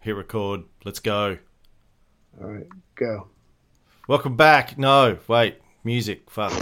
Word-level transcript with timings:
Hit 0.00 0.12
record. 0.16 0.62
Let's 0.84 0.98
go. 1.00 1.38
All 2.40 2.48
right, 2.48 2.66
go. 2.94 3.28
Welcome 4.08 4.36
back. 4.36 4.78
No, 4.78 5.18
wait. 5.28 5.58
Music. 5.84 6.30
Fuck. 6.30 6.52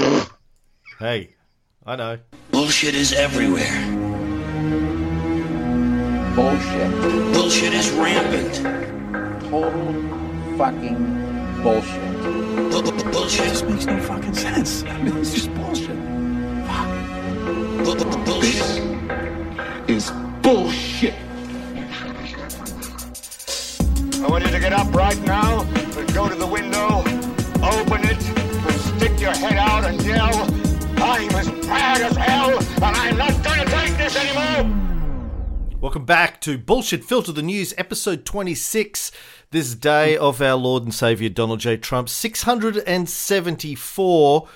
hey, 0.99 1.35
I 1.87 1.97
know. 1.97 2.19
Bullshit 2.51 2.95
is 2.95 3.13
everywhere. 3.13 3.65
Bullshit. 6.35 7.33
Bullshit 7.33 7.73
is 7.75 7.91
rampant. 7.93 8.55
Total 9.51 9.93
fucking 10.59 11.63
bullshit. 11.63 12.03
Bu- 12.71 12.83
bu- 12.83 13.13
Bullshit. 13.13 13.69
makes 13.69 13.87
no 13.87 14.01
fucking 14.01 14.35
sense. 14.35 14.83
I 14.85 14.99
mean, 15.03 15.17
it's 15.17 15.35
just 15.35 15.55
bullshit. 15.55 15.97
Fuck. 16.67 17.99
bu- 17.99 18.25
Bullshit. 18.25 19.91
is 19.91 20.11
bullshit. 20.43 21.15
I 24.29 24.31
want 24.31 24.45
you 24.45 24.51
to 24.51 24.61
get 24.61 24.75
up 24.75 24.95
right 24.95 25.19
now 25.23 25.63
and 25.63 26.13
go 26.13 26.29
to 26.29 26.35
the 26.35 26.47
window, 26.47 26.99
open 27.65 28.05
it, 28.05 28.23
and 28.29 28.79
stick 28.79 29.19
your 29.19 29.33
head 29.33 29.57
out 29.57 29.87
and 29.87 30.03
yell, 30.03 30.43
I'm 31.03 31.31
as 31.31 31.51
mad 31.67 32.03
as 32.03 32.15
hell, 32.15 32.59
and 32.59 32.85
I'm 32.85 33.17
not 33.17 33.43
gonna 33.43 33.65
take 33.65 33.97
this 33.97 34.15
anymore! 34.17 34.71
Welcome 35.81 36.05
back 36.05 36.43
to 36.43 36.59
Bullshit 36.59 37.05
Filter 37.05 37.33
the 37.33 37.41
News, 37.41 37.73
episode 37.79 38.27
26. 38.27 39.13
This 39.51 39.75
day 39.75 40.19
of 40.19 40.43
our 40.43 40.57
Lord 40.57 40.83
and 40.83 40.93
Savior 40.93 41.31
Donald 41.31 41.61
J. 41.61 41.79
Trump, 41.79 42.11
674, 42.11 44.49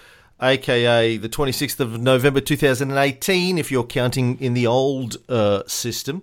aka 0.43 1.17
the 1.17 1.31
26th 1.31 1.81
of 1.81 1.99
November 1.99 2.43
2018, 2.43 3.57
if 3.57 3.73
you're 3.73 3.85
counting 3.85 4.39
in 4.39 4.53
the 4.53 4.67
old 4.67 5.17
uh, 5.31 5.63
system. 5.67 6.21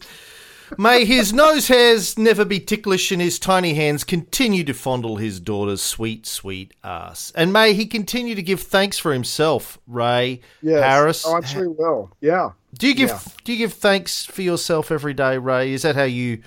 May 0.78 1.06
his 1.06 1.34
nose 1.34 1.68
hairs 1.68 2.18
never 2.18 2.46
be 2.46 2.60
ticklish 2.60 3.12
and 3.12 3.22
his 3.22 3.40
tiny 3.40 3.74
hands 3.74 4.04
continue 4.04 4.64
to 4.66 4.74
fondle 4.74 5.18
his 5.18 5.40
daughter's 5.40 5.82
sweet, 5.82 6.26
sweet 6.26 6.74
ass. 6.84 7.32
And 7.36 7.52
may 7.52 7.74
he 7.74 7.86
continue 7.86 8.36
to 8.36 8.44
give 8.44 8.62
thanks 8.62 9.00
for 9.00 9.12
himself, 9.14 9.80
Ray 9.88 10.42
Yes. 10.62 10.84
Harris. 10.84 11.26
Oh, 11.26 11.36
I'm 11.36 11.44
sure 11.44 11.64
he 11.64 11.68
will. 11.70 12.12
Yeah. 12.22 12.52
Do 12.78 12.88
you 12.88 12.94
give 12.96 13.10
Yeah. 13.10 13.20
do 13.44 13.52
you 13.54 13.58
give 13.58 13.74
thanks 13.74 14.26
for 14.26 14.42
yourself 14.42 14.92
every 14.92 15.14
day, 15.14 15.38
Ray? 15.38 15.74
Is 15.74 15.82
that 15.82 15.96
how 15.96 16.04
you 16.04 16.44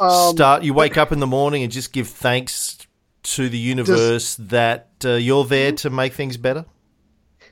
Um, 0.00 0.34
start? 0.34 0.64
You 0.64 0.74
wake 0.74 0.96
up 0.96 1.12
in 1.12 1.20
the 1.20 1.26
morning 1.26 1.62
and 1.62 1.70
just 1.70 1.92
give 1.92 2.08
thanks 2.08 2.78
to 3.24 3.48
the 3.48 3.58
universe 3.58 4.34
that 4.40 4.88
uh, 5.04 5.10
you're 5.10 5.44
there 5.44 5.70
to 5.72 5.90
make 5.90 6.12
things 6.14 6.36
better. 6.36 6.64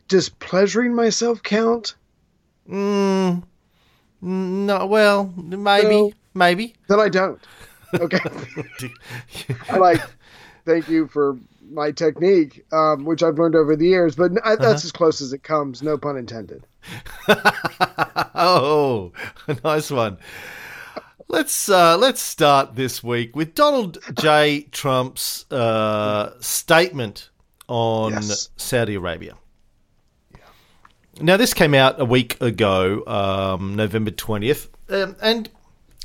Does 0.08 0.28
pleasuring 0.28 0.92
myself 0.97 1.41
count? 1.45 1.95
Mm, 2.69 3.45
no, 4.22 4.86
well, 4.86 5.32
maybe, 5.36 5.88
No. 5.88 6.12
maybe. 6.34 6.74
Then 6.88 7.00
I 7.00 7.08
don't. 7.08 7.40
Okay. 7.94 8.18
I 9.68 9.77
like, 9.77 10.00
thank 10.64 10.88
you 10.88 11.08
for 11.08 11.36
my 11.72 11.90
technique, 11.92 12.64
um, 12.72 13.04
which 13.04 13.22
I've 13.22 13.38
learned 13.38 13.54
over 13.56 13.74
the 13.77 13.86
years, 13.86 14.14
but 14.16 14.32
I, 14.44 14.52
Uh-huh. 14.52 14.56
that's 14.56 14.84
as 14.84 14.92
close 14.92 15.20
as 15.20 15.32
it 15.32 15.42
comes. 15.42 15.82
No 15.82 15.96
pun 15.98 16.16
intended. 16.16 16.64
oh, 18.34 19.12
a 19.48 19.56
nice 19.64 19.90
one. 19.90 20.18
Let's 21.28 21.68
uh, 21.68 21.96
let's 21.96 22.20
start 22.20 22.74
this 22.74 23.05
week 23.05 23.36
with 23.36 23.55
Donald 23.55 23.98
J. 24.20 24.62
Trump's 24.72 25.50
uh, 25.52 26.32
statement 26.40 27.30
on 27.68 28.12
Yes. 28.14 28.50
Saudi 28.56 28.96
Arabia. 28.96 29.34
Now, 31.20 31.36
this 31.36 31.53
came 31.55 31.75
out 31.75 32.00
a 32.00 32.05
week 32.05 32.41
ago, 32.41 33.05
um, 33.06 33.75
November 33.77 34.11
twentieth, 34.11 34.69
um, 34.89 35.17
and 35.20 35.50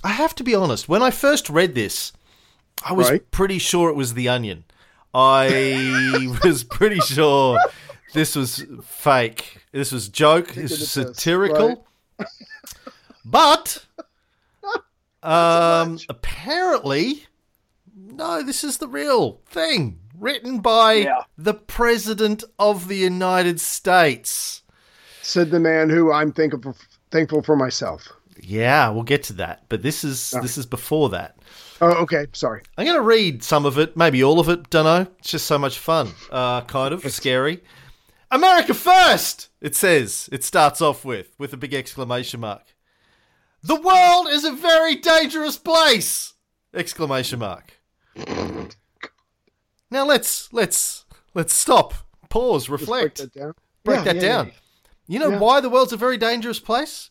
I 0.04 0.10
have 0.10 0.36
to 0.36 0.44
be 0.44 0.56
honest. 0.56 0.90
When 0.90 1.02
I 1.02 1.12
first 1.12 1.50
read 1.50 1.76
this, 1.76 2.12
I 2.84 2.94
was 2.94 3.10
Right. 3.10 3.32
pretty 3.32 3.60
sure 3.60 3.90
it 3.90 3.96
was 3.96 4.14
The 4.14 4.28
Onion. 4.30 4.64
I 5.14 6.38
was 6.44 6.64
pretty 6.64 7.00
sure 7.00 7.60
this 8.14 8.36
was 8.36 8.66
fake. 8.84 9.60
This 9.72 9.92
was 9.92 10.10
joke. 10.10 10.50
This 10.54 10.72
was 10.72 10.92
satirical. 10.92 11.86
But 13.28 13.84
um, 15.24 15.98
apparently, 16.08 17.24
no, 17.96 18.44
this 18.44 18.64
is 18.64 18.78
the 18.78 18.88
real 18.88 19.42
thing. 19.48 20.00
Written 20.20 20.60
by 20.60 20.94
Yeah. 20.94 21.22
the 21.36 21.56
President 21.56 22.44
of 22.60 22.88
the 22.88 22.98
United 22.98 23.60
States. 23.60 24.62
Said 25.26 25.50
the 25.50 25.60
man 25.60 25.90
who 25.90 26.12
I'm 26.12 26.32
thankful 26.32 26.76
thankful 27.10 27.42
for 27.42 27.56
myself. 27.56 28.08
Yeah, 28.40 28.90
we'll 28.90 29.02
get 29.02 29.24
to 29.24 29.34
that. 29.34 29.64
But 29.70 29.82
this 29.82 30.04
is 30.04 30.30
this 30.44 30.56
is 30.56 30.68
before 30.68 31.10
that. 31.10 31.40
Oh, 31.82 31.94
okay. 32.04 32.28
Sorry. 32.32 32.62
I'm 32.78 32.86
going 32.86 32.96
to 32.96 33.02
read 33.02 33.44
some 33.44 33.66
of 33.66 33.80
it, 33.80 33.98
maybe 33.98 34.24
all 34.24 34.40
of 34.40 34.50
it. 34.50 34.70
Don't 34.70 34.86
know. 34.86 35.12
It's 35.18 35.32
just 35.32 35.48
so 35.48 35.58
much 35.58 35.80
fun. 35.80 36.12
Uh, 36.32 36.62
kind 36.62 36.94
of 36.94 37.02
scary. 37.12 37.64
America 38.30 38.76
first. 38.76 39.50
It 39.62 39.76
says. 39.76 40.30
It 40.32 40.44
starts 40.44 40.80
off 40.80 41.04
with 41.04 41.34
with 41.40 41.54
a 41.54 41.58
big 41.58 41.74
exclamation 41.74 42.40
mark. 42.42 42.62
The 43.64 43.82
world 43.82 44.28
is 44.30 44.44
a 44.46 44.52
very 44.52 44.96
dangerous 44.96 45.58
place! 45.58 46.34
Exclamation 46.72 47.40
mark. 47.40 47.74
Now 49.90 50.06
let's 50.06 50.54
let's 50.54 51.06
let's 51.34 51.56
stop. 51.56 51.96
Pause. 52.30 52.70
Reflect. 52.70 53.18
Break 53.18 53.18
Reflect. 53.18 53.34
that 53.34 53.40
down. 53.40 53.54
Break 53.84 53.98
Yeah, 53.98 54.04
that 54.04 54.16
yeah, 54.18 54.22
down. 54.22 54.48
yeah. 54.48 54.54
You 55.08 55.20
know 55.20 55.30
Yeah. 55.30 55.40
why 55.40 55.62
the 55.62 55.70
world's 55.70 55.94
a 55.94 55.98
very 55.98 56.18
dangerous 56.18 56.60
place? 56.60 57.10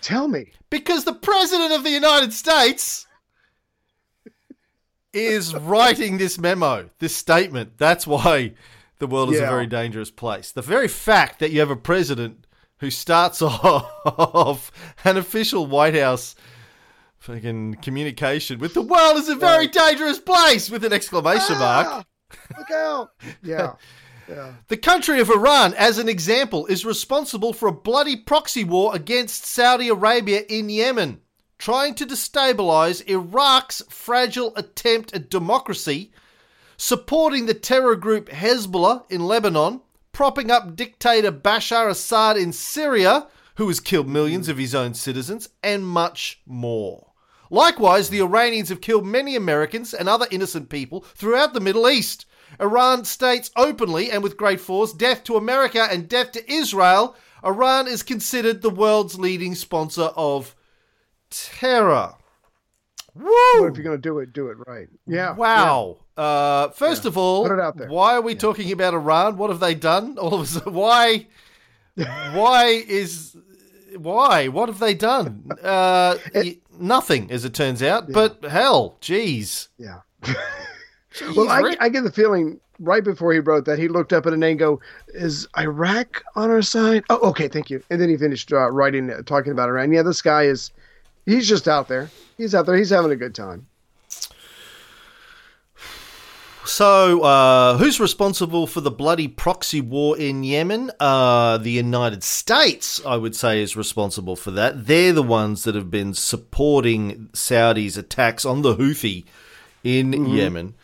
Tell 0.00 0.28
me. 0.28 0.52
Because 0.70 1.04
the 1.04 1.12
President 1.14 1.72
of 1.72 1.84
the 1.84 1.90
United 1.90 2.32
States 2.32 3.06
is 5.12 5.54
writing 5.54 6.18
this 6.18 6.38
memo, 6.38 6.88
this 6.98 7.14
statement. 7.14 7.76
That's 7.78 8.06
why 8.06 8.54
the 8.98 9.06
world 9.06 9.32
is 9.32 9.40
a 9.40 9.46
very 9.46 9.66
dangerous 9.66 10.10
place. 10.10 10.52
The 10.52 10.62
very 10.62 10.88
fact 10.88 11.38
that 11.40 11.50
you 11.50 11.60
have 11.60 11.70
a 11.70 11.76
president 11.76 12.46
who 12.78 12.90
starts 12.90 13.42
off 13.42 14.72
an 15.04 15.16
official 15.16 15.66
White 15.66 15.94
House 15.94 16.34
fucking 17.18 17.74
communication 17.82 18.58
with 18.58 18.74
the 18.74 18.82
world 18.82 19.16
is 19.18 19.28
a 19.28 19.36
very 19.36 19.68
dangerous 19.68 20.18
place 20.18 20.68
with 20.70 20.84
an 20.84 20.92
exclamation 20.92 21.58
mark. 21.58 21.86
Ah, 21.88 22.04
look 22.58 22.70
out. 22.70 23.10
Yeah. 23.42 23.74
The 24.68 24.76
country 24.76 25.20
of 25.20 25.30
Iran, 25.30 25.74
as 25.74 25.98
an 25.98 26.08
example, 26.08 26.66
is 26.66 26.84
responsible 26.84 27.52
for 27.52 27.68
a 27.68 27.72
bloody 27.72 28.16
proxy 28.16 28.64
war 28.64 28.94
against 28.94 29.44
Saudi 29.44 29.88
Arabia 29.88 30.42
in 30.48 30.68
Yemen, 30.68 31.20
trying 31.58 31.94
to 31.96 32.06
destabilize 32.06 33.06
Iraq's 33.08 33.82
fragile 33.88 34.52
attempt 34.56 35.14
at 35.14 35.30
democracy, 35.30 36.12
supporting 36.76 37.46
the 37.46 37.54
terror 37.54 37.96
group 37.96 38.28
Hezbollah 38.28 39.04
in 39.10 39.26
Lebanon, 39.26 39.80
propping 40.12 40.50
up 40.50 40.76
dictator 40.76 41.32
Bashar 41.32 41.88
Assad 41.88 42.36
in 42.36 42.52
Syria, 42.52 43.28
who 43.56 43.68
has 43.68 43.80
killed 43.80 44.08
millions 44.08 44.48
of 44.48 44.58
his 44.58 44.74
own 44.74 44.94
citizens, 44.94 45.48
and 45.62 45.86
much 45.86 46.40
more. 46.46 47.12
Likewise, 47.50 48.08
the 48.08 48.20
Iranians 48.20 48.70
have 48.70 48.80
killed 48.80 49.06
many 49.06 49.36
Americans 49.36 49.92
and 49.92 50.08
other 50.08 50.26
innocent 50.30 50.70
people 50.70 51.00
throughout 51.14 51.52
the 51.52 51.60
Middle 51.60 51.88
East. 51.88 52.24
Iran 52.60 53.04
states 53.04 53.50
openly 53.56 54.10
and 54.10 54.22
with 54.22 54.36
great 54.36 54.60
force 54.60 54.92
death 54.92 55.24
to 55.24 55.36
America 55.36 55.86
and 55.90 56.08
death 56.08 56.32
to 56.32 56.52
Israel. 56.52 57.16
Iran 57.44 57.88
is 57.88 58.02
considered 58.02 58.62
the 58.62 58.70
world's 58.70 59.18
leading 59.18 59.54
sponsor 59.54 60.10
of 60.16 60.54
terror. 61.30 62.14
Woo! 63.14 63.26
if 63.66 63.76
you're 63.76 63.84
going 63.84 63.96
to 63.96 63.98
do 63.98 64.18
it, 64.20 64.32
do 64.32 64.48
it 64.48 64.56
right. 64.66 64.88
Yeah. 65.06 65.32
Wow. 65.34 65.98
Uh, 66.16 66.68
first 66.70 67.04
of 67.04 67.18
all, 67.18 67.46
Put 67.46 67.58
it 67.58 67.60
out 67.60 67.76
there. 67.76 67.88
why 67.88 68.14
are 68.14 68.20
we 68.22 68.34
talking 68.34 68.70
about 68.72 68.94
Iran? 68.94 69.36
What 69.36 69.50
have 69.50 69.60
they 69.60 69.74
done? 69.74 70.16
All 70.20 70.34
of 70.34 70.40
a 70.42 70.46
sudden, 70.46 70.72
why? 70.74 71.26
why 71.94 72.82
is 72.86 73.36
why? 73.96 74.48
What 74.48 74.68
have 74.68 74.78
they 74.78 74.94
done? 74.94 75.50
Uh, 75.62 76.16
y- 76.34 76.58
nothing, 76.78 77.30
as 77.30 77.44
it 77.44 77.54
turns 77.54 77.82
out. 77.82 78.10
But 78.10 78.44
hell, 78.44 78.96
jeez. 79.00 79.68
Yeah. 79.78 80.00
Jeez, 81.14 81.36
Well, 81.36 81.48
I, 81.48 81.76
I 81.80 81.88
get 81.88 82.04
the 82.04 82.12
feeling 82.12 82.60
right 82.78 83.04
before 83.04 83.32
he 83.32 83.38
wrote 83.38 83.64
that 83.66 83.78
he 83.78 83.88
looked 83.88 84.12
up 84.12 84.26
at 84.26 84.32
an 84.32 84.42
and 84.42 84.58
go, 84.58 84.80
"Is 85.08 85.46
Iraq 85.58 86.22
on 86.34 86.50
our 86.50 86.62
side?" 86.62 87.04
Oh, 87.10 87.30
okay, 87.30 87.48
thank 87.48 87.70
you. 87.70 87.82
And 87.90 88.00
then 88.00 88.08
he 88.08 88.16
finished 88.16 88.52
uh, 88.52 88.70
writing, 88.70 89.10
uh, 89.10 89.22
talking 89.22 89.52
about 89.52 89.68
Iran. 89.68 89.92
Yeah, 89.92 90.02
this 90.02 90.22
guy 90.22 90.44
is, 90.44 90.70
he's 91.26 91.48
just 91.48 91.68
out 91.68 91.88
there. 91.88 92.10
He's 92.38 92.54
out 92.54 92.66
there. 92.66 92.76
He's 92.76 92.90
having 92.90 93.10
a 93.12 93.16
good 93.16 93.34
time. 93.34 93.66
So, 96.64 97.22
uh, 97.22 97.76
who's 97.76 97.98
responsible 97.98 98.68
for 98.68 98.80
the 98.80 98.90
bloody 98.90 99.26
proxy 99.26 99.80
war 99.80 100.16
in 100.16 100.44
Yemen? 100.44 100.92
Uh, 101.00 101.58
the 101.58 101.72
United 101.72 102.22
States, 102.22 103.04
I 103.04 103.16
would 103.16 103.34
say, 103.34 103.60
is 103.60 103.76
responsible 103.76 104.36
for 104.36 104.52
that. 104.52 104.86
They're 104.86 105.12
the 105.12 105.24
ones 105.24 105.64
that 105.64 105.74
have 105.74 105.90
been 105.90 106.14
supporting 106.14 107.28
Saudi's 107.32 107.96
attacks 107.96 108.44
on 108.44 108.62
the 108.62 108.76
Houthi 108.76 109.24
in 109.82 110.26
Yemen. 110.26 110.74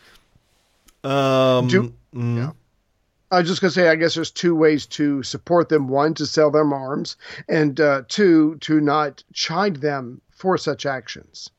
Um, 1.03 1.67
Do- 1.67 1.93
mm, 2.13 2.53
I 3.31 3.39
was 3.39 3.47
just 3.47 3.61
gonna 3.61 3.71
say, 3.71 3.89
I 3.89 3.95
guess 3.95 4.15
there's 4.15 4.31
two 4.31 4.55
ways 4.55 4.85
to 4.87 5.23
support 5.23 5.69
them: 5.69 5.87
one, 5.87 6.13
to 6.15 6.25
sell 6.25 6.51
them 6.51 6.73
arms, 6.73 7.15
and 7.47 7.79
uh, 7.79 8.03
two, 8.07 8.57
to 8.61 8.81
not 8.81 9.23
chide 9.33 9.77
them 9.77 10.21
for 10.31 10.57
such 10.57 10.85
actions. 10.85 11.49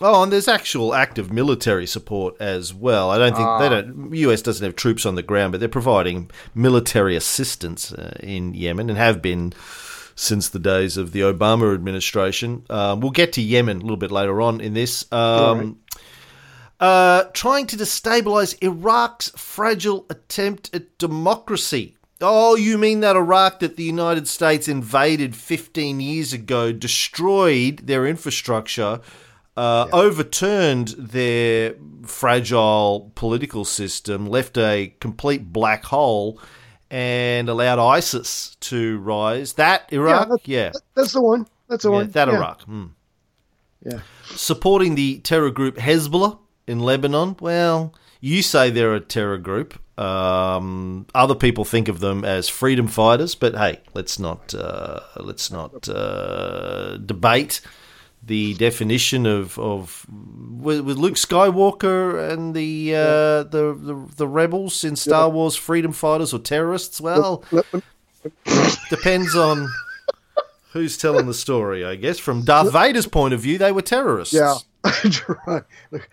Oh, 0.00 0.22
and 0.22 0.32
there's 0.32 0.48
actual 0.48 0.94
active 0.94 1.30
military 1.30 1.86
support 1.86 2.40
as 2.40 2.72
well. 2.72 3.10
I 3.10 3.18
don't 3.18 3.36
think 3.36 3.48
they 3.60 3.68
don't. 3.68 4.14
US 4.14 4.42
doesn't 4.42 4.64
have 4.64 4.74
troops 4.74 5.04
on 5.04 5.14
the 5.14 5.22
ground, 5.22 5.52
but 5.52 5.60
they're 5.60 5.68
providing 5.68 6.30
military 6.54 7.14
assistance 7.14 7.92
uh, 7.92 8.16
in 8.20 8.54
Yemen 8.54 8.88
and 8.88 8.98
have 8.98 9.20
been 9.20 9.52
since 10.14 10.48
the 10.48 10.58
days 10.58 10.96
of 10.96 11.12
the 11.12 11.20
Obama 11.20 11.74
administration. 11.74 12.64
Um, 12.70 13.00
we'll 13.00 13.10
get 13.10 13.34
to 13.34 13.42
Yemen 13.42 13.78
a 13.78 13.80
little 13.80 13.96
bit 13.96 14.10
later 14.10 14.40
on 14.40 14.60
in 14.60 14.74
this. 14.74 15.10
Um, 15.12 15.78
uh, 16.82 17.24
trying 17.32 17.66
to 17.68 17.76
destabilize 17.76 18.60
Iraq's 18.62 19.30
fragile 19.36 20.04
attempt 20.10 20.74
at 20.74 20.98
democracy. 20.98 21.96
Oh, 22.20 22.56
you 22.56 22.76
mean 22.76 23.00
that 23.00 23.16
Iraq 23.16 23.60
that 23.60 23.76
the 23.76 23.82
United 23.84 24.28
States 24.28 24.68
invaded 24.68 25.34
15 25.34 26.00
years 26.00 26.32
ago, 26.32 26.72
destroyed 26.72 27.78
their 27.86 28.06
infrastructure, 28.06 29.00
uh, 29.56 29.86
overturned 29.92 30.88
their 30.98 31.74
fragile 32.04 33.12
political 33.14 33.64
system, 33.64 34.26
left 34.26 34.56
a 34.58 34.94
complete 35.00 35.52
black 35.52 35.84
hole, 35.84 36.40
and 36.90 37.48
allowed 37.48 37.78
ISIS 37.78 38.56
to 38.60 38.98
rise? 38.98 39.54
That 39.54 39.88
Iraq? 39.92 40.28
that's- 40.28 40.46
Yeah. 40.48 40.72
That's 40.94 41.12
the 41.12 41.22
one. 41.22 41.46
That's 41.68 41.84
the 41.84 41.90
Yeah, 41.90 41.96
one. 41.96 42.10
that 42.10 42.28
yeah. 42.28 42.34
Iraq. 42.34 42.62
Hmm 42.62 42.84
Yeah. 43.84 44.00
supporting 44.34 44.94
the 44.94 45.18
terror 45.20 45.50
group 45.50 45.76
Hezbollah 45.76 46.38
in 46.66 46.80
Lebanon. 46.80 47.36
Well, 47.40 47.94
you 48.20 48.42
say 48.42 48.70
they're 48.70 48.94
a 48.94 49.00
terror 49.00 49.38
group. 49.38 49.78
Um, 49.98 51.06
other 51.14 51.34
people 51.34 51.64
think 51.64 51.88
of 51.88 52.00
them 52.00 52.24
as 52.24 52.48
freedom 52.48 52.86
fighters, 52.88 53.34
but 53.34 53.54
hey, 53.54 53.80
let's 53.94 54.18
not 54.18 54.54
uh, 54.54 55.00
let's 55.16 55.50
not 55.50 55.88
uh, 55.88 56.96
debate 56.96 57.60
the 58.24 58.54
definition 58.54 59.26
of 59.26 59.58
of 59.58 60.06
with, 60.08 60.80
Luke 60.80 61.14
Skywalker 61.14 62.32
and 62.32 62.54
the, 62.54 62.94
uh, 62.94 63.42
the 63.44 63.76
the 63.78 64.08
the 64.16 64.28
rebels 64.28 64.84
in 64.84 64.96
Star 64.96 65.28
Wars, 65.28 65.56
freedom 65.56 65.92
fighters 65.92 66.32
or 66.32 66.38
terrorists. 66.38 67.00
Well, 67.00 67.44
depends 68.90 69.34
on. 69.34 69.68
Who's 70.72 70.96
telling 70.96 71.26
the 71.26 71.34
story? 71.34 71.84
I 71.84 71.96
guess 71.96 72.18
from 72.18 72.44
Darth 72.44 72.72
Vader's 72.72 73.06
point 73.06 73.34
of 73.34 73.40
view, 73.40 73.58
they 73.58 73.72
were 73.72 73.82
terrorists. 73.82 74.32
Yeah. 74.32 74.54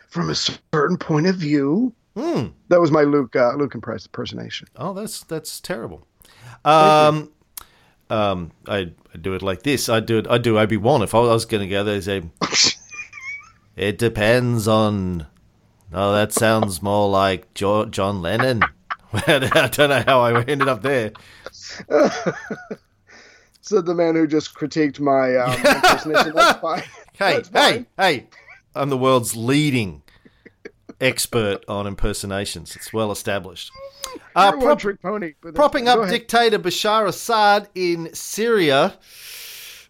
From 0.09 0.29
a 0.29 0.35
certain 0.35 0.97
point 0.97 1.27
of 1.27 1.35
view. 1.35 1.93
Hmm. 2.15 2.47
That 2.69 2.79
was 2.81 2.91
my 2.91 3.03
Luke 3.03 3.35
uh, 3.35 3.53
Luke 3.55 3.75
impress- 3.75 4.05
impersonation. 4.05 4.67
Oh, 4.75 4.93
that's 4.93 5.23
that's 5.23 5.59
terrible. 5.59 6.05
Um, 6.65 7.31
um, 8.09 8.51
I 8.67 8.91
I 9.13 9.17
do 9.21 9.33
it 9.33 9.41
like 9.41 9.63
this. 9.63 9.89
I 9.89 9.99
do 9.99 10.17
it. 10.19 10.27
I 10.27 10.37
do 10.37 10.59
Obi 10.59 10.77
Wan. 10.77 11.01
If 11.01 11.15
I 11.15 11.19
was 11.19 11.45
going 11.45 11.61
to 11.61 11.67
go 11.69 11.83
there, 11.83 12.01
say, 12.01 12.23
it 13.75 13.97
depends 13.97 14.67
on. 14.67 15.27
Oh, 15.93 16.13
that 16.13 16.33
sounds 16.33 16.81
more 16.83 17.09
like 17.09 17.53
jo- 17.55 17.85
John 17.85 18.21
Lennon. 18.21 18.61
I 19.13 19.69
don't 19.71 19.89
know 19.89 20.03
how 20.05 20.21
I 20.21 20.41
ended 20.43 20.67
up 20.67 20.83
there. 20.83 21.11
Said 23.61 23.85
the 23.85 23.95
man 23.95 24.15
who 24.15 24.27
just 24.27 24.53
critiqued 24.53 24.99
my 24.99 25.35
um, 25.35 25.53
impersonation. 25.53 26.33
That's 26.35 26.59
fine. 26.59 26.83
Hey, 27.13 27.33
That's 27.35 27.49
hey, 27.49 27.53
fine. 27.53 27.85
hey! 27.97 28.27
I'm 28.75 28.89
the 28.89 28.97
world's 28.97 29.35
leading 29.35 30.03
expert 31.01 31.63
on 31.67 31.87
impersonations. 31.87 32.75
It's 32.75 32.91
well 32.93 33.11
established. 33.11 33.71
Uh, 34.35 34.51
prop- 34.53 34.81
pony. 35.01 35.33
Propping 35.53 35.87
up 35.87 35.99
ahead. 35.99 36.11
dictator 36.11 36.59
Bashar 36.59 37.07
Assad 37.07 37.69
in 37.75 38.13
Syria. 38.13 38.97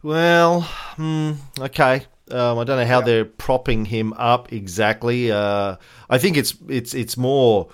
Well, 0.03 0.61
hmm, 0.61 1.33
okay. 1.59 2.03
Um, 2.31 2.59
I 2.59 2.63
don't 2.63 2.77
know 2.79 2.85
how 2.85 3.01
they're 3.01 3.25
propping 3.25 3.85
him 3.85 4.13
up 4.13 4.53
exactly. 4.53 5.31
Uh, 5.31 5.75
I 6.09 6.17
think 6.19 6.37
it's 6.37 6.53
it's 6.67 6.93
it's 6.93 7.17
more 7.17 7.69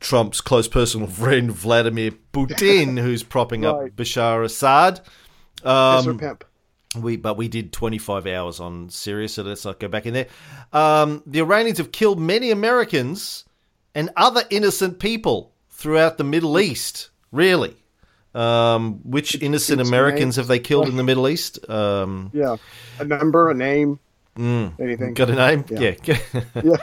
Trump's 0.00 0.40
close 0.40 0.68
personal 0.68 1.06
friend 1.20 1.50
Vladimir 1.50 2.12
Putin 2.32 2.98
who's 3.02 3.22
propping 3.22 3.62
Right. 3.62 3.90
up 3.90 3.96
Bashar 3.96 4.44
Assad. 4.44 5.00
Yes, 5.64 6.06
Um, 6.06 6.18
pimp. 6.18 6.44
We 6.96 7.16
but 7.16 7.36
we 7.36 7.48
did 7.48 7.72
25 7.72 8.26
hours 8.26 8.60
on 8.60 8.90
Syria, 8.90 9.28
so 9.28 9.42
let's 9.42 9.64
not 9.64 9.80
go 9.80 9.88
back 9.88 10.06
in 10.06 10.14
there. 10.14 10.26
Um, 10.72 11.22
the 11.26 11.40
Iranians 11.40 11.78
have 11.78 11.92
killed 11.92 12.20
many 12.20 12.50
Americans 12.50 13.44
and 13.94 14.10
other 14.16 14.42
innocent 14.50 14.98
people 14.98 15.52
throughout 15.70 16.18
the 16.18 16.24
Middle 16.24 16.58
East. 16.58 17.10
Really, 17.32 17.74
um, 18.34 19.00
which 19.04 19.40
innocent 19.42 19.80
Americans 19.80 20.36
have 20.36 20.46
they 20.46 20.58
killed 20.58 20.88
in 20.88 20.96
the 20.96 21.02
Middle 21.04 21.28
East? 21.28 21.68
Um, 21.68 22.30
Yeah. 22.32 22.56
A 22.98 23.04
number, 23.04 23.50
a 23.50 23.54
name, 23.54 23.98
anything. 24.36 25.14
got 25.14 25.30
a 25.30 25.34
name? 25.34 25.64
Yeah. 25.68 25.94
Yeah. 26.04 26.18
Yeah. 26.62 26.76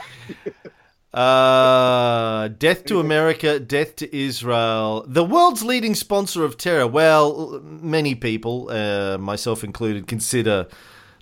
Uh, 1.14 2.48
death 2.48 2.84
to 2.86 2.98
America, 2.98 3.60
death 3.60 3.96
to 3.96 4.16
Israel. 4.16 5.04
The 5.06 5.24
world's 5.24 5.62
leading 5.62 5.94
sponsor 5.94 6.42
of 6.44 6.56
terror. 6.56 6.86
Well, 6.86 7.60
many 7.62 8.14
people, 8.14 8.70
uh, 8.70 9.18
myself 9.18 9.62
included, 9.62 10.06
consider 10.06 10.66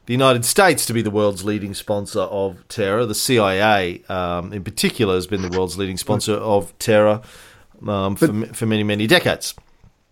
the 0.07 0.13
United 0.13 0.45
States 0.45 0.87
to 0.87 0.93
be 0.93 1.03
the 1.03 1.11
world's 1.11 1.45
leading 1.45 1.75
sponsor 1.75 2.21
of 2.21 2.67
terror. 2.69 3.05
The 3.05 3.15
CIA, 3.17 4.05
um, 4.09 4.53
in 4.53 4.63
particular, 4.63 5.15
has 5.15 5.27
been 5.27 5.43
the 5.43 5.57
world's 5.57 5.77
leading 5.77 5.97
sponsor 5.97 6.35
of 6.35 6.77
terror 6.79 7.21
um, 7.87 8.15
for, 8.15 8.29
for 8.55 8.67
many, 8.67 8.85
many 8.85 9.09
decades. 9.09 9.55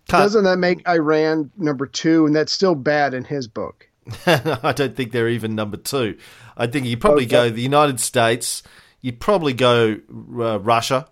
Can't- 0.09 0.25
Doesn't 0.25 0.45
that 0.45 0.59
make 0.59 0.87
Iran 0.89 1.51
number 1.57 1.87
two? 1.87 2.27
And 2.27 2.35
that's 2.35 2.53
still 2.53 2.75
bad 2.75 3.15
in 3.15 3.25
his 3.25 3.47
book. 3.47 3.89
I 4.27 4.73
don't 4.75 4.97
think 4.97 5.13
they're 5.13 5.29
even 5.29 5.55
number 5.55 5.77
two. 5.77 6.17
I 6.57 6.67
think 6.67 6.87
you 6.87 6.97
probably 6.97 7.27
go 7.27 7.49
the 7.51 7.61
United 7.63 8.01
States. 8.01 8.63
You'd 9.01 9.21
probably 9.21 9.53
go 9.53 9.97
uh, 10.11 10.59
Russia. 10.61 11.09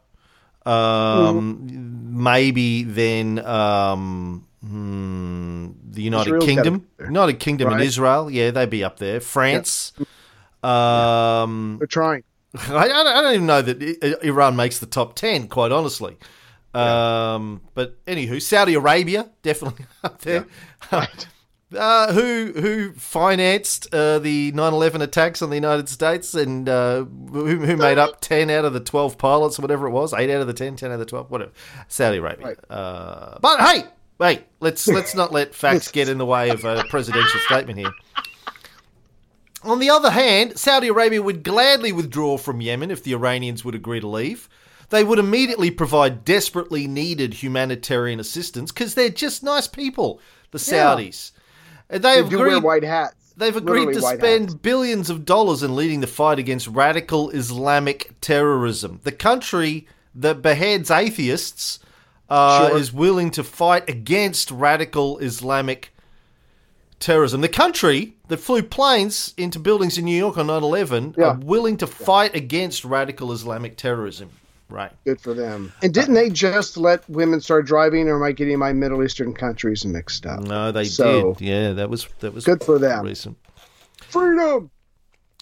Um, 0.64 2.12
Maybe 2.12 2.82
then 2.82 3.38
um, 3.38 4.46
hmm, 4.66 5.68
the 5.90 6.02
United 6.02 6.28
Israel's 6.28 6.44
Kingdom. 6.44 6.88
United 6.98 7.38
Kingdom 7.38 7.72
and 7.72 7.82
Israel. 7.82 8.30
Yeah, 8.30 8.50
they'd 8.50 8.70
be 8.70 8.82
up 8.82 8.98
there. 8.98 9.20
France. 9.20 9.92
Um, 10.62 11.76
They're 11.78 11.86
trying. 11.86 12.24
I, 12.68 12.88
I 12.88 13.22
don't 13.22 13.34
even 13.34 13.46
know 13.46 13.62
that 13.62 14.24
Iran 14.24 14.56
makes 14.56 14.78
the 14.78 14.86
top 14.86 15.14
10, 15.14 15.48
quite 15.48 15.72
honestly. 15.72 16.16
Um, 16.74 17.62
but 17.74 18.04
anywho, 18.06 18.40
Saudi 18.42 18.74
Arabia, 18.74 19.30
definitely 19.42 19.86
up 20.04 20.20
there. 20.20 20.46
Uh, 21.76 22.12
who 22.12 22.52
who 22.56 22.92
financed 22.94 23.86
uh, 23.92 24.18
the 24.18 24.50
9/11 24.52 25.02
attacks 25.02 25.42
on 25.42 25.50
the 25.50 25.56
United 25.56 25.88
States 25.88 26.34
and 26.34 26.68
uh, 26.68 27.04
who, 27.04 27.58
who 27.58 27.76
made 27.76 27.98
up 27.98 28.20
10 28.20 28.50
out 28.50 28.64
of 28.64 28.72
the 28.72 28.80
12 28.80 29.18
pilots 29.18 29.58
or 29.58 29.62
whatever 29.62 29.86
it 29.86 29.90
was 29.90 30.12
8 30.14 30.30
out 30.30 30.40
of 30.40 30.46
the 30.46 30.52
10 30.54 30.76
10 30.76 30.90
out 30.90 30.94
of 30.94 31.00
the 31.00 31.06
12 31.06 31.30
whatever 31.30 31.52
Saudi 31.88 32.16
Arabia 32.18 32.46
Right. 32.46 32.58
uh, 32.70 33.38
but 33.40 33.60
hey 33.60 33.84
hey 34.18 34.44
let's 34.60 34.88
let's 34.88 35.14
not 35.14 35.32
let 35.32 35.54
facts 35.54 35.90
get 35.90 36.08
in 36.08 36.18
the 36.18 36.26
way 36.26 36.48
of 36.50 36.64
a 36.64 36.84
presidential 36.88 37.40
statement 37.40 37.78
here 37.78 37.92
on 39.62 39.80
the 39.80 39.90
other 39.90 40.10
hand, 40.10 40.56
Saudi 40.58 40.86
Arabia 40.88 41.20
would 41.20 41.42
gladly 41.42 41.90
withdraw 41.90 42.36
from 42.38 42.60
Yemen 42.60 42.90
if 42.92 43.02
the 43.02 43.12
Iranians 43.12 43.64
would 43.64 43.74
agree 43.74 43.98
to 43.98 44.06
leave. 44.06 44.48
They 44.90 45.02
would 45.02 45.18
immediately 45.18 45.72
provide 45.72 46.24
desperately 46.24 46.86
needed 46.86 47.34
humanitarian 47.34 48.20
assistance 48.20 48.70
because 48.70 48.94
they're 48.94 49.08
just 49.08 49.42
nice 49.42 49.66
people, 49.66 50.20
the 50.52 50.58
Saudis. 50.58 51.32
And 51.32 51.35
They 51.88 51.98
they 51.98 52.16
have 52.16 52.28
do 52.30 52.38
wear 52.38 52.48
agreed, 52.48 52.62
white 52.64 52.82
hats. 52.84 53.14
they've 53.36 53.54
agreed 53.56 53.92
to 53.94 54.00
spend 54.02 54.50
hats. 54.50 54.54
billions 54.54 55.10
of 55.10 55.24
dollars 55.24 55.62
in 55.62 55.76
leading 55.76 56.00
the 56.00 56.06
fight 56.06 56.38
against 56.38 56.66
radical 56.68 57.30
Islamic 57.30 58.12
terrorism. 58.20 59.00
The 59.04 59.12
country 59.12 59.86
that 60.14 60.42
beheads 60.42 60.90
atheists 60.90 61.78
uh, 62.28 62.68
Sure. 62.68 62.78
is 62.78 62.92
willing 62.92 63.30
to 63.32 63.44
fight 63.44 63.88
against 63.88 64.50
radical 64.50 65.18
Islamic 65.18 65.92
terrorism. 66.98 67.40
The 67.40 67.48
country 67.48 68.14
that 68.28 68.38
flew 68.38 68.62
planes 68.62 69.34
into 69.36 69.58
buildings 69.60 69.98
in 69.98 70.04
New 70.06 70.16
York 70.16 70.36
on 70.38 70.46
9 70.48 70.62
11 70.62 71.14
Yeah. 71.16 71.24
are 71.26 71.34
willing 71.38 71.76
to 71.76 71.86
fight 71.86 72.34
against 72.34 72.84
radical 72.84 73.30
Islamic 73.32 73.76
terrorism. 73.76 74.30
Right. 74.68 74.90
Good 75.04 75.20
for 75.20 75.32
them. 75.32 75.72
And 75.82 75.96
uh, 75.96 76.00
didn't 76.00 76.14
they 76.14 76.28
just 76.28 76.76
let 76.76 77.08
women 77.08 77.40
start 77.40 77.66
driving, 77.66 78.08
or 78.08 78.16
am 78.16 78.22
I 78.24 78.32
getting 78.32 78.58
my 78.58 78.72
Middle 78.72 79.04
Eastern 79.04 79.32
countries 79.32 79.84
mixed 79.84 80.26
up? 80.26 80.40
No, 80.42 80.72
they 80.72 80.84
So- 80.84 81.34
did. 81.34 81.46
Yeah, 81.46 81.72
that 81.74 81.88
was 81.88 82.08
that 82.20 82.34
was 82.34 82.44
Good 82.44 82.64
for 82.64 82.78
them. 82.78 83.04
recent. 83.04 83.36
Freedom. 84.08 84.70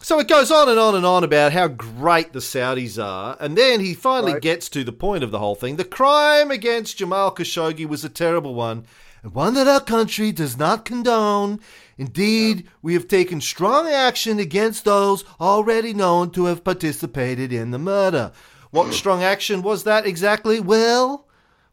So 0.02 0.18
it 0.20 0.28
goes 0.28 0.50
on 0.50 0.68
and 0.68 0.78
on 0.78 0.94
and 0.94 1.06
on 1.06 1.24
about 1.24 1.52
how 1.52 1.68
great 1.68 2.34
the 2.34 2.40
Saudis 2.40 3.02
are, 3.02 3.38
and 3.40 3.56
then 3.56 3.80
he 3.80 3.94
finally 3.94 4.34
Right. 4.34 4.42
gets 4.42 4.68
to 4.70 4.84
the 4.84 4.92
point 4.92 5.24
of 5.24 5.30
the 5.30 5.38
whole 5.38 5.54
thing. 5.54 5.76
The 5.76 5.84
crime 5.84 6.50
against 6.50 6.98
Jamal 6.98 7.34
Khashoggi 7.34 7.86
was 7.88 8.04
a 8.04 8.10
terrible 8.10 8.54
one, 8.54 8.84
and 9.22 9.34
one 9.34 9.54
that 9.54 9.66
our 9.66 9.80
country 9.80 10.30
does 10.32 10.58
not 10.58 10.84
condone. 10.84 11.58
Indeed, 11.96 12.68
we 12.82 12.92
have 12.92 13.08
taken 13.08 13.40
strong 13.40 13.88
action 13.88 14.38
against 14.38 14.84
those 14.84 15.24
already 15.40 15.94
known 15.94 16.30
to 16.32 16.44
have 16.46 16.64
participated 16.64 17.50
in 17.50 17.70
the 17.70 17.78
murder. 17.78 18.32
What 18.74 18.92
strong 18.92 19.22
action 19.22 19.62
was 19.62 19.84
that 19.84 20.04
exactly? 20.04 20.58
Well, 20.58 21.28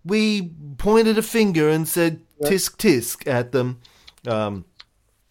we 0.05 0.51
pointed 0.77 1.17
a 1.17 1.23
finger 1.23 1.67
and 1.67 1.87
said 1.87 2.21
tisk 2.43 2.77
tisk 2.77 3.27
at 3.27 3.51
them. 3.51 3.79
Um, 4.27 4.65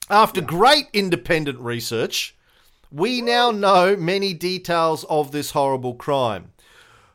after 0.09 0.41
great 0.41 0.89
independent 0.93 1.61
research, 1.61 2.35
We 2.93 3.23
now 3.23 3.53
know 3.53 3.97
many 3.97 4.35
details 4.35 5.05
of 5.05 5.31
this 5.31 5.53
horrible 5.53 5.95
crime. 5.95 6.51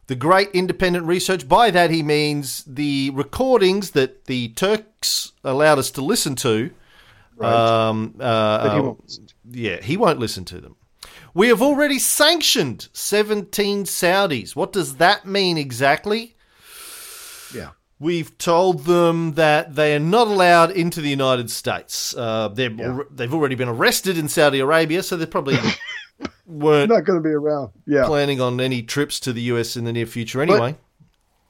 The 0.07 0.15
great 0.15 0.51
independent 0.53 1.05
research, 1.05 1.50
by 1.50 1.69
that 1.71 1.91
he 1.91 2.01
means 2.01 2.63
the 2.65 3.12
recordings 3.13 3.91
that 3.91 4.25
the 4.25 4.50
Turks 4.50 5.33
allowed 5.43 5.79
us 5.79 5.91
to 5.91 6.01
listen 6.01 6.35
to. 6.35 6.71
Um, 7.41 8.15
uh, 8.21 8.69
he 8.69 8.79
uh, 8.79 8.83
won't 8.83 9.03
listen 9.03 9.27
to 9.27 9.33
yeah, 9.51 9.81
he 9.81 9.97
won't 9.97 10.19
listen 10.19 10.45
to 10.45 10.62
them. 10.62 10.75
We 11.36 11.50
have 11.50 11.62
already 11.62 12.00
sanctioned 12.00 12.88
17 12.94 13.84
Saudis. 13.84 14.56
What 14.56 14.72
does 14.74 14.96
that 14.96 15.25
mean 15.27 15.58
exactly? 15.58 16.36
Yeah. 17.54 17.72
We've 18.00 18.38
told 18.38 18.86
them 18.86 19.34
that 19.34 19.75
they 19.75 19.96
are 19.96 20.00
not 20.00 20.27
allowed 20.27 20.72
into 20.72 21.01
the 21.01 21.10
United 21.10 21.51
States. 21.51 22.15
Uh, 22.15 22.48
they're, 22.48 22.72
al- 22.82 23.06
they've 23.12 23.34
already 23.34 23.56
been 23.56 23.68
arrested 23.70 24.18
in 24.18 24.27
Saudi 24.30 24.60
Arabia, 24.60 25.04
so 25.04 25.15
they 25.18 25.25
probably 25.25 25.58
weren't 26.46 26.89
Not 26.89 27.04
going 27.04 27.22
to 27.22 27.24
be 27.24 27.34
around. 27.34 27.72
Yeah. 27.86 28.06
planning 28.06 28.39
on 28.39 28.60
any 28.62 28.82
trips 28.82 29.20
to 29.22 29.34
the 29.34 29.42
US 29.44 29.75
in 29.75 29.84
the 29.84 29.94
near 29.94 30.06
future 30.06 30.42
anyway. 30.42 30.75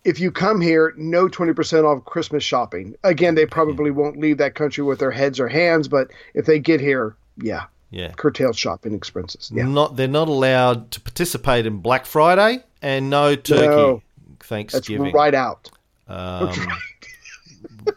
if 0.04 0.20
you 0.20 0.32
come 0.32 0.62
here, 0.62 0.94
no 0.98 1.27
20% 1.27 1.84
off 1.84 2.06
Christmas 2.06 2.44
shopping. 2.44 2.96
Again, 3.04 3.36
they 3.36 3.46
probably 3.46 3.92
won't 3.92 4.18
leave 4.18 4.38
that 4.39 4.56
country 4.56 4.84
with 4.84 4.98
their 5.00 5.12
heads 5.12 5.39
or 5.39 5.48
hands, 5.48 5.88
but 5.88 6.10
if 6.34 6.46
they 6.48 6.60
get 6.60 6.80
here, 6.80 7.15
yeah, 7.38 7.65
yeah. 7.96 8.12
curtailed 8.12 8.58
shopping 8.58 8.94
expenses. 8.94 9.52
Yeah. 9.54 9.66
Not 9.66 9.96
they're 9.96 10.08
not 10.08 10.28
allowed 10.28 10.92
to 10.92 11.02
participate 11.02 11.66
in 11.66 11.78
Black 11.78 12.06
Friday 12.06 12.64
and 12.82 13.10
no 13.10 13.36
turkey 13.36 13.68
No. 13.68 14.02
That's 14.50 14.90
right 15.14 15.34
out. 15.34 15.72
Um, 16.08 16.52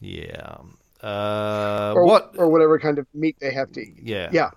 yeah. 0.00 0.56
Uh, 1.02 1.92
Or 1.94 2.04
what? 2.04 2.34
or 2.36 2.48
whatever 2.48 2.78
kind 2.78 2.98
of 2.98 3.06
meat 3.14 3.36
they 3.40 3.52
have 3.52 3.70
to 3.72 3.80
eat. 3.80 3.98
Yeah. 4.02 4.28
Yeah. 4.32 4.50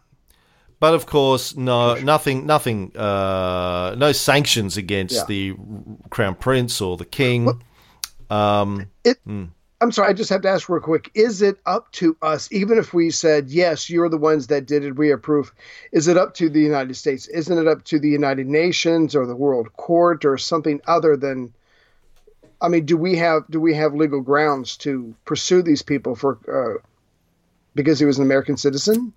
But 0.80 0.94
of 0.96 1.06
course, 1.06 1.56
no, 1.56 1.96
nothing, 1.96 2.46
nothing, 2.46 2.96
uh, 2.98 3.96
no 3.98 4.12
sanctions 4.12 4.76
against 4.78 5.16
Yeah. 5.16 5.26
the 5.28 5.56
crown 6.10 6.36
prince 6.36 6.82
or 6.82 6.98
the 6.98 7.06
king. 7.06 7.62
Um, 8.30 8.88
It 9.06 9.18
I'm 9.84 9.92
sorry, 9.92 10.10
I 10.10 10.14
just 10.14 10.30
have 10.30 10.42
to 10.44 10.50
ask 10.50 10.70
real 10.70 10.82
quick. 10.82 11.12
Is 11.14 11.42
it 11.42 11.58
up 11.66 11.92
to 11.94 12.16
us, 12.22 12.48
even 12.54 12.78
if 12.78 12.94
we 12.94 13.10
said, 13.12 13.50
yes, 13.50 13.90
you're 13.90 14.08
the 14.08 14.18
ones 14.18 14.48
that 14.48 14.66
did 14.66 14.86
it, 14.86 14.96
we 14.96 15.12
approve, 15.12 15.52
is 15.92 16.08
it 16.08 16.16
up 16.16 16.34
to 16.36 16.50
the 16.50 16.62
United 16.62 16.96
States? 16.96 17.28
Isn't 17.28 17.58
it 17.58 17.68
up 17.68 17.84
to 17.86 18.00
the 18.00 18.08
United 18.10 18.48
Nations 18.48 19.14
or 19.14 19.26
the 19.26 19.36
World 19.36 19.76
Court 19.76 20.24
or 20.24 20.38
something 20.38 20.80
other 20.88 21.18
than 21.18 21.54
I 22.62 22.70
mean, 22.70 22.86
do 22.86 22.96
we 22.96 23.18
have 23.18 23.44
do 23.50 23.60
we 23.60 23.74
have 23.74 23.94
legal 23.94 24.22
grounds 24.22 24.78
to 24.78 25.14
pursue 25.26 25.62
these 25.62 25.82
people 25.82 26.16
for 26.16 26.40
uh, 26.48 26.82
because 27.76 28.00
he 28.00 28.06
was 28.06 28.18
an 28.18 28.24
American 28.24 28.56
citizen? 28.56 29.12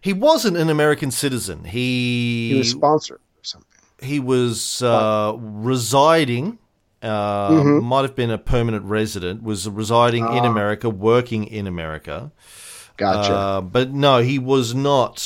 he 0.00 0.12
wasn't 0.12 0.56
an 0.56 0.68
American 0.68 1.12
citizen. 1.12 1.62
He 1.62 2.50
He 2.50 2.58
was 2.58 2.70
sponsored 2.70 3.20
or 3.20 3.44
something. 3.44 3.80
he 4.00 4.18
was 4.18 4.82
uh, 4.82 5.36
residing. 5.38 6.58
Uh, 7.06 7.50
Mm-hmm. 7.50 7.84
Might 7.86 8.02
have 8.02 8.16
been 8.16 8.30
a 8.30 8.38
permanent 8.38 8.84
resident. 8.84 9.42
Was 9.42 9.68
residing 9.68 10.24
in 10.24 10.44
Ah. 10.44 10.50
America, 10.50 10.90
working 10.90 11.44
in 11.44 11.66
America. 11.66 12.32
Gotcha. 12.96 13.34
Uh, 13.34 13.60
but 13.60 13.92
no, 13.92 14.18
he 14.22 14.38
was 14.38 14.74
not 14.74 15.20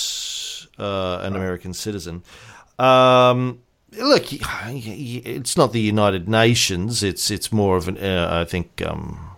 uh, 0.78 1.18
an 1.22 1.34
American 1.36 1.72
citizen. 1.72 2.22
Um, 2.78 3.60
look, 3.96 4.24
it's 4.32 5.56
not 5.56 5.72
the 5.72 5.80
United 5.80 6.28
Nations. 6.28 7.02
It's 7.02 7.30
it's 7.30 7.52
more 7.52 7.76
of 7.76 7.88
an 7.88 7.96
uh, 7.98 8.28
I 8.42 8.44
think 8.44 8.82
um, 8.86 9.29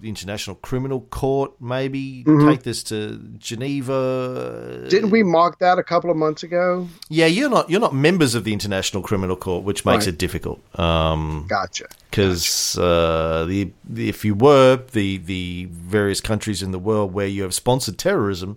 the 0.00 0.08
International 0.08 0.56
Criminal 0.56 1.00
Court. 1.10 1.52
Maybe 1.60 2.24
take 2.24 2.62
this 2.62 2.82
to 2.84 3.16
Geneva. 3.38 4.86
Didn't 4.88 5.10
we 5.10 5.22
mock 5.22 5.58
that 5.60 5.78
a 5.78 5.82
couple 5.82 6.10
of 6.10 6.16
months 6.16 6.42
ago? 6.42 6.88
Yeah, 7.08 7.26
you're 7.26 7.50
not 7.50 7.68
you're 7.70 7.80
not 7.80 7.94
members 7.94 8.34
of 8.34 8.44
the 8.44 8.52
International 8.52 9.02
Criminal 9.02 9.36
Court, 9.36 9.64
which 9.64 9.84
makes 9.84 10.06
Right. 10.06 10.14
it 10.14 10.18
difficult. 10.18 10.60
Um, 10.78 11.46
Gotcha. 11.48 11.86
because 12.10 12.76
uh, 12.78 13.44
the, 13.48 13.70
the 13.84 14.08
if 14.08 14.24
you 14.24 14.34
were 14.34 14.76
the 14.92 15.18
the 15.18 15.68
various 15.70 16.20
countries 16.20 16.62
in 16.62 16.70
the 16.72 16.78
world 16.78 17.12
where 17.12 17.26
you 17.26 17.42
have 17.42 17.54
sponsored 17.54 17.98
terrorism 17.98 18.56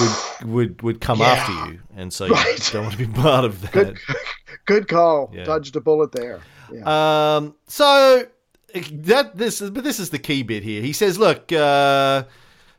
would 0.00 0.48
would 0.48 0.82
would 0.82 1.00
come 1.00 1.18
Yeah. 1.20 1.26
after 1.26 1.52
you, 1.72 1.80
and 1.96 2.12
so 2.12 2.26
you 2.26 2.34
don't 2.72 2.82
want 2.84 2.92
to 2.92 2.98
be 2.98 3.06
part 3.06 3.44
of 3.44 3.60
that. 3.62 3.72
Good, 3.72 3.98
good 4.66 4.88
call. 4.88 5.30
Yeah. 5.34 5.44
Dodged 5.44 5.74
a 5.76 5.80
bullet 5.80 6.12
there. 6.12 6.40
Yeah. 6.72 7.36
Um, 7.36 7.54
so 7.68 8.26
that 9.04 9.36
this 9.36 9.60
is 9.60 9.70
but 9.70 9.84
this 9.84 9.98
is 9.98 10.10
the 10.10 10.18
key 10.18 10.42
bit 10.42 10.62
here. 10.62 10.82
He 10.82 10.92
says, 10.92 11.18
look. 11.18 11.52
Uh, 11.52 12.24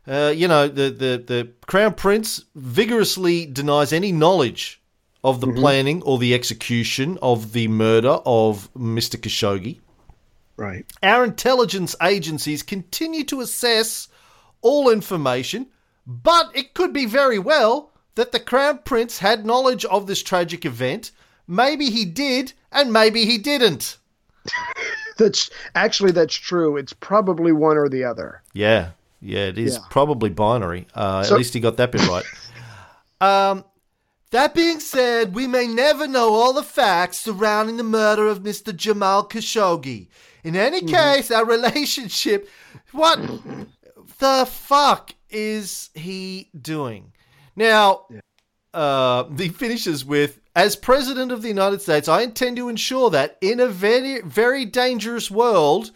uh, 0.08 0.34
you 0.34 0.48
know 0.48 0.70
the, 0.70 0.89
the, 0.89 1.24
the 1.27 1.50
crown 1.66 1.94
prince 1.94 2.46
vigorously 2.56 3.46
denies 3.46 3.92
any 3.92 4.13
knowledge 4.13 4.82
of 5.24 5.42
the 5.42 5.51
planning 5.51 6.01
or 6.04 6.18
the 6.18 6.34
execution 6.34 7.18
of 7.22 7.51
the 7.51 7.68
murder 7.68 8.20
of 8.25 8.74
Mr. 8.74 9.18
Khashoggi. 9.18 9.80
right. 10.56 10.86
Our 11.04 11.25
intelligence 11.25 11.96
agencies 12.01 12.63
continue 12.63 13.25
to 13.25 13.42
assess 13.42 14.08
all 14.62 14.89
information, 14.89 15.68
but 16.06 16.51
it 16.56 16.74
could 16.74 16.94
be 16.94 17.06
very 17.06 17.39
well 17.39 17.92
that 18.16 18.32
the 18.32 18.39
Crown 18.39 18.80
Prince 18.86 19.20
had 19.20 19.46
knowledge 19.46 19.84
of 19.86 20.08
this 20.08 20.24
tragic 20.24 20.66
event. 20.66 21.12
Maybe 21.48 21.89
he 21.89 22.06
did, 22.06 22.54
and 22.72 22.94
maybe 22.94 23.25
he 23.25 23.38
didn't. 23.38 23.98
That's 25.18 25.50
actually 25.76 26.12
that's 26.12 26.36
true. 26.36 26.78
It's 26.78 26.94
probably 26.94 27.52
one 27.52 27.78
or 27.78 27.90
the 27.90 28.04
other. 28.04 28.42
Yeah, 28.54 28.90
yeah, 29.22 29.46
it 29.48 29.58
is 29.58 29.76
Yeah. 29.76 29.82
probably 29.90 30.30
binary. 30.30 30.88
Uh, 30.94 31.24
So- 31.24 31.34
at 31.36 31.38
least 31.40 31.54
he 31.54 31.60
got 31.60 31.78
that 31.78 31.92
bit 31.92 32.08
right. 32.08 32.24
um, 33.22 33.64
that 34.32 34.54
being 34.54 34.80
said, 34.80 35.34
we 35.34 35.48
may 35.48 35.68
never 35.68 36.06
know 36.08 36.34
all 36.34 36.54
the 36.54 36.64
facts 36.64 37.18
surrounding 37.18 37.78
the 37.78 37.84
murder 37.84 38.28
of 38.28 38.40
Mr. 38.44 38.76
Jamal 38.76 39.28
Khashoggi. 39.28 40.08
In 40.44 40.56
any 40.56 40.82
case, 40.82 41.32
our 41.32 41.46
relationship. 41.58 42.50
What 42.92 43.20
the 44.20 44.46
fuck 44.50 45.14
is 45.30 45.90
he 45.94 46.50
doing? 46.60 47.12
Now, 47.56 48.06
uh, 48.74 49.26
he 49.38 49.50
finishes 49.50 50.06
with 50.06 50.40
As 50.58 50.76
President 50.76 51.32
of 51.32 51.44
the 51.44 51.50
United 51.50 51.84
States, 51.84 52.08
I 52.08 52.24
intend 52.24 52.58
to 52.58 52.68
ensure 52.68 53.12
that 53.12 53.38
in 53.42 53.60
a 53.60 53.68
very, 53.68 54.22
very 54.22 54.66
dangerous 54.66 55.30
world, 55.30 55.92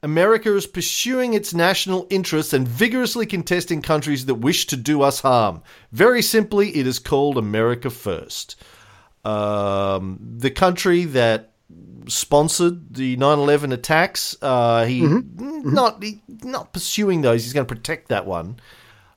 America 0.00 0.54
is 0.54 0.64
pursuing 0.64 1.34
its 1.34 1.52
national 1.52 2.06
interests 2.08 2.52
and 2.52 2.68
vigorously 2.68 3.26
contesting 3.26 3.82
countries 3.82 4.26
that 4.26 4.36
wish 4.36 4.68
to 4.68 4.76
do 4.76 5.02
us 5.02 5.22
harm. 5.22 5.60
Very 5.90 6.22
simply, 6.22 6.76
it 6.76 6.86
is 6.86 7.00
called 7.00 7.36
America 7.36 7.90
First. 7.90 8.54
Um, 9.24 10.20
the 10.38 10.52
country 10.52 11.04
that 11.06 11.54
sponsored 12.06 12.94
the 12.94 13.16
9/11 13.16 13.72
attacks, 13.72 14.36
uh, 14.40 14.84
he 14.84 15.00
not 15.02 16.00
he, 16.00 16.22
not 16.44 16.72
pursuing 16.72 17.22
those. 17.22 17.42
He's 17.42 17.52
going 17.52 17.66
to 17.66 17.74
protect 17.74 18.10
that 18.10 18.24
one. 18.24 18.60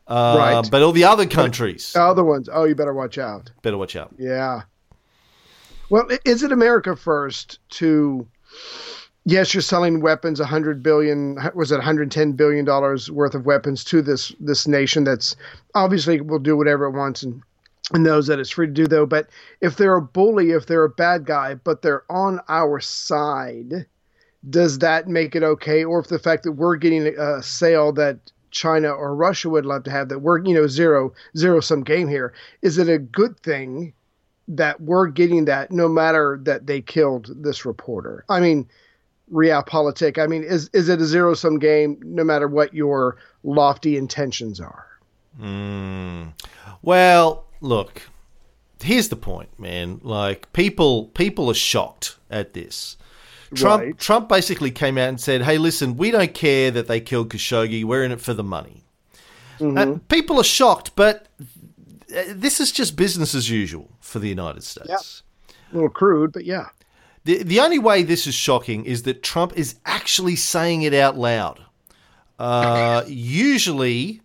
Uh, 0.08 0.36
Right. 0.36 0.72
But 0.72 0.81
all 0.81 0.93
the 0.93 1.03
other 1.03 1.27
countries 1.27 1.96
Other 1.96 2.24
ones. 2.24 2.50
Oh, 2.51 2.63
you 2.63 2.74
better 2.74 2.96
watch 2.96 3.19
out. 3.19 3.51
better 3.62 3.77
watch 3.77 3.96
out. 3.96 4.15
Yeah. 4.17 4.63
Well, 5.89 6.08
is 6.24 6.43
it 6.43 6.51
America 6.51 6.96
first 6.96 7.60
to? 7.72 8.27
Yes, 9.25 9.53
you're 9.53 9.62
selling 9.62 10.01
weapons. 10.01 10.39
100 10.39 10.81
billion 10.81 11.38
was 11.55 11.72
it 11.72 11.75
110 11.75 12.34
billion 12.34 12.65
dollars 12.65 13.12
worth 13.12 13.36
of 13.36 13.46
weapons 13.46 13.84
to 13.86 14.01
this 14.01 14.34
this 14.39 14.67
nation 14.67 15.03
that's 15.03 15.36
obviously 15.75 16.22
will 16.22 16.39
do 16.39 16.55
whatever 16.55 16.86
it 16.86 16.91
wants 16.91 17.24
and 17.24 17.41
and 17.93 18.03
knows 18.03 18.27
that 18.27 18.39
it's 18.39 18.51
free 18.51 18.67
to 18.67 18.74
do 18.74 18.88
though. 18.88 19.05
But 19.05 19.29
if 19.62 19.77
they're 19.77 19.96
a 19.96 20.01
bully, 20.01 20.51
if 20.51 20.67
they're 20.67 20.84
a 20.84 20.89
bad 20.89 21.25
guy, 21.25 21.55
but 21.55 21.81
they're 21.81 22.03
on 22.10 22.39
our 22.48 22.79
side, 22.79 23.86
does 24.50 24.79
that 24.79 25.08
make 25.08 25.36
it 25.36 25.43
okay? 25.43 25.84
Or 25.84 26.00
if 26.00 26.08
the 26.08 26.19
fact 26.19 26.43
that 26.43 26.53
we're 26.53 26.75
getting 26.75 27.08
a 27.08 27.41
sale 27.41 27.91
that 27.93 28.31
China 28.51 28.89
or 28.89 29.15
Russia 29.15 29.50
would 29.50 29.65
love 29.65 29.84
to 29.84 29.91
have 29.91 30.10
that 30.10 30.19
we're 30.19 30.43
you 30.43 30.53
know 30.53 30.67
zero 30.67 31.13
zero 31.36 31.60
sum 31.60 31.84
game 31.84 32.08
here, 32.08 32.34
is 32.62 32.77
it 32.77 32.89
a 32.89 33.00
good 33.00 33.39
thing? 33.39 33.93
That 34.50 34.82
we're 34.82 35.08
getting 35.08 35.46
that 35.46 35.72
no 35.72 35.88
matter 35.88 36.39
that 36.44 36.68
they 36.68 36.82
killed 36.82 37.32
this 37.44 37.65
reporter. 37.65 38.25
I 38.27 38.39
mean, 38.39 38.68
realpolitik. 39.32 40.18
I 40.18 40.27
mean, 40.27 40.44
is 40.44 40.70
is 40.74 40.89
it 40.89 41.00
a 41.00 41.06
zero 41.06 41.34
sum 41.36 41.60
game 41.60 41.98
no 42.03 42.24
matter 42.24 42.48
what 42.48 42.74
your 42.74 43.18
lofty 43.44 43.96
intentions 43.96 44.60
are? 44.60 44.86
Mm. 45.39 46.34
Well, 46.82 47.46
look, 47.62 48.01
here's 48.82 49.10
the 49.10 49.15
point, 49.15 49.58
man. 49.60 50.01
Like 50.03 50.51
people, 50.53 51.06
people 51.06 51.50
are 51.50 51.56
shocked 51.56 52.18
at 52.29 52.53
this. 52.53 52.98
Trump, 53.56 53.84
Right. 53.84 53.98
Trump 53.98 54.29
basically 54.29 54.72
came 54.72 54.98
out 54.98 55.10
and 55.10 55.22
said, 55.22 55.41
"Hey, 55.41 55.58
listen, 55.58 55.98
we 55.98 56.12
don't 56.12 56.34
care 56.34 56.72
that 56.72 56.88
they 56.88 57.00
killed 57.00 57.29
Khashoggi. 57.29 57.84
We're 57.84 58.03
in 58.03 58.12
it 58.12 58.22
for 58.22 58.34
the 58.34 58.44
money." 58.44 58.84
And 59.60 60.08
people 60.08 60.39
are 60.39 60.44
shocked, 60.44 60.91
but 60.96 61.27
uh, 61.41 61.44
this 62.09 62.59
is 62.59 62.71
just 62.71 62.95
business 62.95 63.35
as 63.35 63.49
usual 63.49 63.91
for 63.99 64.19
the 64.19 64.29
United 64.29 64.63
States. 64.63 65.23
A 65.71 65.75
little 65.75 65.89
crude, 65.89 66.31
but 66.31 66.45
yeah. 66.45 66.67
The, 67.25 67.43
the 67.43 67.59
only 67.59 67.79
way 67.79 68.03
this 68.03 68.25
is 68.25 68.33
shocking 68.33 68.85
is 68.85 69.03
that 69.03 69.21
Trump 69.21 69.53
is 69.57 69.75
actually 69.85 70.35
saying 70.35 70.81
it 70.81 70.93
out 70.93 71.17
loud. 71.17 71.63
Uh, 72.39 73.03
usually, 73.07 74.21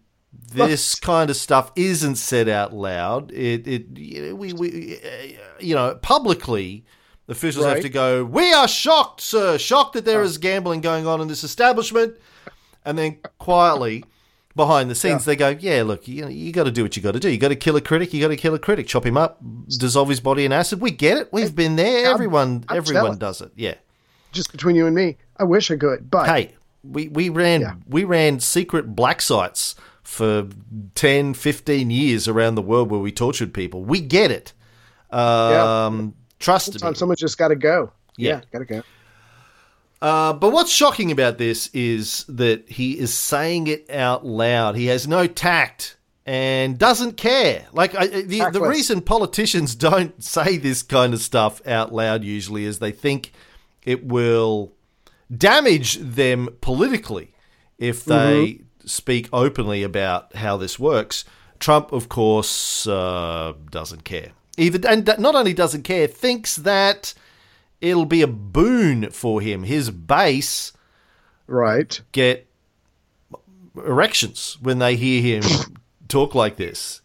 this 0.52 0.94
kind 0.94 1.28
of 1.28 1.36
stuff 1.36 1.72
isn't 1.76 2.16
said 2.16 2.48
out 2.48 2.72
loud. 2.72 3.32
It, 3.32 3.66
it 3.66 4.34
we, 4.36 4.52
we, 4.52 4.98
uh, 4.98 5.34
you 5.58 5.74
know, 5.74 5.96
publicly, 6.00 6.84
officials 7.28 7.66
have 7.66 7.80
to 7.80 7.88
go. 7.88 8.24
We 8.24 8.52
are 8.52 8.68
shocked, 8.68 9.20
sir, 9.20 9.58
shocked 9.58 9.94
that 9.94 10.04
there 10.04 10.22
is 10.22 10.38
gambling 10.38 10.80
going 10.80 11.06
on 11.06 11.20
in 11.20 11.28
this 11.28 11.44
establishment, 11.44 12.16
and 12.84 12.96
then 12.96 13.18
quietly. 13.38 14.04
Behind 14.56 14.88
the 14.88 14.94
scenes, 14.94 15.24
they 15.24 15.34
go, 15.34 15.48
"Yeah, 15.48 15.82
look, 15.82 16.06
you 16.06 16.28
you 16.28 16.52
got 16.52 16.64
to 16.64 16.70
do 16.70 16.82
what 16.84 16.96
you 16.96 17.02
got 17.02 17.12
to 17.12 17.20
do. 17.20 17.28
You 17.28 17.38
got 17.38 17.48
to 17.48 17.56
kill 17.56 17.74
a 17.74 17.80
critic. 17.80 18.14
You 18.14 18.20
got 18.20 18.28
to 18.28 18.36
kill 18.36 18.54
a 18.54 18.58
critic. 18.58 18.86
Chop 18.86 19.04
him 19.04 19.16
up, 19.16 19.40
dissolve 19.68 20.08
his 20.08 20.20
body 20.20 20.44
in 20.44 20.52
acid. 20.52 20.80
We 20.80 20.92
get 20.92 21.16
it. 21.18 21.32
We've 21.32 21.54
been 21.54 21.74
there. 21.74 22.06
I'm- 22.06 22.14
Everyone, 22.14 22.64
I'm 22.68 22.76
everyone 22.76 23.04
jealous. 23.04 23.18
does 23.18 23.40
it. 23.40 23.52
Yeah. 23.56 23.74
Just 24.30 24.52
between 24.52 24.76
you 24.76 24.86
and 24.86 24.94
me, 24.94 25.16
I 25.38 25.44
wish 25.44 25.70
I 25.72 25.76
could, 25.76 26.08
but 26.10 26.26
Hey, 26.28 26.52
we, 26.84 27.08
we 27.08 27.28
ran 27.30 27.60
Yeah. 27.62 27.74
we 27.88 28.04
ran 28.04 28.38
secret 28.40 28.94
black 28.94 29.20
sites 29.22 29.74
for 30.04 30.46
10, 30.94 31.34
15 31.34 31.90
years 31.90 32.28
around 32.28 32.54
the 32.54 32.62
world 32.62 32.90
where 32.90 33.00
we 33.00 33.10
tortured 33.10 33.52
people. 33.54 33.82
We 33.84 34.00
get 34.00 34.30
it. 34.30 34.52
Um, 35.10 36.14
Trust 36.38 36.68
me. 36.68 36.78
sometimes 36.78 36.98
someone's 36.98 37.20
just 37.20 37.38
got 37.38 37.48
to 37.48 37.56
go. 37.56 37.92
Yeah. 38.16 38.30
Yeah, 38.36 38.40
got 38.52 38.58
to 38.60 38.64
go. 38.66 38.82
Uh, 40.04 40.34
but 40.34 40.50
what's 40.50 40.70
shocking 40.70 41.10
about 41.10 41.38
this 41.38 41.70
is 41.72 42.26
that 42.28 42.68
he 42.68 42.98
is 42.98 43.14
saying 43.14 43.68
it 43.68 43.88
out 43.88 44.26
loud. 44.26 44.76
He 44.76 44.84
has 44.88 45.08
no 45.08 45.26
tact 45.26 45.96
and 46.26 46.76
doesn't 46.76 47.16
care. 47.16 47.64
Like 47.72 47.94
I, 47.94 48.08
the, 48.08 48.50
the 48.52 48.60
reason 48.60 49.00
politicians 49.00 49.74
don't 49.74 50.22
say 50.22 50.58
this 50.58 50.82
kind 50.82 51.14
of 51.14 51.20
stuff 51.20 51.66
out 51.66 51.94
loud 51.94 52.22
usually 52.22 52.66
is 52.66 52.80
they 52.80 52.92
think 52.92 53.32
it 53.82 54.04
will 54.04 54.72
damage 55.34 55.96
them 55.96 56.50
politically 56.60 57.32
if 57.78 58.04
they 58.04 58.60
speak 58.84 59.30
openly 59.32 59.82
about 59.82 60.36
how 60.36 60.58
this 60.58 60.78
works. 60.78 61.24
Trump, 61.58 61.92
of 61.92 62.10
course, 62.10 62.86
uh, 62.86 63.54
doesn't 63.70 64.04
care. 64.04 64.32
Either 64.58 64.86
and 64.86 65.06
not 65.18 65.34
only 65.34 65.54
doesn't 65.54 65.82
care, 65.82 66.06
thinks 66.06 66.56
that 66.56 67.14
it'll 67.84 68.06
be 68.06 68.22
a 68.22 68.26
boon 68.26 69.10
for 69.10 69.40
him. 69.40 69.62
His 69.62 69.90
base 69.90 70.72
Right. 71.46 72.00
get 72.12 72.46
erections 73.76 74.56
when 74.60 74.78
they 74.78 74.96
hear 74.96 75.20
him 75.20 75.76
talk 76.08 76.34
like 76.34 76.56
this. 76.56 77.02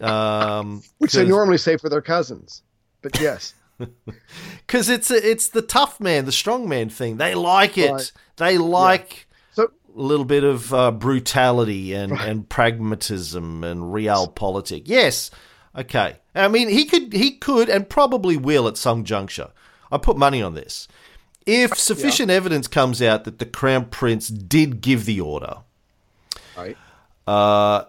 Um, 0.00 0.82
Which 0.98 1.12
they 1.12 1.26
normally 1.26 1.58
say 1.58 1.76
for 1.76 1.88
their 1.88 2.02
cousins. 2.02 2.62
But 3.02 3.18
yes. 3.20 3.54
because 4.66 4.88
it's 4.88 5.10
a, 5.10 5.30
it's 5.30 5.48
the 5.48 5.62
tough 5.62 6.00
man, 6.00 6.24
the 6.24 6.32
strong 6.32 6.68
man 6.68 6.88
thing. 6.88 7.16
They 7.16 7.34
like 7.34 7.78
it. 7.78 7.90
Right. 7.90 8.12
They 8.36 8.58
like 8.58 9.26
So 9.52 9.64
a 9.64 10.00
little 10.00 10.24
bit 10.24 10.44
of 10.44 10.74
uh, 10.74 10.90
brutality 10.90 11.94
and, 11.94 12.12
and 12.12 12.48
pragmatism 12.48 13.64
and 13.64 13.82
realpolitik. 13.82 14.82
Yes, 14.86 15.30
okay. 15.76 16.16
I 16.34 16.48
mean, 16.48 16.68
he 16.68 16.84
could 16.84 17.12
he 17.12 17.32
could 17.32 17.68
and 17.68 17.88
probably 17.88 18.36
will 18.36 18.68
at 18.68 18.76
some 18.76 19.04
juncture. 19.04 19.50
I 19.90 19.98
put 19.98 20.16
money 20.16 20.42
on 20.42 20.54
this. 20.54 20.88
If 21.46 21.78
sufficient 21.78 22.30
evidence 22.30 22.68
comes 22.68 23.00
out 23.00 23.24
that 23.24 23.38
the 23.38 23.46
crown 23.46 23.86
prince 23.86 24.28
did 24.28 24.80
give 24.82 25.06
the 25.06 25.20
order, 25.20 25.58
right. 26.56 26.76
uh, 27.26 27.84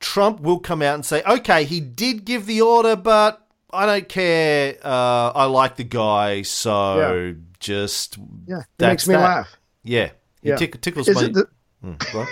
Trump 0.00 0.40
will 0.40 0.58
come 0.58 0.82
out 0.82 0.94
and 0.96 1.06
say, 1.06 1.22
"Okay, 1.22 1.64
he 1.64 1.78
did 1.80 2.24
give 2.24 2.46
the 2.46 2.60
order, 2.60 2.96
but 2.96 3.46
I 3.72 3.86
don't 3.86 4.08
care. 4.08 4.76
Uh, 4.82 5.30
I 5.34 5.44
like 5.44 5.76
the 5.76 5.84
guy, 5.84 6.42
so 6.42 7.34
just 7.60 8.18
Yeah. 8.46 8.62
It 8.78 8.86
makes 8.86 9.06
me 9.06 9.14
that. 9.14 9.20
laugh. 9.22 9.56
Yeah, 9.84 10.10
he 10.42 10.48
Yeah. 10.48 10.56
tick- 10.56 10.80
tickles 10.80 11.08
my. 11.08 11.12
Isn't 11.20 11.34
the, 11.34 11.48
Hmm, 11.82 12.24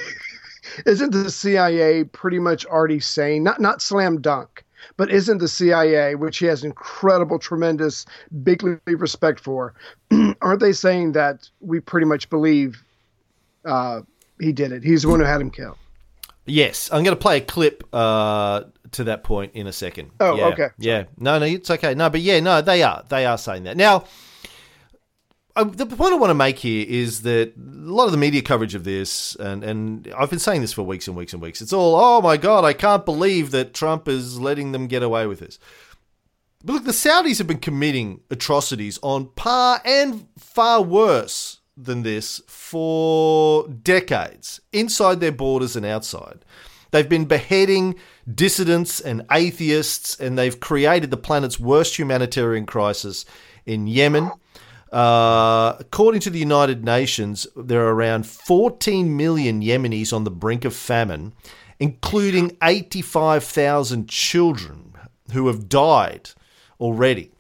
isn't 0.87 1.13
the 1.13 1.31
CIA 1.31 2.05
pretty 2.05 2.39
much 2.39 2.65
already 2.67 3.01
saying 3.01 3.45
not 3.45 3.61
not 3.61 3.83
slam 3.83 4.21
dunk, 4.21 4.65
but 4.97 5.11
isn't 5.11 5.39
the 5.39 5.49
CIA, 5.49 6.15
which 6.15 6.39
he 6.39 6.47
has 6.47 6.65
incredible, 6.65 7.39
tremendous, 7.39 8.07
bigly 8.43 8.79
respect 8.87 9.41
for, 9.41 9.75
aren't 10.41 10.61
they 10.61 10.73
saying 10.73 11.13
that 11.13 11.49
we 11.61 11.81
pretty 11.81 12.07
much 12.07 12.29
believe 12.31 12.83
uh, 13.65 14.03
he 14.41 14.53
did 14.53 14.73
it? 14.73 14.83
He's 14.83 15.03
the 15.03 15.09
one 15.09 15.21
who 15.21 15.27
had 15.27 15.41
him 15.41 15.51
killed. 15.51 15.77
Yes, 16.45 16.91
I'm 16.93 17.05
going 17.05 17.17
to 17.17 17.21
play 17.21 17.37
a 17.39 17.41
clip 17.41 17.85
uh, 17.93 18.65
to 18.93 19.05
that 19.05 19.23
point 19.23 19.53
in 19.55 19.69
a 19.69 19.73
second. 19.73 20.11
Oh, 20.19 20.37
yeah, 20.37 20.47
okay. 20.47 20.69
Yeah, 20.77 21.05
no, 21.17 21.39
no, 21.39 21.47
it's 21.47 21.71
okay. 21.71 21.95
No, 21.95 22.11
but 22.11 22.21
yeah, 22.21 22.41
no, 22.41 22.61
they 22.61 22.83
are, 22.83 23.05
they 23.09 23.25
are 23.27 23.39
saying 23.39 23.65
that 23.65 23.77
now. 23.77 24.05
Uh, 25.55 25.65
the 25.65 25.85
point 25.85 26.15
I 26.15 26.17
want 26.17 26.31
to 26.31 26.35
make 26.35 26.59
here 26.61 26.87
is 26.89 27.23
that 27.23 27.53
a 27.57 27.61
lot 27.91 28.07
of 28.07 28.13
the 28.13 28.17
media 28.19 28.41
coverage 28.41 28.75
of 28.75 28.85
this, 28.85 29.35
and, 29.37 29.63
and 29.63 30.13
I've 30.17 30.31
been 30.31 30.39
saying 30.39 30.63
this 30.63 30.73
for 30.73 30.83
weeks 30.83 31.07
and 31.09 31.17
weeks 31.17 31.35
and 31.35 31.43
weeks, 31.43 31.61
it's 31.61 31.75
all, 31.75 31.95
oh 31.95 32.23
my 32.23 32.39
God, 32.39 32.65
I 32.65 32.73
can't 32.73 33.05
believe 33.05 33.51
that 33.51 33.75
Trump 33.75 34.09
is 34.09 34.41
letting 34.41 34.73
them 34.73 34.87
get 34.87 35.03
away 35.03 35.27
with 35.27 35.41
this. 35.41 35.59
But 36.65 36.75
look, 36.75 36.85
the 36.85 36.93
Saudis 36.93 37.39
have 37.39 37.47
been 37.47 37.59
committing 37.59 38.21
atrocities 38.31 38.99
on 39.03 39.27
par 39.35 39.83
and 39.85 40.27
far 40.39 40.81
worse 40.81 41.61
than 41.77 42.03
this 42.03 42.41
for 42.47 43.69
decades, 43.69 44.61
inside 44.73 45.21
their 45.21 45.33
borders 45.33 45.77
and 45.77 45.85
outside. 45.85 46.45
They've 46.93 47.09
been 47.09 47.25
beheading 47.25 47.97
dissidents 48.33 49.01
and 49.01 49.27
atheists, 49.31 50.19
and 50.19 50.39
they've 50.39 50.59
created 50.61 51.11
the 51.11 51.17
planet's 51.17 51.59
worst 51.61 51.99
humanitarian 51.99 52.65
crisis 52.65 53.25
in 53.67 53.87
Yemen. 53.87 54.31
Uh, 54.93 55.75
according 55.81 56.21
to 56.21 56.31
the 56.31 56.39
United 56.39 56.85
Nations, 56.85 57.47
there 57.57 57.87
are 57.87 57.95
around 57.95 58.27
14 58.27 59.17
million 59.17 59.63
Yemenis 59.63 60.13
on 60.13 60.25
the 60.25 60.31
brink 60.31 60.67
of 60.67 60.75
famine, 60.75 61.33
including 61.81 62.57
85,000 62.63 64.09
children 64.09 64.93
who 65.33 65.47
have 65.47 65.69
died 65.69 66.31
already. 66.79 67.31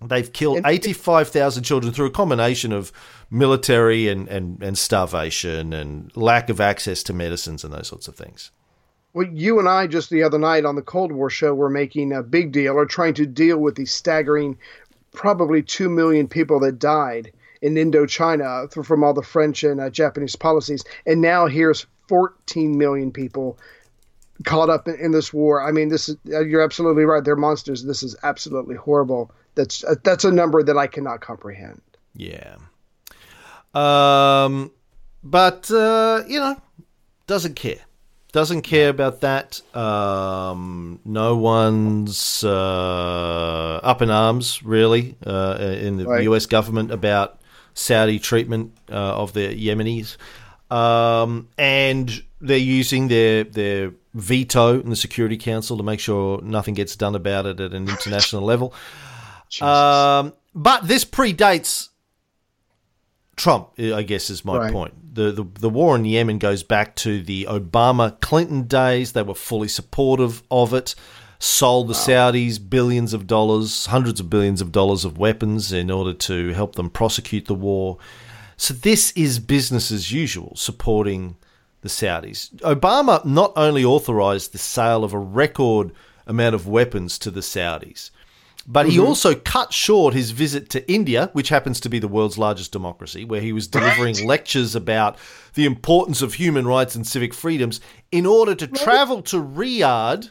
They've 0.00 0.32
killed 0.32 0.60
85,000 0.64 1.62
children 1.64 1.92
through 1.92 2.06
a 2.06 2.10
combination 2.10 2.72
of 2.72 2.92
military 3.30 4.08
and, 4.08 4.28
and, 4.28 4.62
and 4.62 4.78
starvation 4.78 5.72
and 5.72 6.14
lack 6.16 6.50
of 6.50 6.60
access 6.60 7.02
to 7.04 7.12
medicines 7.12 7.64
and 7.64 7.72
those 7.72 7.88
sorts 7.88 8.08
of 8.08 8.14
things. 8.14 8.50
Well, 9.14 9.26
you 9.26 9.58
and 9.58 9.68
I 9.68 9.86
just 9.86 10.10
the 10.10 10.22
other 10.22 10.38
night 10.38 10.64
on 10.64 10.76
the 10.76 10.82
Cold 10.82 11.10
War 11.10 11.30
show 11.30 11.54
were 11.54 11.70
making 11.70 12.12
a 12.12 12.22
big 12.22 12.52
deal 12.52 12.74
or 12.74 12.86
trying 12.86 13.14
to 13.14 13.26
deal 13.26 13.58
with 13.58 13.74
the 13.74 13.86
staggering, 13.86 14.58
probably 15.18 15.62
two 15.62 15.90
million 15.90 16.28
people 16.28 16.60
that 16.60 16.78
died 16.78 17.32
in 17.60 17.74
Indochina 17.74 18.72
from 18.86 19.02
all 19.04 19.12
the 19.12 19.22
French 19.22 19.64
and 19.64 19.80
uh, 19.80 19.90
Japanese 19.90 20.36
policies, 20.36 20.84
and 21.04 21.20
now 21.20 21.46
here's 21.46 21.86
14 22.08 22.78
million 22.78 23.10
people 23.10 23.58
caught 24.44 24.70
up 24.70 24.86
in, 24.86 24.94
in 24.94 25.10
this 25.10 25.32
war. 25.32 25.60
I 25.60 25.72
mean, 25.72 25.88
this 25.88 26.08
is 26.08 26.16
uh, 26.32 26.40
you're 26.40 26.62
absolutely 26.62 27.04
right. 27.04 27.22
They're 27.22 27.36
monsters. 27.36 27.84
This 27.84 28.02
is 28.02 28.16
absolutely 28.22 28.76
horrible. 28.76 29.32
That's 29.56 29.82
uh, 29.84 29.96
that's 30.04 30.24
a 30.24 30.30
number 30.30 30.62
that 30.62 30.78
I 30.78 30.86
cannot 30.86 31.20
comprehend. 31.20 31.82
Yeah. 32.14 32.56
Um, 33.74 34.70
but, 35.22 35.70
uh, 35.70 36.22
you 36.26 36.40
know, 36.40 36.60
doesn't 37.26 37.56
care. 37.56 37.80
Doesn't 38.38 38.62
care 38.62 38.88
about 38.88 39.22
that. 39.22 39.60
Um, 39.76 41.00
no 41.04 41.36
one's 41.36 42.44
uh, 42.44 43.80
up 43.82 44.00
in 44.00 44.10
arms, 44.10 44.62
really, 44.62 45.16
uh, 45.26 45.58
in 45.60 45.96
the 45.96 46.04
Right. 46.06 46.22
US 46.22 46.46
government 46.46 46.92
about 46.92 47.40
Saudi 47.74 48.20
treatment 48.20 48.78
uh, 48.92 48.94
of 48.94 49.32
the 49.32 49.48
Yemenis. 49.48 50.18
Um, 50.70 51.48
and 51.58 52.22
they're 52.40 52.58
using 52.58 53.08
their, 53.08 53.42
their 53.42 53.90
veto 54.14 54.78
in 54.78 54.88
the 54.88 54.94
Security 54.94 55.36
Council 55.36 55.76
to 55.76 55.82
make 55.82 55.98
sure 55.98 56.40
nothing 56.40 56.74
gets 56.74 56.94
done 56.94 57.16
about 57.16 57.44
it 57.44 57.58
at 57.58 57.72
an 57.72 57.88
international 57.88 58.42
level. 58.42 58.72
Um, 59.60 60.32
but 60.54 60.86
this 60.86 61.04
predates 61.04 61.88
Trump, 63.38 63.70
I 63.78 64.02
guess, 64.02 64.28
is 64.28 64.44
my 64.44 64.58
Right. 64.58 64.72
point. 64.72 65.14
The, 65.14 65.32
the 65.32 65.44
the 65.60 65.70
war 65.70 65.96
in 65.96 66.04
Yemen 66.04 66.38
goes 66.38 66.62
back 66.62 66.94
to 66.96 67.22
the 67.22 67.46
Obama 67.48 68.20
Clinton 68.20 68.64
days. 68.64 69.12
They 69.12 69.22
were 69.22 69.34
fully 69.34 69.68
supportive 69.68 70.42
of 70.50 70.74
it. 70.74 70.94
Sold 71.40 71.86
the 71.88 71.94
Saudis 71.94 72.58
billions 72.58 73.14
of 73.14 73.26
dollars, 73.28 73.86
hundreds 73.86 74.18
of 74.20 74.28
billions 74.28 74.60
of 74.60 74.72
dollars 74.72 75.04
of 75.04 75.18
weapons 75.18 75.72
in 75.72 75.88
order 75.90 76.12
to 76.12 76.52
help 76.52 76.74
them 76.74 76.90
prosecute 76.90 77.46
the 77.46 77.54
war. 77.54 77.96
So 78.56 78.74
this 78.74 79.12
is 79.12 79.38
business 79.38 79.92
as 79.92 80.10
usual, 80.12 80.54
supporting 80.56 81.36
the 81.82 81.88
Saudis. 81.88 82.50
Obama 82.56 83.24
not 83.24 83.52
only 83.54 83.84
authorized 83.84 84.52
the 84.52 84.58
sale 84.58 85.04
of 85.04 85.12
a 85.12 85.18
record 85.18 85.92
amount 86.26 86.56
of 86.56 86.66
weapons 86.66 87.18
to 87.20 87.30
the 87.30 87.40
Saudis, 87.40 88.10
but 88.70 88.86
he 88.86 89.00
also 89.00 89.34
cut 89.34 89.72
short 89.72 90.12
his 90.12 90.30
visit 90.30 90.68
to 90.68 90.92
India, 90.92 91.30
which 91.32 91.48
happens 91.48 91.80
to 91.80 91.88
be 91.88 91.98
the 91.98 92.06
world's 92.06 92.36
largest 92.36 92.70
democracy, 92.70 93.24
where 93.24 93.40
he 93.40 93.50
was 93.50 93.66
delivering 93.66 94.26
lectures 94.26 94.74
about 94.74 95.16
the 95.54 95.64
importance 95.64 96.20
of 96.20 96.34
human 96.34 96.66
rights 96.66 96.94
and 96.94 97.06
civic 97.06 97.32
freedoms 97.32 97.80
in 98.12 98.26
order 98.26 98.54
to 98.54 98.66
travel 98.66 99.22
to 99.22 99.42
Riyadh 99.42 100.30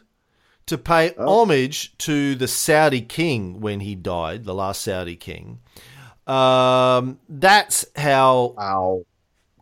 to 0.68 0.78
pay 0.78 1.16
homage 1.18 1.98
to 1.98 2.36
the 2.36 2.48
Saudi 2.48 3.02
king 3.02 3.60
when 3.60 3.80
he 3.80 3.96
died, 3.96 4.44
the 4.46 4.54
last 4.54 4.84
Saudi 4.84 5.16
king. 5.16 5.60
Um, 6.28 7.20
that's 7.28 7.86
how 7.96 8.54
Wow. 8.56 9.06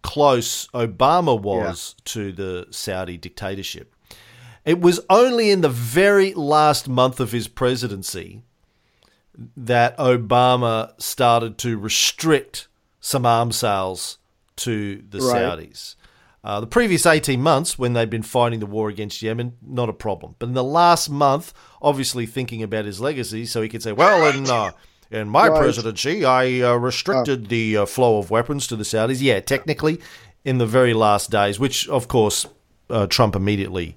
close 0.02 0.68
Obama 0.74 1.40
was 1.40 1.96
to 2.06 2.34
the 2.34 2.68
Saudi 2.72 3.18
dictatorship. 3.18 3.96
It 4.66 4.82
was 4.82 5.00
only 5.10 5.52
in 5.52 5.62
the 5.62 5.70
very 5.70 6.34
last 6.34 6.90
month 6.90 7.20
of 7.20 7.32
his 7.32 7.48
presidency 7.48 8.42
that 9.58 9.98
Obama 9.98 10.92
started 11.02 11.58
to 11.60 11.78
restrict 11.78 12.68
some 13.00 13.26
arms 13.26 13.56
sales 13.58 14.18
to 14.58 15.04
the 15.10 15.20
Right. 15.20 15.36
Saudis. 15.60 15.96
Uh, 16.44 16.60
the 16.60 16.68
previous 16.68 17.06
18 17.08 17.42
months, 17.42 17.78
when 17.80 17.94
they'd 17.94 18.10
been 18.10 18.22
fighting 18.22 18.60
the 18.60 18.66
war 18.68 18.88
against 18.88 19.22
Yemen, 19.22 19.54
not 19.66 19.90
a 19.90 19.94
problem. 19.94 20.36
But 20.38 20.50
in 20.50 20.54
the 20.54 20.64
last 20.64 21.10
month, 21.10 21.54
obviously 21.82 22.26
thinking 22.28 22.62
about 22.62 22.86
his 22.86 23.02
legacy, 23.02 23.46
so 23.46 23.62
he 23.64 23.70
could 23.70 23.82
say, 23.82 23.92
well, 23.92 24.28
in, 24.36 24.48
uh, 24.50 24.72
in 25.10 25.28
my 25.28 25.48
Right. 25.48 25.60
presidency, 25.60 26.24
I 26.24 26.62
uh, 26.62 26.76
restricted 26.76 27.50
the 27.50 27.78
uh, 27.78 27.86
flow 27.88 28.20
of 28.20 28.30
weapons 28.30 28.68
to 28.68 28.76
the 28.76 28.84
Saudis. 28.84 29.22
Yeah, 29.22 29.40
technically, 29.40 30.00
in 30.44 30.60
the 30.60 30.68
very 30.68 30.94
last 30.94 31.32
days, 31.32 31.60
which, 31.60 31.90
of 31.90 32.08
course, 32.08 32.46
uh, 32.92 33.08
Trump 33.08 33.36
immediately 33.36 33.96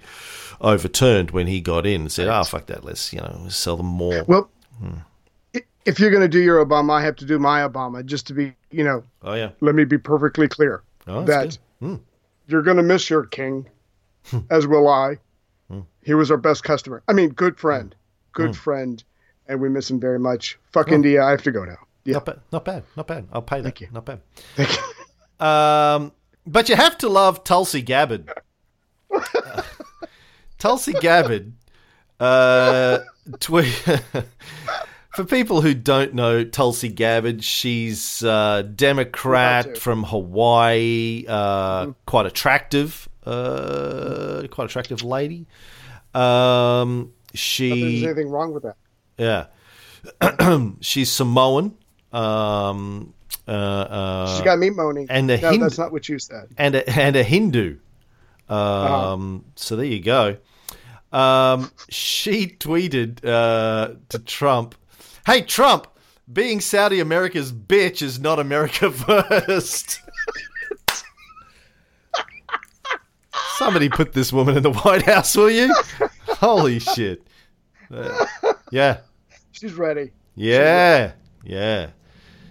overturned 0.60 1.30
when 1.32 1.46
he 1.46 1.60
got 1.60 1.86
in 1.86 2.00
and 2.02 2.12
said, 2.12 2.28
oh, 2.28 2.44
fuck 2.44 2.66
that, 2.66 2.82
let's, 2.84 3.12
you 3.12 3.20
know, 3.20 3.46
sell 3.50 3.76
them 3.76 3.86
more. 3.86 4.24
Well, 4.24 4.48
i- 4.82 4.86
if 5.88 5.98
you're 5.98 6.10
going 6.10 6.22
to 6.22 6.28
do 6.28 6.38
your 6.40 6.64
Obama, 6.64 6.92
I 6.92 7.02
have 7.02 7.16
to 7.16 7.24
do 7.24 7.38
my 7.38 7.66
Obama, 7.66 8.04
just 8.04 8.26
to 8.28 8.34
be, 8.34 8.54
you 8.70 8.84
know, 8.84 9.02
oh, 9.22 9.34
yeah. 9.34 9.50
let 9.60 9.74
me 9.74 9.84
be 9.84 9.98
perfectly 9.98 10.46
clear 10.46 10.82
Oh, 11.06 11.24
that 11.24 11.58
good. 11.80 11.98
you're 12.46 12.62
going 12.62 12.76
to 12.76 12.82
miss 12.82 13.08
your 13.08 13.24
king, 13.26 13.66
as 14.50 14.66
will 14.66 14.88
I. 14.88 15.18
He 16.02 16.14
was 16.14 16.30
our 16.30 16.36
best 16.38 16.64
customer. 16.64 17.02
I 17.08 17.12
mean, 17.12 17.30
good 17.30 17.58
friend, 17.58 17.94
good 18.32 18.56
friend, 18.56 19.02
and 19.46 19.60
we 19.60 19.68
miss 19.68 19.90
him 19.90 20.00
very 20.00 20.18
much. 20.18 20.58
Fuck 20.72 20.90
India. 20.90 21.22
I 21.22 21.30
have 21.32 21.42
to 21.42 21.50
go 21.50 21.64
now. 21.64 21.76
Yeah. 22.04 22.14
Not 22.14 22.24
bad. 22.24 22.40
Not 22.52 22.64
bad. 22.64 22.84
Not 22.96 23.06
bad. 23.06 23.28
I'll 23.30 23.42
pay 23.42 23.56
that. 23.58 23.64
Thank 23.64 23.80
you. 23.82 23.88
Not 23.92 24.06
bad. 24.06 24.20
Thank 24.56 24.70
you. 24.76 24.82
Um, 25.46 26.10
but 26.48 26.68
you 26.68 26.74
have 26.74 26.98
to 26.98 27.08
love 27.08 27.44
Tulsi 27.44 27.80
Gabbard. 27.80 28.28
Uh, 29.14 29.62
Tulsi 30.58 30.94
Gabbard, 30.94 31.52
uh, 32.18 32.98
tweet. 33.38 33.84
For 35.18 35.24
people 35.24 35.62
who 35.62 35.74
don't 35.74 36.14
know 36.14 36.44
Tulsi 36.44 36.88
Gabbard, 36.88 37.42
she's 37.42 38.22
uh, 38.22 38.62
Democrat 38.62 39.76
from 39.76 40.04
Hawaii, 40.04 41.24
uh, 41.26 41.86
quite 42.06 42.26
attractive, 42.26 43.08
uh, 43.26 44.44
quite 44.48 44.66
attractive 44.66 45.02
lady. 45.02 45.48
Um, 46.14 46.20
Not 46.20 47.08
that 47.08 47.32
There's 47.32 47.40
she, 47.40 48.04
anything 48.06 48.28
wrong 48.30 48.54
with 48.54 48.62
that. 48.62 48.76
yeah, 49.18 49.46
she's 50.80 51.10
Samoan. 51.10 51.76
Um, 52.12 53.12
uh, 53.48 53.50
uh, 53.50 54.38
She 54.38 54.44
got 54.44 54.60
me 54.60 54.70
moaning. 54.70 55.08
and 55.10 55.28
the 55.28 55.38
no, 55.38 55.50
Hindu- 55.50 55.64
that's 55.64 55.78
not 55.78 55.90
what 55.90 56.08
you 56.08 56.20
said. 56.20 56.46
and 56.56 56.76
a, 56.76 56.88
and 56.96 57.16
a 57.16 57.24
Hindu. 57.24 57.78
Um, 58.48 59.44
So 59.56 59.74
there 59.74 59.84
you 59.84 60.00
go. 60.00 60.36
Um, 61.12 61.72
she 61.88 62.46
tweeted 62.46 63.24
uh, 63.24 63.94
to 64.10 64.18
Trump, 64.20 64.76
"Hey 65.28 65.42
Trump, 65.42 65.86
being 66.32 66.60
Saudi 66.60 67.00
America's 67.00 67.52
bitch 67.52 68.00
is 68.00 68.18
not 68.18 68.38
America 68.38 68.90
first. 69.46 70.00
Somebody 73.56 73.88
put 73.88 74.12
this 74.12 74.32
woman 74.32 74.56
in 74.56 74.62
the 74.62 74.72
White 74.72 75.02
House, 75.02 75.36
will 75.36 75.50
you? 75.50 75.74
Holy 76.28 76.78
shit! 76.78 77.26
Uh, 77.92 78.24
yeah, 78.70 78.98
She's 79.52 79.74
ready. 79.74 80.12
yeah, 80.34 81.12
yeah. 81.44 81.90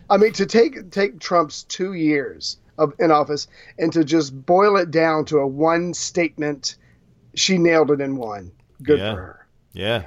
I 0.09 0.17
mean, 0.17 0.33
to 0.33 0.45
take 0.45 0.91
take 0.91 1.19
Trump's 1.19 1.63
two 1.63 1.93
years 1.93 2.57
of 2.77 2.93
in 2.99 3.09
office 3.11 3.47
and 3.79 3.91
to 3.93 4.03
just 4.03 4.45
boil 4.45 4.77
it 4.77 4.91
down 4.91 5.25
to 5.25 5.39
a 5.39 5.47
one 5.47 5.93
statement, 5.93 6.75
she 7.35 7.57
nailed 7.57 7.89
it 7.91 8.01
in 8.01 8.17
one. 8.17 8.51
Good 8.83 8.99
Yeah. 8.99 9.13
for 9.15 9.21
her. 9.21 9.47
Yeah. 9.73 10.05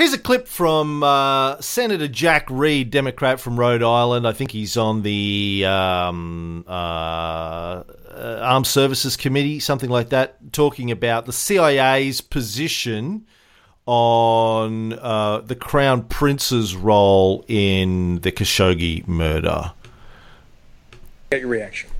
Here's 0.00 0.14
a 0.14 0.18
clip 0.18 0.48
from 0.48 1.02
uh, 1.02 1.60
Senator 1.60 2.08
Jack 2.08 2.46
Reed, 2.48 2.90
Democrat 2.90 3.38
from 3.38 3.60
Rhode 3.60 3.82
Island. 3.82 4.26
I 4.26 4.32
think 4.32 4.50
he's 4.50 4.78
on 4.78 5.02
the 5.02 5.66
um, 5.66 6.64
uh, 6.66 6.70
uh, 6.70 8.40
Armed 8.40 8.66
Services 8.66 9.14
Committee, 9.18 9.60
something 9.60 9.90
like 9.90 10.08
that, 10.08 10.54
talking 10.54 10.90
about 10.90 11.26
the 11.26 11.34
CIA's 11.34 12.22
position 12.22 13.26
on 13.84 14.94
uh, 14.94 15.42
the 15.44 15.54
Crown 15.54 16.04
Prince's 16.04 16.74
role 16.74 17.44
in 17.46 18.20
the 18.20 18.32
Khashoggi 18.32 19.06
murder. 19.06 19.72
Get 21.30 21.42
your 21.42 21.50
reaction. 21.50 21.90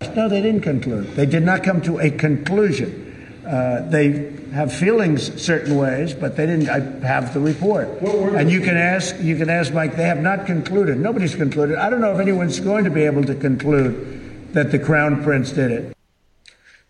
No, 0.00 0.26
they 0.26 0.40
didn't 0.40 0.62
conclude. 0.62 1.08
They 1.16 1.26
did 1.26 1.42
not 1.42 1.62
come 1.62 1.82
to 1.82 1.98
a 1.98 2.10
conclusion. 2.10 3.07
Uh, 3.48 3.88
they 3.88 4.30
have 4.52 4.70
feelings 4.70 5.42
certain 5.42 5.76
ways, 5.78 6.12
but 6.12 6.36
they 6.36 6.44
didn't 6.44 6.68
I 6.68 6.80
have 7.06 7.32
the 7.32 7.40
report. 7.40 7.88
And 8.02 8.50
you 8.50 8.60
can 8.60 8.76
ask, 8.76 9.18
you 9.20 9.36
can 9.36 9.48
ask 9.48 9.72
Mike. 9.72 9.96
They 9.96 10.04
have 10.04 10.20
not 10.20 10.44
concluded. 10.44 10.98
Nobody's 10.98 11.34
concluded. 11.34 11.78
I 11.78 11.88
don't 11.88 12.02
know 12.02 12.12
if 12.12 12.20
anyone's 12.20 12.60
going 12.60 12.84
to 12.84 12.90
be 12.90 13.04
able 13.04 13.24
to 13.24 13.34
conclude 13.34 14.52
that 14.52 14.70
the 14.70 14.78
crown 14.78 15.22
prince 15.24 15.50
did 15.52 15.70
it. 15.70 15.96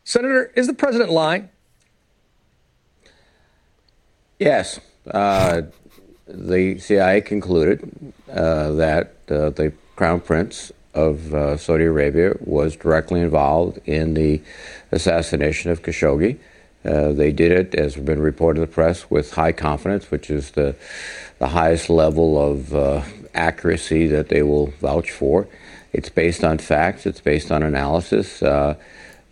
Senator, 0.03 0.51
is 0.57 0.67
the 0.67 0.75
president 0.75 1.11
lying? 1.11 1.49
Yes. 4.41 4.81
Uh, 5.09 5.63
the 6.27 6.79
CIA 6.79 7.21
concluded 7.21 8.13
uh, 8.31 8.73
that 8.73 9.15
uh, 9.31 9.51
the 9.51 9.73
Crown 9.97 10.21
Prince 10.21 10.73
of 10.95 11.33
uh, 11.33 11.57
Saudi 11.57 11.85
Arabia 11.85 12.35
was 12.41 12.77
directly 12.77 13.21
involved 13.21 13.79
in 13.87 14.15
the 14.15 14.41
assassination 14.91 15.71
of 15.71 15.83
Khashoggi. 15.83 16.39
Uh, 16.89 17.13
they 17.13 17.33
did 17.33 17.53
it, 17.53 17.75
as 17.75 17.95
has 17.95 18.03
been 18.05 18.21
reported 18.21 18.61
in 18.61 18.67
the 18.67 18.73
press, 18.73 19.11
with 19.11 19.33
high 19.35 19.53
confidence, 19.53 20.11
which 20.11 20.31
is 20.31 20.53
the, 20.53 20.75
the 21.39 21.49
highest 21.49 21.91
level 21.91 22.41
of 22.41 22.75
uh, 22.75 23.03
accuracy 23.35 24.07
that 24.07 24.29
they 24.31 24.43
will 24.43 24.69
vouch 24.81 25.11
for. 25.11 25.47
It's 25.93 26.09
based 26.09 26.43
on 26.45 26.57
facts, 26.59 27.05
it's 27.05 27.21
based 27.21 27.53
on 27.53 27.63
analysis. 27.63 28.43
Uh, 28.43 28.75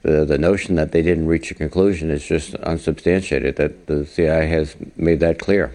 the, 0.03 0.25
the 0.25 0.39
notion 0.39 0.75
that 0.75 0.93
they 0.93 1.03
didn't 1.03 1.27
reach 1.27 1.51
a 1.51 1.55
conclusion 1.55 2.11
is 2.11 2.25
just 2.27 2.55
unsubstantiated, 2.57 3.57
that 3.57 3.87
the 3.87 4.05
CIA 4.05 4.47
has 4.49 4.77
made 4.97 5.21
that 5.21 5.39
clear. 5.39 5.75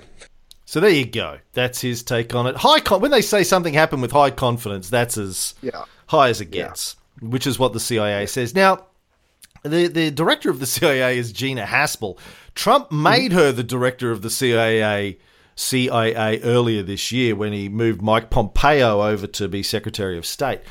So 0.65 0.79
there 0.79 0.89
you 0.89 1.05
go. 1.05 1.39
That's 1.53 1.81
his 1.81 2.03
take 2.03 2.33
on 2.35 2.47
it. 2.47 2.55
High 2.55 2.79
con- 2.79 3.01
when 3.01 3.11
they 3.11 3.21
say 3.21 3.43
something 3.43 3.73
happened 3.73 4.01
with 4.03 4.11
high 4.11 4.31
confidence, 4.31 4.89
that's 4.89 5.17
as 5.17 5.55
Yeah. 5.61 5.83
high 6.07 6.29
as 6.29 6.41
it 6.41 6.51
gets, 6.51 6.95
which 7.21 7.45
is 7.47 7.57
what 7.59 7.73
the 7.73 7.79
CIA 7.79 8.25
says. 8.25 8.55
Now, 8.55 8.85
the 9.63 9.87
the 9.87 10.11
director 10.11 10.49
of 10.49 10.59
the 10.59 10.65
CIA 10.65 11.17
is 11.17 11.31
Gina 11.31 11.65
Haspel. 11.65 12.17
Trump 12.55 12.91
made 12.91 13.31
her 13.31 13.51
the 13.51 13.63
director 13.63 14.11
of 14.11 14.21
the 14.21 14.29
CIA 14.29 15.17
CIA 15.55 16.41
earlier 16.41 16.83
this 16.83 17.11
year 17.11 17.35
when 17.35 17.53
he 17.53 17.69
moved 17.69 18.01
Mike 18.01 18.29
Pompeo 18.29 19.01
over 19.01 19.27
to 19.27 19.47
be 19.47 19.61
Secretary 19.63 20.17
of 20.17 20.25
State 20.25 20.61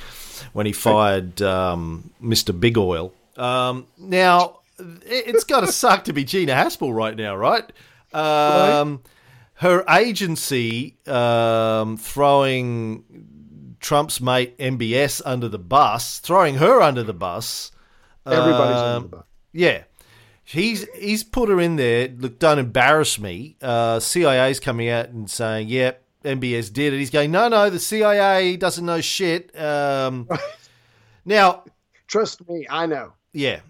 when 0.52 0.66
he 0.66 0.72
fired 0.72 1.40
um, 1.42 2.10
Mr. 2.22 2.58
Big 2.58 2.76
Oil. 2.78 3.12
Um, 3.36 3.86
now, 3.98 4.60
it- 4.78 5.28
it's 5.28 5.44
got 5.44 5.60
to 5.60 5.66
suck 5.72 6.04
to 6.04 6.12
be 6.12 6.24
Gina 6.24 6.52
Haspel 6.54 6.94
right 6.94 7.14
now, 7.16 7.36
right? 7.36 7.70
Um, 8.12 9.02
her 9.54 9.84
agency 9.88 10.96
um, 11.06 11.96
throwing 11.96 13.04
Trump's 13.80 14.20
mate 14.20 14.58
MBS 14.58 15.22
under 15.24 15.48
the 15.48 15.58
bus, 15.58 16.18
throwing 16.18 16.56
her 16.56 16.80
under 16.80 17.02
the 17.02 17.14
bus. 17.14 17.70
Everybody's 18.26 18.76
Um, 18.82 19.06
bus. 19.08 19.24
Yeah. 19.52 19.82
He's 20.44 20.86
he's 20.98 21.22
put 21.22 21.48
her 21.48 21.60
in 21.60 21.76
there. 21.76 22.08
Look, 22.08 22.38
don't 22.38 22.58
embarrass 22.58 23.18
me. 23.18 23.56
Uh, 23.62 24.00
CIA's 24.00 24.58
coming 24.58 24.88
out 24.88 25.08
and 25.10 25.30
saying, 25.30 25.68
"Yep, 25.68 26.02
MBS 26.24 26.72
did 26.72 26.92
it." 26.92 26.98
He's 26.98 27.10
going, 27.10 27.30
"No, 27.30 27.48
no, 27.48 27.70
the 27.70 27.78
CIA 27.78 28.56
doesn't 28.56 28.84
know 28.84 29.00
shit." 29.00 29.56
Um, 29.58 30.28
now, 31.24 31.62
Trust 32.08 32.48
me, 32.48 32.66
I 32.68 32.86
know. 32.86 33.12
yeah. 33.32 33.60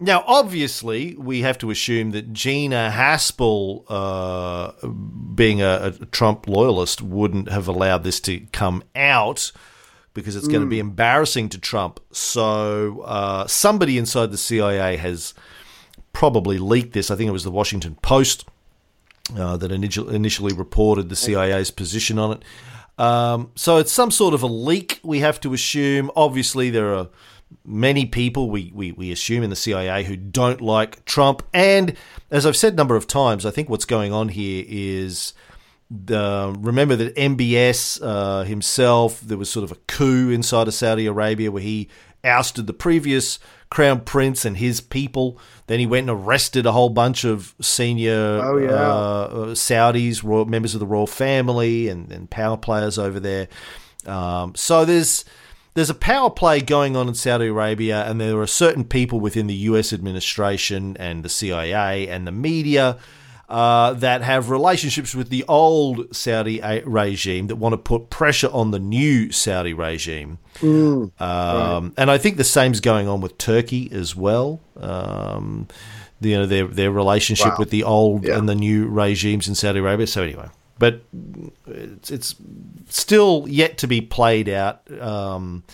Now, 0.00 0.24
obviously, 0.26 1.14
we 1.16 1.42
have 1.42 1.56
to 1.58 1.70
assume 1.70 2.10
that 2.10 2.32
Gina 2.32 2.92
Haspel, 2.92 3.84
uh, 3.88 4.72
being 5.36 5.62
a, 5.62 5.94
a 6.00 6.06
Trump 6.06 6.48
loyalist, 6.48 7.00
wouldn't 7.00 7.48
have 7.48 7.68
allowed 7.68 8.02
this 8.02 8.18
to 8.22 8.40
come 8.52 8.82
out 8.96 9.52
because 10.14 10.36
it's 10.36 10.48
going 10.48 10.62
to 10.62 10.66
be 10.66 10.78
embarrassing 10.78 11.48
to 11.50 11.58
Trump. 11.58 12.00
So, 12.12 13.00
uh, 13.00 13.46
somebody 13.46 13.98
inside 13.98 14.30
the 14.30 14.38
CIA 14.38 14.96
has 14.96 15.34
probably 16.12 16.56
leaked 16.58 16.92
this. 16.92 17.10
I 17.10 17.16
think 17.16 17.28
it 17.28 17.32
was 17.32 17.44
the 17.44 17.50
Washington 17.50 17.96
Post 17.96 18.46
uh, 19.36 19.56
that 19.56 19.72
initial, 19.72 20.08
initially 20.08 20.54
reported 20.54 21.08
the 21.08 21.16
CIA's 21.16 21.70
position 21.70 22.18
on 22.18 22.38
it. 22.38 22.42
Um, 22.96 23.50
so 23.56 23.78
it's 23.78 23.92
some 23.92 24.10
sort 24.10 24.34
of 24.34 24.42
a 24.42 24.46
leak, 24.46 25.00
we 25.02 25.20
have 25.20 25.40
to 25.40 25.52
assume. 25.52 26.10
Obviously, 26.14 26.70
there 26.70 26.94
are 26.94 27.08
many 27.64 28.06
people 28.06 28.50
we, 28.50 28.70
we, 28.74 28.92
we 28.92 29.10
assume 29.10 29.42
in 29.42 29.50
the 29.50 29.56
CIA 29.56 30.04
who 30.04 30.16
don't 30.16 30.60
like 30.60 31.04
Trump. 31.04 31.42
And 31.52 31.96
as 32.30 32.46
I've 32.46 32.56
said 32.56 32.74
a 32.74 32.76
number 32.76 32.96
of 32.96 33.06
times, 33.06 33.44
I 33.44 33.50
think 33.50 33.68
what's 33.68 33.84
going 33.84 34.12
on 34.12 34.28
here 34.28 34.64
is 34.66 35.34
the, 36.04 36.54
remember 36.58 36.96
that 36.96 37.14
MBS 37.16 38.00
uh, 38.02 38.44
himself, 38.44 39.20
there 39.20 39.38
was 39.38 39.50
sort 39.50 39.64
of 39.64 39.72
a 39.72 39.76
coup 39.86 40.30
inside 40.30 40.68
of 40.68 40.74
Saudi 40.74 41.06
Arabia 41.06 41.50
where 41.50 41.62
he 41.62 41.88
ousted 42.24 42.66
the 42.66 42.72
previous 42.72 43.38
crown 43.70 44.00
prince 44.00 44.44
and 44.44 44.56
his 44.56 44.80
people. 44.80 45.38
Then 45.66 45.78
he 45.80 45.86
went 45.86 46.08
and 46.08 46.18
arrested 46.18 46.66
a 46.66 46.72
whole 46.72 46.90
bunch 46.90 47.24
of 47.24 47.54
senior 47.60 48.40
Oh, 48.42 48.56
yeah. 48.56 48.70
uh, 48.70 49.36
Saudis, 49.54 50.22
royal, 50.22 50.44
members 50.46 50.74
of 50.74 50.80
the 50.80 50.86
royal 50.86 51.06
family, 51.06 51.88
and, 51.88 52.10
and 52.12 52.30
power 52.30 52.56
players 52.56 52.98
over 52.98 53.20
there. 53.20 53.48
Um, 54.06 54.54
so 54.54 54.84
there's 54.84 55.24
there's 55.74 55.90
a 55.90 55.94
power 55.94 56.30
play 56.30 56.60
going 56.60 56.96
on 56.96 57.08
in 57.08 57.14
Saudi 57.14 57.46
Arabia, 57.46 58.08
and 58.08 58.20
there 58.20 58.38
are 58.38 58.46
certain 58.46 58.84
people 58.84 59.18
within 59.18 59.48
the 59.48 59.54
U.S. 59.54 59.92
administration 59.92 60.96
and 60.98 61.24
the 61.24 61.28
CIA 61.28 62.06
and 62.08 62.26
the 62.26 62.32
media 62.32 62.96
uh, 63.48 63.92
that 63.94 64.22
have 64.22 64.50
relationships 64.50 65.14
with 65.14 65.28
the 65.28 65.44
old 65.48 66.14
Saudi 66.14 66.60
regime 66.84 67.46
that 67.48 67.56
want 67.56 67.72
to 67.74 67.76
put 67.78 68.10
pressure 68.10 68.48
on 68.52 68.70
the 68.70 68.78
new 68.78 69.30
Saudi 69.32 69.72
regime. 69.74 70.38
Um, 70.62 71.92
And 71.96 72.10
I 72.10 72.18
think 72.18 72.36
the 72.36 72.44
same's 72.44 72.80
going 72.80 73.06
on 73.08 73.20
with 73.20 73.36
Turkey 73.38 73.90
as 73.92 74.16
well. 74.16 74.60
Um, 74.80 75.68
you 76.20 76.38
know 76.38 76.46
their 76.46 76.66
their 76.66 76.90
relationship 76.90 77.46
Wow. 77.48 77.56
with 77.58 77.70
the 77.70 77.84
old 77.84 78.24
Yeah. 78.24 78.38
and 78.38 78.48
the 78.48 78.54
new 78.54 78.86
regimes 78.86 79.46
in 79.46 79.54
Saudi 79.54 79.80
Arabia. 79.80 80.06
So 80.06 80.22
anyway, 80.22 80.48
but 80.78 81.02
it's, 81.66 82.10
it's 82.10 82.34
still 82.88 83.44
yet 83.46 83.76
to 83.78 83.86
be 83.86 84.00
played 84.00 84.48
out. 84.48 84.80
Um, 85.00 85.64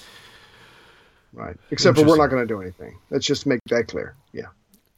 Right. 1.32 1.56
Except 1.70 1.96
for 1.96 2.04
we're 2.04 2.16
not 2.16 2.26
going 2.30 2.42
to 2.42 2.52
do 2.54 2.60
anything. 2.60 2.96
Let's 3.10 3.24
just 3.24 3.46
make 3.46 3.60
that 3.66 3.86
clear. 3.86 4.16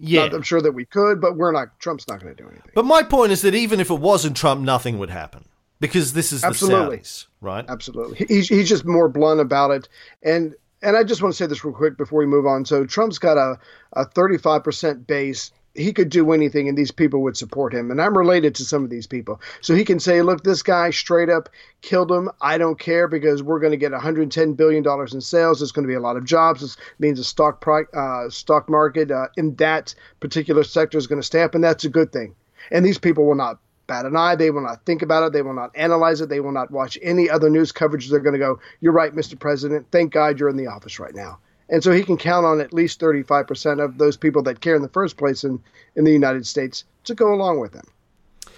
Yeah. 0.02 0.22
Not- 0.24 0.34
I'm 0.34 0.42
sure 0.42 0.60
that 0.60 0.72
we 0.72 0.84
could, 0.84 1.20
but 1.20 1.36
we're 1.36 1.52
not. 1.52 1.78
Trump's 1.78 2.06
not 2.08 2.20
going 2.20 2.34
to 2.34 2.42
do 2.42 2.48
anything. 2.48 2.72
but 2.74 2.84
my 2.84 3.02
point 3.02 3.32
is 3.32 3.42
that 3.42 3.54
even 3.54 3.80
if 3.80 3.88
it 3.88 4.00
wasn't 4.00 4.36
Trump, 4.36 4.60
nothing 4.60 4.98
would 4.98 5.10
happen 5.10 5.44
because 5.80 6.12
this 6.12 6.32
is 6.32 6.42
Absolutely. 6.44 6.96
the 6.98 7.02
Saudis, 7.02 7.26
right? 7.40 7.64
Absolutely. 7.68 8.26
He's, 8.28 8.48
he's 8.48 8.68
just 8.68 8.84
more 8.84 9.08
blunt 9.08 9.40
about 9.40 9.70
it. 9.70 9.88
And 10.22 10.54
and 10.82 10.96
I 10.96 11.04
just 11.04 11.22
want 11.22 11.32
to 11.32 11.36
say 11.36 11.46
this 11.46 11.64
real 11.64 11.72
quick 11.72 11.96
before 11.96 12.18
we 12.18 12.26
move 12.26 12.46
on. 12.46 12.64
So 12.64 12.84
Trump's 12.84 13.18
got 13.18 13.38
a, 13.38 13.56
a 13.92 14.04
35% 14.04 15.06
base. 15.06 15.52
He 15.74 15.92
could 15.92 16.10
do 16.10 16.32
anything 16.32 16.68
and 16.68 16.76
these 16.76 16.90
people 16.90 17.22
would 17.22 17.36
support 17.36 17.72
him. 17.72 17.90
And 17.90 18.00
I'm 18.00 18.16
related 18.16 18.54
to 18.56 18.64
some 18.64 18.84
of 18.84 18.90
these 18.90 19.06
people. 19.06 19.40
So 19.60 19.74
he 19.74 19.84
can 19.84 20.00
say, 20.00 20.20
look, 20.22 20.44
this 20.44 20.62
guy 20.62 20.90
straight 20.90 21.30
up 21.30 21.48
killed 21.80 22.10
him. 22.10 22.30
I 22.40 22.58
don't 22.58 22.78
care 22.78 23.08
because 23.08 23.42
we're 23.42 23.60
going 23.60 23.72
to 23.72 23.76
get 23.78 23.92
$110 23.92 24.56
billion 24.56 24.84
in 25.12 25.20
sales. 25.20 25.60
There's 25.60 25.72
going 25.72 25.84
to 25.84 25.88
be 25.88 25.94
a 25.94 26.00
lot 26.00 26.16
of 26.16 26.24
jobs. 26.24 26.60
This 26.60 26.76
means 26.98 27.18
the 27.18 27.24
stock, 27.24 27.66
uh, 27.94 28.28
stock 28.28 28.68
market 28.68 29.10
uh, 29.10 29.28
in 29.36 29.54
that 29.56 29.94
particular 30.20 30.64
sector 30.64 30.98
is 30.98 31.06
going 31.06 31.20
to 31.20 31.26
stay 31.26 31.42
up. 31.42 31.54
And 31.54 31.64
that's 31.64 31.84
a 31.84 31.90
good 31.90 32.12
thing. 32.12 32.34
And 32.70 32.84
these 32.84 32.98
people 32.98 33.26
will 33.26 33.34
not 33.34 33.58
bat 33.86 34.06
an 34.06 34.16
eye. 34.16 34.36
They 34.36 34.50
will 34.50 34.62
not 34.62 34.84
think 34.86 35.02
about 35.02 35.24
it. 35.24 35.32
They 35.32 35.42
will 35.42 35.54
not 35.54 35.70
analyze 35.74 36.20
it. 36.20 36.28
They 36.28 36.40
will 36.40 36.52
not 36.52 36.70
watch 36.70 36.98
any 37.02 37.28
other 37.28 37.50
news 37.50 37.72
coverage. 37.72 38.08
They're 38.08 38.20
going 38.20 38.34
to 38.34 38.38
go, 38.38 38.60
You're 38.80 38.92
right, 38.92 39.14
Mr. 39.14 39.38
President. 39.38 39.86
Thank 39.90 40.12
God 40.12 40.38
you're 40.38 40.48
in 40.48 40.56
the 40.56 40.68
office 40.68 40.98
right 40.98 41.14
now. 41.14 41.38
And 41.72 41.82
so 41.82 41.90
he 41.90 42.04
can 42.04 42.18
count 42.18 42.44
on 42.44 42.60
at 42.60 42.74
least 42.74 43.00
35% 43.00 43.82
of 43.82 43.96
those 43.96 44.18
people 44.18 44.42
that 44.42 44.60
care 44.60 44.76
in 44.76 44.82
the 44.82 44.90
first 44.90 45.16
place 45.16 45.42
in, 45.42 45.58
in 45.96 46.04
the 46.04 46.12
United 46.12 46.46
States 46.46 46.84
to 47.04 47.14
go 47.14 47.32
along 47.32 47.60
with 47.60 47.72
him. 47.72 47.86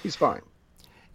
He's 0.02 0.16
fine. 0.16 0.42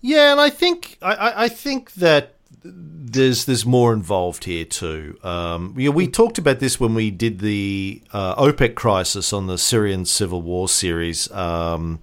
Yeah, 0.02 0.32
and 0.32 0.40
I 0.40 0.50
think 0.50 0.98
I, 1.02 1.44
I, 1.44 1.50
think 1.50 1.92
that 1.96 2.36
there's 2.64 3.44
there's 3.44 3.66
more 3.66 3.92
involved 3.92 4.46
here 4.46 4.64
too. 4.64 5.20
Um, 5.24 5.76
you 5.78 5.90
know, 5.90 5.96
we 5.96 6.08
talked 6.08 6.38
about 6.38 6.60
this 6.60 6.80
when 6.80 6.96
we 6.96 7.12
did 7.12 7.40
the 7.40 8.02
uh, 8.14 8.42
OPEC 8.42 8.76
crisis 8.76 9.34
on 9.34 9.48
the 9.48 9.58
Syrian 9.58 10.06
civil 10.06 10.42
war 10.42 10.70
series. 10.70 11.30
Um, 11.32 12.00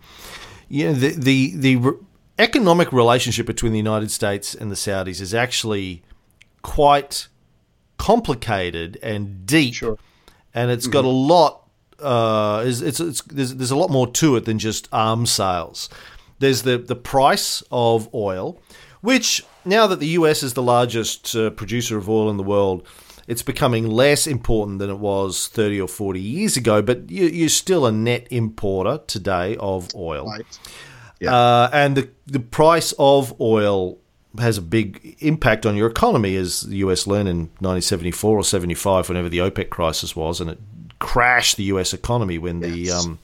you 0.69 0.89
know, 0.89 0.93
the 0.93 1.09
the 1.13 1.57
the 1.57 1.77
re- 1.77 1.99
economic 2.39 2.93
relationship 2.93 3.47
between 3.47 3.73
the 3.73 3.79
United 3.79 4.11
States 4.11 4.55
and 4.55 4.71
the 4.71 4.77
Saudis 4.77 5.23
is 5.23 5.33
actually 5.33 6.03
quite 6.61 7.29
complicated 7.99 8.99
and 9.03 9.47
deep, 9.47 9.75
Sure. 9.75 9.99
and 10.55 10.71
it's 10.71 10.87
got 10.87 11.05
a 11.05 11.09
lot. 11.09 11.63
Uh, 11.99 12.63
it's, 12.67 12.81
it's, 12.81 13.01
it's 13.01 13.23
there's, 13.23 13.55
there's 13.55 13.71
a 13.71 13.77
lot 13.77 13.91
more 13.91 14.07
to 14.07 14.37
it 14.37 14.45
than 14.45 14.59
just 14.59 14.89
arms 14.93 15.31
sales. 15.31 15.89
There's 16.39 16.63
the 16.63 16.77
the 16.79 16.97
price 16.97 17.63
of 17.71 18.13
oil, 18.15 18.61
which 19.01 19.45
now 19.65 19.87
that 19.87 20.01
the 20.01 20.09
US 20.09 20.43
is 20.43 20.53
the 20.55 20.63
largest 20.63 21.35
uh, 21.35 21.51
producer 21.51 21.97
of 21.97 22.09
oil 22.09 22.29
in 22.31 22.37
the 22.37 22.43
world, 22.43 22.87
it's 23.27 23.43
becoming 23.43 23.89
less 23.89 24.27
important 24.27 24.79
than 24.79 24.91
it 24.91 24.99
was 24.99 25.49
30 25.49 25.81
or 25.81 25.89
40 25.89 26.21
years 26.21 26.57
ago. 26.57 26.83
But 26.83 27.11
you, 27.11 27.25
you're 27.27 27.49
still 27.49 27.87
a 27.87 27.93
net 27.93 28.29
importer 28.31 29.01
today 29.07 29.57
of 29.59 29.89
oil. 29.95 30.27
Right. 30.29 30.47
Uh, 31.27 31.71
and 31.73 31.97
the, 31.97 32.11
the 32.27 32.41
price 32.41 32.93
of 32.99 33.41
oil 33.41 33.99
has 34.39 34.59
a 34.59 34.63
big 34.63 35.17
impact 35.21 35.67
on 35.67 35.77
your 35.77 35.89
economy, 35.89 36.37
as 36.37 36.63
the 36.63 36.77
US 36.77 37.07
learned 37.07 37.29
in 37.29 37.39
1974 37.61 38.39
or 38.39 38.45
75, 38.45 39.09
whenever 39.09 39.29
the 39.29 39.39
OPEC 39.39 39.71
crisis 39.71 40.15
was, 40.15 40.41
and 40.41 40.51
it 40.51 40.59
crashed 40.99 41.57
the 41.57 41.65
US 41.65 41.93
economy 41.93 42.39
when 42.39 42.61
the 42.61 42.91
um, 42.91 43.19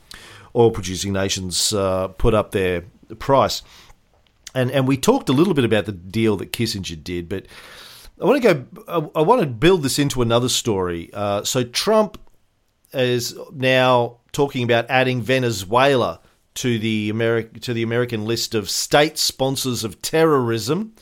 oil 0.55 0.71
producing 0.71 1.13
nations 1.13 1.73
uh, 1.73 2.09
put 2.09 2.35
up 2.35 2.51
their 2.51 2.85
price. 3.19 3.63
And, 4.55 4.71
and 4.71 4.87
we 4.87 4.97
talked 4.97 5.29
a 5.29 5.33
little 5.33 5.55
bit 5.55 5.65
about 5.65 5.87
the 5.87 5.93
deal 5.93 6.37
that 6.37 6.53
Kissinger 6.53 7.03
did, 7.03 7.29
but 7.29 7.47
I 8.21 8.25
want 8.27 8.43
to 8.43 8.55
go. 8.55 8.65
I, 8.87 9.21
I 9.21 9.23
want 9.23 9.41
to 9.41 9.47
build 9.47 9.83
this 9.83 9.99
into 9.99 10.23
another 10.23 10.49
story. 10.49 11.11
Uh, 11.13 11.43
so 11.45 11.65
Trump 11.65 12.19
is 12.93 13.35
now 13.53 14.19
talking 14.33 14.63
about 14.63 14.87
adding 14.89 15.23
Venezuela 15.23 16.21
to 16.55 16.79
the 16.79 17.13
Ameri- 17.13 17.61
to 17.63 17.73
the 17.73 17.83
American 17.83 18.25
list 18.25 18.55
of 18.55 18.69
state 18.69 19.19
sponsors 19.19 19.85
of 19.85 20.03
terrorism. 20.03 20.95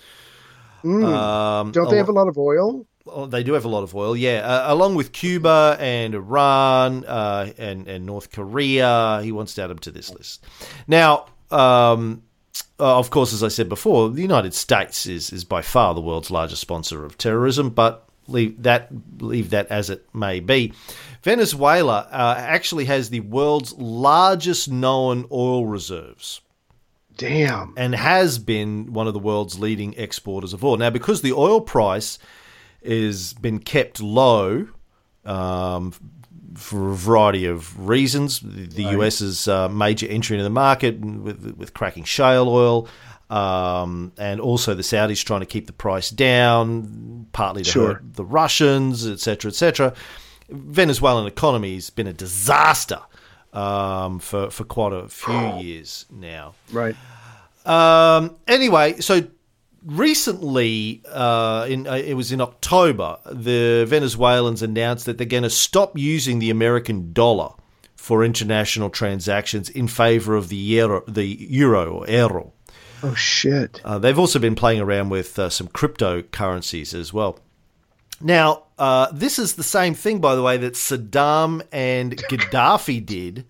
Um, 0.85 1.73
Don't 1.73 1.91
they 1.91 1.99
have 1.99 2.09
a 2.09 2.13
lot 2.13 2.29
of 2.29 2.39
oil? 2.39 2.87
Oh, 3.07 3.27
they 3.27 3.43
do 3.43 3.55
have 3.55 3.65
a 3.65 3.69
lot 3.69 3.83
of 3.83 3.95
oil, 3.95 4.17
yeah. 4.17 4.41
Uh, 4.41 4.73
along 4.75 4.95
with 4.95 5.13
Cuba 5.13 5.77
and 5.81 6.15
Iran 6.15 7.05
uh, 7.05 7.53
and 7.59 7.89
and 7.89 8.07
North 8.07 8.31
Korea, 8.31 9.21
he 9.23 9.33
wants 9.33 9.55
to 9.55 9.63
add 9.63 9.71
them 9.71 9.79
to 9.81 9.91
this 9.91 10.11
list. 10.11 10.45
Now, 10.87 11.27
um, 11.51 12.23
uh, 12.79 12.99
of 12.99 13.11
course, 13.11 13.33
as 13.33 13.43
I 13.43 13.49
said 13.49 13.69
before, 13.69 14.11
the 14.11 14.23
United 14.23 14.55
States 14.55 15.07
is 15.07 15.33
is 15.33 15.45
by 15.45 15.63
far 15.63 15.95
the 15.95 16.01
world's 16.01 16.31
largest 16.31 16.61
sponsor 16.61 17.05
of 17.05 17.19
terrorism, 17.19 17.71
but 17.71 18.07
leave 18.29 18.63
that 18.63 18.89
leave 19.19 19.51
that 19.51 19.67
as 19.69 19.91
it 19.91 20.07
may 20.15 20.41
be. 20.41 20.73
Venezuela 21.23 22.09
uh, 22.11 22.35
actually 22.39 22.87
has 22.87 23.11
the 23.11 23.21
world's 23.21 23.73
largest 23.75 24.71
known 24.71 25.27
oil 25.31 25.67
reserves 25.67 26.41
Damn. 27.17 27.75
and 27.77 27.95
has 27.95 28.39
been 28.39 28.93
one 28.93 29.07
of 29.07 29.13
the 29.13 29.19
world's 29.19 29.59
leading 29.59 29.93
exporters 29.95 30.55
of 30.55 30.65
oil. 30.65 30.79
Now, 30.79 30.91
because 30.91 31.21
the 31.21 31.33
oil 31.33 31.61
price 31.61 32.19
has 32.85 33.35
been 33.35 33.59
kept 33.59 34.01
low 34.01 34.69
um, 35.27 35.93
for 36.55 36.91
a 36.91 36.95
variety 36.95 37.45
of 37.45 37.87
reasons, 37.87 38.41
the, 38.41 38.67
the 38.67 38.83
US's 38.85 39.47
uh, 39.47 39.69
major 39.69 40.07
entry 40.07 40.37
into 40.37 40.45
the 40.45 40.51
market 40.51 40.99
with, 41.01 41.55
with 41.57 41.75
fracking 41.75 42.07
shale 42.07 42.49
oil. 42.49 42.89
Um, 43.29 44.13
and 44.19 44.41
also 44.41 44.75
the 44.75 44.83
Saudis 44.83 45.25
trying 45.25 45.41
to 45.41 45.47
keep 45.47 45.67
the 45.69 45.73
price 45.73 46.11
down, 46.11 47.29
partly 47.33 47.63
to 47.63 47.71
Sure. 47.71 47.87
hurt 47.95 48.15
the 48.15 48.25
Russians, 48.25 49.07
etc., 49.07 49.51
etc. 49.51 49.95
Venezuelan 50.51 51.27
economy 51.27 51.75
has 51.75 51.91
been 51.91 52.07
a 52.07 52.13
disaster 52.13 53.01
um, 53.53 54.19
for 54.19 54.51
for 54.51 54.65
quite 54.65 54.93
a 54.93 55.09
few 55.09 55.59
years 55.59 56.07
now. 56.11 56.55
Right. 56.73 56.97
Um, 57.67 58.37
anyway, 58.47 59.01
so 59.01 59.23
recently, 59.85 61.03
uh, 61.11 61.67
in 61.69 61.87
uh, 61.87 61.95
it 61.95 62.15
was 62.15 62.33
in 62.33 62.41
October, 62.41 63.19
the 63.31 63.85
Venezuelans 63.89 64.63
announced 64.63 65.07
that 65.07 65.19
they're 65.19 65.27
going 65.27 65.43
to 65.43 65.51
stop 65.51 65.97
using 65.97 66.39
the 66.39 66.51
American 66.51 67.13
dollar 67.13 67.51
for 67.97 68.25
international 68.25 68.89
transactions 68.89 69.69
in 69.69 69.87
favor 69.87 70.35
of 70.35 70.49
the 70.49 70.57
euro, 70.57 71.05
the 71.07 71.25
euro 71.25 71.99
or 71.99 72.09
euro. 72.09 72.53
Oh, 73.03 73.15
shit. 73.15 73.81
Uh, 73.85 73.99
they've 73.99 74.19
also 74.19 74.39
been 74.39 74.55
playing 74.55 74.81
around 74.81 75.11
with 75.11 75.39
uh, 75.39 75.49
some 75.49 75.69
cryptocurrencies 75.69 76.95
as 76.95 77.13
well. 77.13 77.39
Now, 78.21 78.65
uh, 78.79 79.09
this 79.13 79.39
is 79.39 79.55
the 79.55 79.63
same 79.63 79.95
thing, 79.95 80.21
by 80.21 80.35
the 80.35 80.43
way, 80.43 80.57
that 80.59 80.75
Saddam 80.75 81.63
and 81.73 82.17
Gaddafi 82.31 83.05
did 83.05 83.47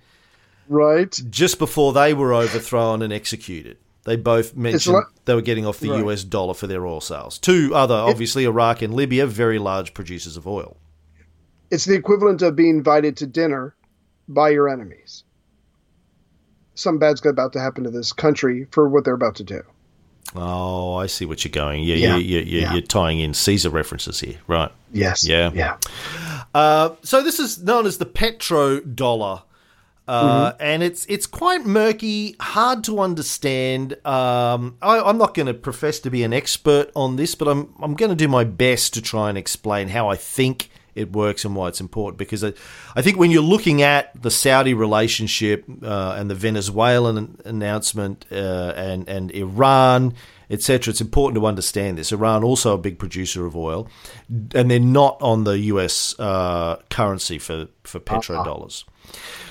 Right. 0.68 1.18
just 1.30 1.58
before 1.58 1.92
they 1.92 2.14
were 2.14 2.32
overthrown 2.32 3.02
and 3.02 3.12
executed. 3.12 3.78
They 4.04 4.16
both 4.16 4.56
mentioned 4.56 4.94
like- 4.94 5.04
they 5.24 5.34
were 5.34 5.42
getting 5.42 5.66
off 5.66 5.78
the 5.80 5.90
Right. 5.90 6.04
US 6.06 6.24
dollar 6.24 6.54
for 6.54 6.66
their 6.66 6.86
oil 6.86 7.00
sales. 7.00 7.38
Two 7.38 7.72
other, 7.74 7.94
obviously, 7.94 8.44
Iraq 8.44 8.80
and 8.82 8.94
Libya, 8.94 9.26
very 9.26 9.58
large 9.58 9.92
producers 9.92 10.36
of 10.36 10.46
oil. 10.46 10.76
It's 11.70 11.84
the 11.84 11.94
equivalent 11.94 12.40
of 12.42 12.56
being 12.56 12.76
invited 12.76 13.16
to 13.18 13.26
dinner 13.26 13.74
by 14.28 14.50
your 14.50 14.68
enemies. 14.68 15.24
Something 16.74 16.98
bad's 17.00 17.24
about 17.26 17.52
to 17.52 17.60
happen 17.60 17.84
to 17.84 17.90
this 17.90 18.12
country 18.12 18.66
for 18.70 18.88
what 18.88 19.04
they're 19.04 19.14
about 19.14 19.34
to 19.36 19.44
do. 19.44 19.62
Oh, 20.34 20.94
I 20.94 21.06
see 21.06 21.24
what 21.24 21.44
you're 21.44 21.50
going. 21.50 21.82
Yeah, 21.82 21.96
Yeah, 21.96 22.16
you, 22.16 22.38
you, 22.38 22.60
yeah. 22.60 22.72
You're 22.72 22.82
tying 22.82 23.20
in 23.20 23.34
Caesar 23.34 23.70
references 23.70 24.20
here, 24.20 24.36
right? 24.46 24.70
Yes. 24.92 25.26
Yeah. 25.26 25.50
Yeah. 25.52 25.76
Uh, 26.54 26.90
so 27.02 27.22
this 27.22 27.40
is 27.40 27.62
known 27.62 27.86
as 27.86 27.98
the 27.98 28.06
petrodollar. 28.06 29.42
Uh, 30.08 30.52
Mm-hmm. 30.52 30.62
And 30.62 30.82
it's 30.82 31.06
it's 31.06 31.26
quite 31.26 31.64
murky, 31.64 32.34
hard 32.40 32.82
to 32.84 32.98
understand. 32.98 33.92
Um, 34.04 34.76
I, 34.82 35.00
I'm 35.00 35.18
not 35.18 35.34
going 35.34 35.46
to 35.46 35.54
profess 35.54 36.00
to 36.00 36.10
be 36.10 36.24
an 36.24 36.32
expert 36.32 36.90
on 36.96 37.14
this, 37.14 37.36
but 37.36 37.46
I'm 37.46 37.72
I'm 37.80 37.94
going 37.94 38.10
to 38.10 38.16
do 38.16 38.26
my 38.26 38.42
best 38.42 38.92
to 38.94 39.02
try 39.02 39.28
and 39.28 39.38
explain 39.38 39.88
how 39.88 40.08
I 40.08 40.16
think 40.16 40.70
it 40.94 41.12
works 41.12 41.44
and 41.44 41.54
why 41.54 41.68
it's 41.68 41.80
important. 41.80 42.18
Because 42.18 42.44
I, 42.44 42.52
I 42.94 43.02
think 43.02 43.18
when 43.18 43.30
you're 43.30 43.42
looking 43.42 43.82
at 43.82 44.20
the 44.20 44.30
Saudi 44.30 44.74
relationship 44.74 45.64
uh, 45.82 46.16
and 46.18 46.30
the 46.30 46.34
Venezuelan 46.34 47.40
announcement 47.44 48.26
uh, 48.30 48.72
and 48.76 49.08
and 49.08 49.30
Iran, 49.32 50.14
etc., 50.50 50.90
it's 50.90 51.00
important 51.00 51.40
to 51.40 51.46
understand 51.46 51.98
this. 51.98 52.12
Iran 52.12 52.44
also 52.44 52.74
a 52.74 52.78
big 52.78 52.98
producer 52.98 53.46
of 53.46 53.56
oil, 53.56 53.88
and 54.28 54.70
they're 54.70 54.80
not 54.80 55.16
on 55.20 55.44
the 55.44 55.58
U.S. 55.58 56.18
Uh, 56.18 56.76
currency 56.90 57.38
for 57.38 57.68
for 57.84 58.00
petrodollars. 58.00 58.84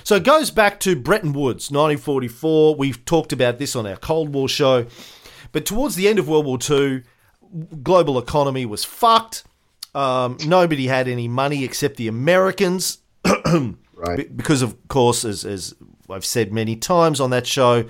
So 0.04 0.16
it 0.16 0.24
goes 0.24 0.52
back 0.52 0.80
to 0.82 0.96
Bretton 0.96 1.34
Woods, 1.34 1.70
1944. 1.70 2.76
We've 2.76 3.04
talked 3.06 3.34
about 3.34 3.60
this 3.60 3.76
on 3.76 3.86
our 3.86 3.98
Cold 3.98 4.34
War 4.34 4.48
show. 4.48 4.86
But 5.52 5.66
towards 5.66 5.96
the 5.96 6.08
end 6.08 6.20
of 6.20 6.28
World 6.28 6.46
War 6.46 6.58
II, 6.70 7.04
global 7.84 8.18
economy 8.18 8.66
was 8.66 8.86
fucked. 8.86 9.44
Um, 9.96 10.38
nobody 10.46 10.88
had 10.88 11.08
any 11.08 11.28
money 11.28 11.64
except 11.64 11.98
the 11.98 12.08
Americans. 12.08 13.00
Right. 14.00 14.34
Because, 14.38 14.62
of 14.62 14.88
course, 14.88 15.26
as, 15.26 15.44
as 15.44 15.76
I've 16.10 16.24
said 16.24 16.54
many 16.54 16.78
times 16.78 17.20
on 17.20 17.32
that 17.32 17.46
show, 17.46 17.84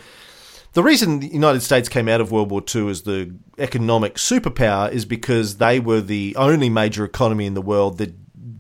the 0.74 0.82
reason 0.82 1.20
the 1.20 1.28
United 1.28 1.62
States 1.62 1.88
came 1.88 2.08
out 2.08 2.20
of 2.20 2.32
World 2.32 2.50
War 2.50 2.64
II 2.74 2.90
as 2.90 3.04
the 3.04 3.36
economic 3.60 4.16
superpower 4.16 4.92
is 4.92 5.06
because 5.06 5.58
they 5.58 5.80
were 5.80 6.02
the 6.02 6.36
only 6.36 6.68
major 6.68 7.06
economy 7.06 7.46
in 7.46 7.54
the 7.54 7.62
world 7.62 8.00
that 8.00 8.16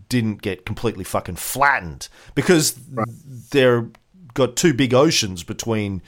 didn't 0.09 0.41
get 0.41 0.65
completely 0.65 1.03
fucking 1.03 1.37
flattened 1.37 2.07
because 2.35 2.79
they're 3.51 3.89
got 4.33 4.55
two 4.55 4.73
big 4.73 4.93
oceans 4.93 5.43
between 5.43 6.01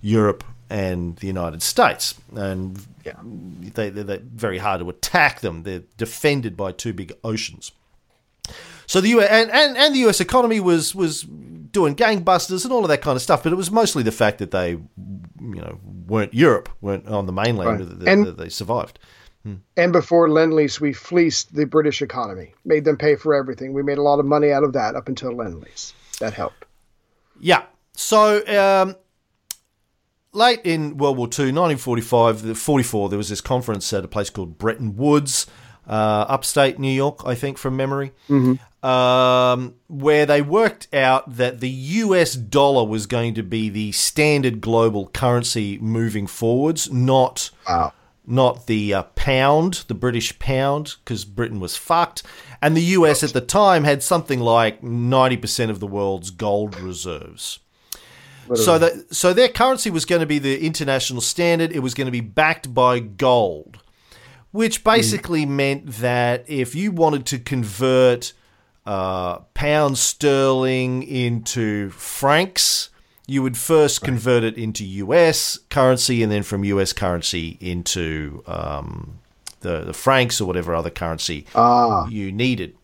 Europe 0.00 0.44
and 0.68 1.16
the 1.16 1.26
United 1.26 1.62
States, 1.62 2.14
and 2.34 2.86
they, 3.74 3.90
they're, 3.90 4.04
they're 4.04 4.20
very 4.22 4.58
hard 4.58 4.80
to 4.80 4.88
attack 4.90 5.40
them. 5.40 5.62
They're 5.62 5.82
defended 5.96 6.56
by 6.56 6.72
two 6.72 6.92
big 6.92 7.12
oceans. 7.24 7.72
So 8.86 9.00
the 9.00 9.08
US 9.18 9.28
and, 9.30 9.50
and, 9.50 9.76
and 9.76 9.94
the 9.94 9.98
US 10.08 10.20
economy 10.20 10.60
was 10.60 10.94
was 10.94 11.22
doing 11.22 11.94
gangbusters 11.96 12.64
and 12.64 12.72
all 12.72 12.82
of 12.84 12.88
that 12.88 13.02
kind 13.02 13.16
of 13.16 13.22
stuff, 13.22 13.42
but 13.42 13.52
it 13.52 13.56
was 13.56 13.70
mostly 13.70 14.02
the 14.02 14.12
fact 14.12 14.38
that 14.38 14.50
they, 14.50 14.70
you 14.70 14.86
know, 15.40 15.78
weren't 16.06 16.32
Europe, 16.32 16.68
weren't 16.80 17.06
on 17.06 17.26
the 17.26 17.32
mainland 17.32 17.80
Right. 17.80 17.88
that, 17.88 17.98
that- 18.00 18.08
And- 18.08 18.26
that 18.26 18.38
they 18.38 18.48
survived. 18.48 18.98
And 19.76 19.92
before 19.92 20.28
Lend 20.28 20.54
Lease, 20.54 20.80
we 20.80 20.92
fleeced 20.92 21.54
the 21.54 21.66
British 21.66 22.02
economy, 22.02 22.52
made 22.64 22.84
them 22.84 22.96
pay 22.96 23.14
for 23.14 23.32
everything. 23.32 23.72
We 23.72 23.84
made 23.84 23.96
a 23.98 24.02
lot 24.02 24.18
of 24.18 24.26
money 24.26 24.50
out 24.50 24.64
of 24.64 24.72
that 24.72 24.96
up 24.96 25.06
until 25.06 25.30
Lend 25.36 25.60
Lease. 25.60 25.92
That 26.18 26.34
helped. 26.34 26.64
Yeah. 27.38 27.62
So 27.92 28.38
um, 28.48 28.96
late 30.36 30.60
in 30.64 30.96
World 30.98 31.16
War 31.16 31.26
II, 31.26 31.52
1945, 31.52 32.42
the 32.42 32.54
44, 32.54 33.08
there 33.08 33.16
was 33.18 33.28
this 33.28 33.40
conference 33.40 33.92
at 33.92 34.04
a 34.04 34.08
place 34.08 34.30
called 34.30 34.58
Bretton 34.58 34.96
Woods, 34.96 35.46
uh, 35.88 36.26
upstate 36.28 36.78
New 36.78 36.92
York, 36.92 37.20
I 37.24 37.34
think, 37.34 37.58
from 37.58 37.76
memory, 37.76 38.12
um, 38.82 39.74
where 39.88 40.26
they 40.26 40.42
worked 40.42 40.92
out 40.94 41.36
that 41.36 41.60
the 41.60 41.68
US 41.68 42.34
dollar 42.34 42.84
was 42.86 43.06
going 43.06 43.34
to 43.34 43.42
be 43.42 43.68
the 43.68 43.92
standard 43.92 44.60
global 44.60 45.08
currency 45.08 45.78
moving 45.78 46.26
forwards, 46.26 46.92
not 46.92 47.50
Wow. 47.68 47.92
not 48.26 48.66
the 48.66 48.92
uh, 48.94 49.02
pound, 49.14 49.84
the 49.88 49.94
British 49.94 50.38
pound, 50.38 50.96
because 51.04 51.24
Britain 51.24 51.60
was 51.60 51.76
fucked. 51.76 52.22
And 52.60 52.76
the 52.76 52.82
US 52.98 53.22
at 53.22 53.32
the 53.32 53.40
time 53.40 53.84
had 53.84 54.02
something 54.02 54.40
like 54.40 54.82
90% 54.82 55.70
of 55.70 55.78
the 55.80 55.86
world's 55.86 56.30
gold 56.30 56.78
reserves. 56.80 57.60
So 58.54 58.78
that 58.78 59.14
so 59.14 59.32
their 59.32 59.48
currency 59.48 59.90
was 59.90 60.04
going 60.04 60.20
to 60.20 60.26
be 60.26 60.38
the 60.38 60.64
international 60.64 61.20
standard. 61.20 61.72
It 61.72 61.80
was 61.80 61.94
going 61.94 62.06
to 62.06 62.12
be 62.12 62.20
backed 62.20 62.72
by 62.72 63.00
gold, 63.00 63.78
which 64.52 64.84
basically 64.84 65.44
meant 65.46 65.86
that 66.00 66.44
if 66.48 66.74
you 66.74 66.92
wanted 66.92 67.26
to 67.26 67.38
convert 67.38 68.32
uh, 68.84 69.38
pound 69.54 69.98
sterling 69.98 71.02
into 71.02 71.90
francs, 71.90 72.90
you 73.26 73.42
would 73.42 73.56
first 73.56 74.02
convert 74.02 74.44
it 74.44 74.56
into 74.56 74.84
US 74.84 75.58
currency, 75.70 76.22
and 76.22 76.30
then 76.30 76.44
from 76.44 76.62
US 76.64 76.92
currency 76.92 77.58
into 77.60 78.44
um, 78.46 79.18
the 79.60 79.80
the 79.80 79.92
francs 79.92 80.40
or 80.40 80.44
whatever 80.46 80.74
other 80.74 80.90
currency 80.90 81.46
Ah. 81.54 82.06
you 82.08 82.30
needed 82.30 82.76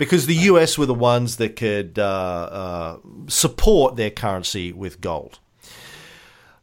because 0.00 0.24
the 0.24 0.34
US 0.34 0.78
were 0.78 0.86
the 0.86 0.94
ones 0.94 1.36
that 1.36 1.56
could 1.56 1.98
uh, 1.98 2.02
uh, 2.02 2.96
support 3.28 3.96
their 3.96 4.08
currency 4.10 4.72
with 4.72 5.02
gold. 5.02 5.38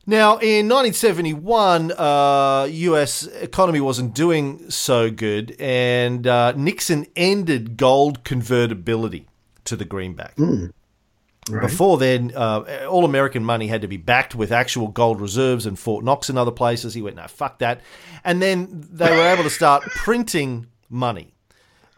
Now, 0.08 0.38
in 0.38 0.68
1971, 0.68 1.92
uh, 1.92 2.68
U.S. 2.72 3.28
economy 3.28 3.80
wasn't 3.80 4.16
doing 4.16 4.72
so 4.72 5.12
good, 5.12 5.56
and 5.60 6.26
uh, 6.26 6.54
Nixon 6.54 7.06
ended 7.16 7.78
gold 7.78 8.24
convertibility 8.24 9.28
to 9.66 9.76
the 9.76 9.86
greenback. 9.86 10.36
Before 11.62 12.00
then, 12.00 12.32
uh, 12.36 12.88
all 12.90 13.06
American 13.06 13.44
money 13.44 13.68
had 13.68 13.82
to 13.82 13.88
be 13.88 13.98
backed 13.98 14.34
with 14.34 14.52
actual 14.52 14.88
gold 14.88 15.22
reserves 15.22 15.68
in 15.68 15.76
Fort 15.76 16.04
Knox 16.04 16.28
and 16.28 16.40
other 16.40 16.52
places. 16.52 16.96
He 16.96 17.04
went, 17.04 17.18
no, 17.18 17.28
fuck 17.28 17.60
that. 17.60 17.82
And 18.24 18.42
then 18.42 18.68
they 18.92 19.12
were 19.12 19.28
able 19.28 19.44
to 19.44 19.50
start 19.52 19.84
printing 19.84 20.66
money. 20.90 21.37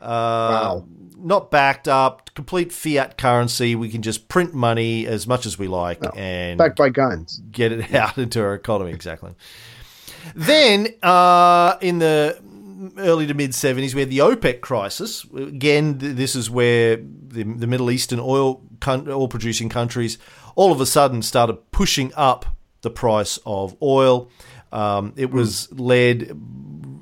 Uh, 0.02 0.82
Not 1.18 1.52
backed 1.52 1.88
up, 1.88 2.34
complete 2.34 2.72
fiat 2.72 3.18
currency. 3.18 3.76
We 3.76 3.90
can 3.90 4.02
just 4.02 4.28
print 4.30 4.54
money 4.54 5.06
as 5.08 5.28
much 5.28 5.46
as 5.46 5.60
we 5.60 5.68
like 5.68 6.00
and 6.16 6.58
Backed 6.58 6.78
by 6.78 6.90
guns. 6.90 7.42
get 7.52 7.72
it 7.72 7.94
out 7.94 8.18
into 8.18 8.42
our 8.42 8.54
economy. 8.54 8.92
Exactly. 8.92 9.32
Then, 10.36 10.88
uh, 11.02 11.78
in 11.82 12.00
the 12.00 12.40
early 12.98 13.28
to 13.28 13.34
mid 13.34 13.52
70s, 13.52 13.94
we 13.94 14.02
had 14.02 14.10
the 14.10 14.20
OPEC 14.20 14.62
crisis. 14.62 15.26
Again, 15.36 15.98
this 15.98 16.36
is 16.36 16.50
where 16.50 16.98
the, 16.98 17.44
the 17.44 17.68
Middle 17.68 17.92
Eastern 17.92 18.20
oil 18.20 18.62
oil 18.88 19.28
producing 19.28 19.68
countries 19.70 20.18
all 20.56 20.72
of 20.72 20.80
a 20.82 20.86
sudden 20.86 21.22
started 21.22 21.56
pushing 21.72 22.14
up 22.16 22.46
the 22.82 22.90
price 22.90 23.38
of 23.46 23.76
oil. 23.82 24.30
Um, 24.72 25.14
it 25.16 25.32
was 25.32 25.72
led 25.72 26.32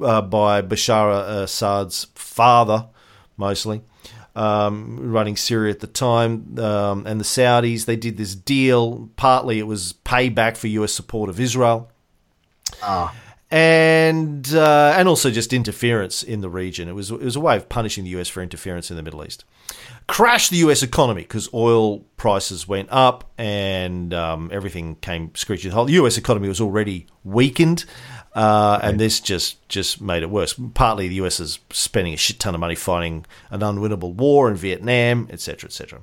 uh, 0.01 0.21
by 0.21 0.61
Bashar 0.61 1.43
Assad's 1.43 2.07
father, 2.15 2.87
mostly, 3.35 3.81
um, 4.35 5.11
running 5.11 5.35
Syria 5.35 5.71
at 5.71 5.79
the 5.79 5.87
time, 5.87 6.57
um, 6.59 7.05
and 7.05 7.19
the 7.19 7.25
Saudis. 7.25 7.85
They 7.85 7.95
did 7.95 8.17
this 8.17 8.35
deal. 8.35 9.09
Partly 9.15 9.59
it 9.59 9.67
was 9.67 9.93
payback 10.05 10.57
for 10.57 10.67
US 10.67 10.93
support 10.93 11.29
of 11.29 11.39
Israel 11.39 11.91
and 13.49 14.53
uh, 14.53 14.93
and 14.97 15.07
also 15.07 15.31
just 15.31 15.53
interference 15.53 16.21
in 16.21 16.41
the 16.41 16.49
region. 16.49 16.89
It 16.89 16.93
was 16.93 17.11
it 17.11 17.21
was 17.21 17.35
a 17.35 17.39
way 17.39 17.55
of 17.55 17.69
punishing 17.69 18.03
the 18.03 18.09
US 18.11 18.27
for 18.27 18.41
interference 18.41 18.89
in 18.91 18.97
the 18.97 19.03
Middle 19.03 19.23
East. 19.25 19.45
Crashed 20.07 20.51
the 20.51 20.57
US 20.57 20.83
economy 20.83 21.21
because 21.21 21.49
oil 21.53 21.99
prices 22.17 22.67
went 22.67 22.89
up 22.91 23.31
and 23.37 24.13
um, 24.13 24.49
everything 24.51 24.95
came 24.97 25.33
screeching. 25.35 25.71
The 25.71 25.93
US 25.93 26.17
economy 26.17 26.47
was 26.47 26.59
already 26.59 27.07
weakened. 27.23 27.85
Uh, 28.33 28.79
and 28.83 28.99
this 28.99 29.19
just, 29.19 29.67
just 29.67 29.99
made 29.99 30.21
it 30.21 30.29
worse. 30.29 30.53
Partly 30.75 31.07
the 31.07 31.15
US 31.15 31.39
is 31.39 31.57
spending 31.71 32.13
a 32.13 32.17
shit 32.17 32.39
ton 32.39 32.53
of 32.53 32.59
money 32.59 32.75
fighting 32.75 33.25
an 33.49 33.61
unwinnable 33.61 34.13
war 34.13 34.47
in 34.47 34.55
Vietnam, 34.55 35.27
etc., 35.31 35.67
etc. 35.69 36.01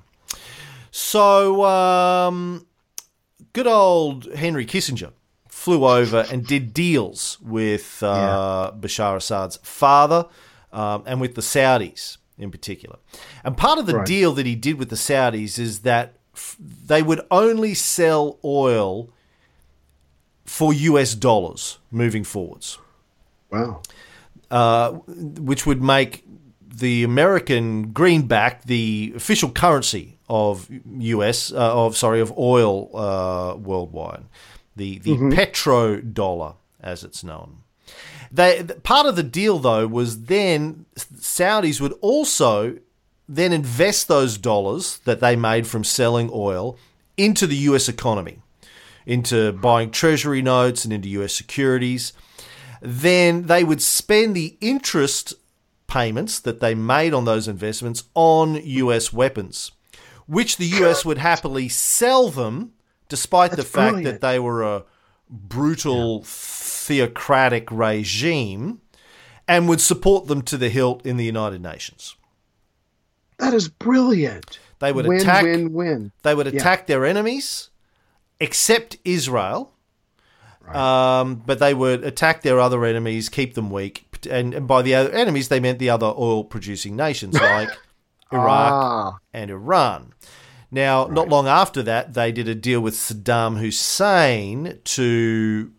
So, 0.90 1.64
um, 1.64 2.66
good 3.52 3.68
old 3.68 4.32
Henry 4.34 4.66
Kissinger 4.66 5.12
flew 5.64 5.84
over 5.86 6.26
and 6.30 6.46
did 6.46 6.74
deals 6.74 7.38
with 7.40 8.02
uh, 8.02 8.70
Bashar 8.78 9.16
Assad's 9.16 9.56
father 9.62 10.26
um, 10.72 11.02
and 11.06 11.20
with 11.20 11.34
the 11.34 11.40
Saudis 11.40 12.18
in 12.36 12.50
particular. 12.50 12.98
And 13.44 13.56
part 13.56 13.78
of 13.78 13.86
the 13.86 13.96
Right. 13.98 14.06
deal 14.06 14.32
that 14.32 14.44
he 14.46 14.56
did 14.56 14.76
with 14.78 14.90
the 14.90 14.96
Saudis 14.96 15.58
is 15.58 15.80
that 15.80 16.06
f- 16.34 16.56
they 16.60 17.02
would 17.02 17.20
only 17.30 17.72
sell 17.74 18.38
oil 18.44 19.08
for 20.44 20.72
US 20.72 21.14
dollars 21.14 21.78
moving 21.90 22.24
forwards 22.24 22.78
Wow. 23.50 23.80
uh, 24.50 24.90
which 25.50 25.64
would 25.66 25.82
make 25.82 26.24
the 26.60 27.04
American 27.04 27.92
greenback 27.92 28.64
the 28.64 29.12
official 29.16 29.50
currency 29.50 30.18
of 30.28 30.68
US 30.98 31.52
uh, 31.52 31.56
of 31.86 31.96
sorry 31.96 32.20
of 32.20 32.36
oil 32.36 32.90
uh, 32.94 33.54
worldwide, 33.56 34.24
the 34.76 34.98
the 34.98 35.12
mm-hmm. 35.12 35.30
petrodollar 35.30 36.54
as 36.80 37.04
it's 37.04 37.24
known. 37.24 37.58
They 38.30 38.62
part 38.82 39.06
of 39.06 39.16
the 39.16 39.22
deal 39.22 39.58
though 39.58 39.86
was 39.86 40.24
then 40.24 40.86
Saudis 40.96 41.80
would 41.80 41.94
also 42.00 42.78
then 43.28 43.52
invest 43.52 44.08
those 44.08 44.36
dollars 44.36 44.98
that 45.04 45.20
they 45.20 45.36
made 45.36 45.66
from 45.66 45.84
selling 45.84 46.30
oil 46.32 46.78
into 47.16 47.46
the 47.46 47.56
US 47.56 47.88
economy, 47.88 48.38
into 49.06 49.52
buying 49.52 49.90
treasury 49.90 50.42
notes 50.42 50.84
and 50.84 50.92
into 50.92 51.08
US 51.08 51.34
securities 51.34 52.12
then 52.84 53.44
they 53.44 53.64
would 53.64 53.80
spend 53.80 54.36
the 54.36 54.58
interest 54.60 55.32
payments 55.86 56.38
that 56.38 56.60
they 56.60 56.74
made 56.74 57.14
on 57.14 57.24
those 57.24 57.48
investments 57.48 58.04
on 58.12 58.60
US 58.62 59.10
weapons, 59.10 59.72
which 60.26 60.58
the 60.58 60.66
US 60.66 61.02
would 61.02 61.16
happily 61.16 61.70
sell 61.70 62.28
them 62.28 62.73
despite 63.14 63.52
the 63.52 63.62
fact 63.64 63.94
brilliant. 63.94 64.20
that 64.20 64.26
they 64.26 64.38
were 64.38 64.62
a 64.62 64.84
brutal 65.30 66.22
theocratic 66.24 67.70
regime 67.70 68.80
and 69.48 69.68
would 69.68 69.80
support 69.80 70.26
them 70.26 70.42
to 70.42 70.56
the 70.56 70.68
hilt 70.68 71.04
in 71.06 71.16
the 71.16 71.24
United 71.24 71.62
Nations. 71.62 72.16
That 73.38 73.52
is 73.54 73.68
brilliant. 73.68 74.58
They 74.78 74.92
would 74.92 75.06
win, 75.06 75.20
attack. 75.20 75.42
win, 75.44 75.72
win. 75.72 76.12
They 76.22 76.34
would 76.34 76.46
Yeah. 76.46 76.60
attack 76.60 76.86
their 76.86 77.04
enemies, 77.04 77.70
except 78.40 78.96
Israel. 79.04 79.70
Um, 80.72 81.42
but 81.44 81.58
they 81.58 81.74
would 81.74 82.04
attack 82.04 82.40
their 82.42 82.58
other 82.58 82.86
enemies, 82.86 83.28
keep 83.28 83.52
them 83.54 83.70
weak, 83.70 84.06
and, 84.30 84.54
and 84.54 84.66
by 84.66 84.80
the 84.80 84.94
other 84.94 85.10
enemies 85.10 85.48
they 85.48 85.60
meant 85.60 85.78
the 85.78 85.90
other 85.90 86.06
oil-producing 86.06 86.96
nations 86.96 87.34
like 87.40 87.68
Iraq 88.32 88.72
Ah, 88.72 89.18
and 89.34 89.50
Iran. 89.50 90.14
Now, 90.74 91.06
not 91.06 91.28
long 91.28 91.46
after 91.46 91.84
that, 91.84 92.14
they 92.14 92.32
did 92.32 92.48
a 92.48 92.54
deal 92.54 92.80
with 92.80 92.94
Saddam 92.94 93.58
Hussein 93.60 94.80
to 94.82 95.72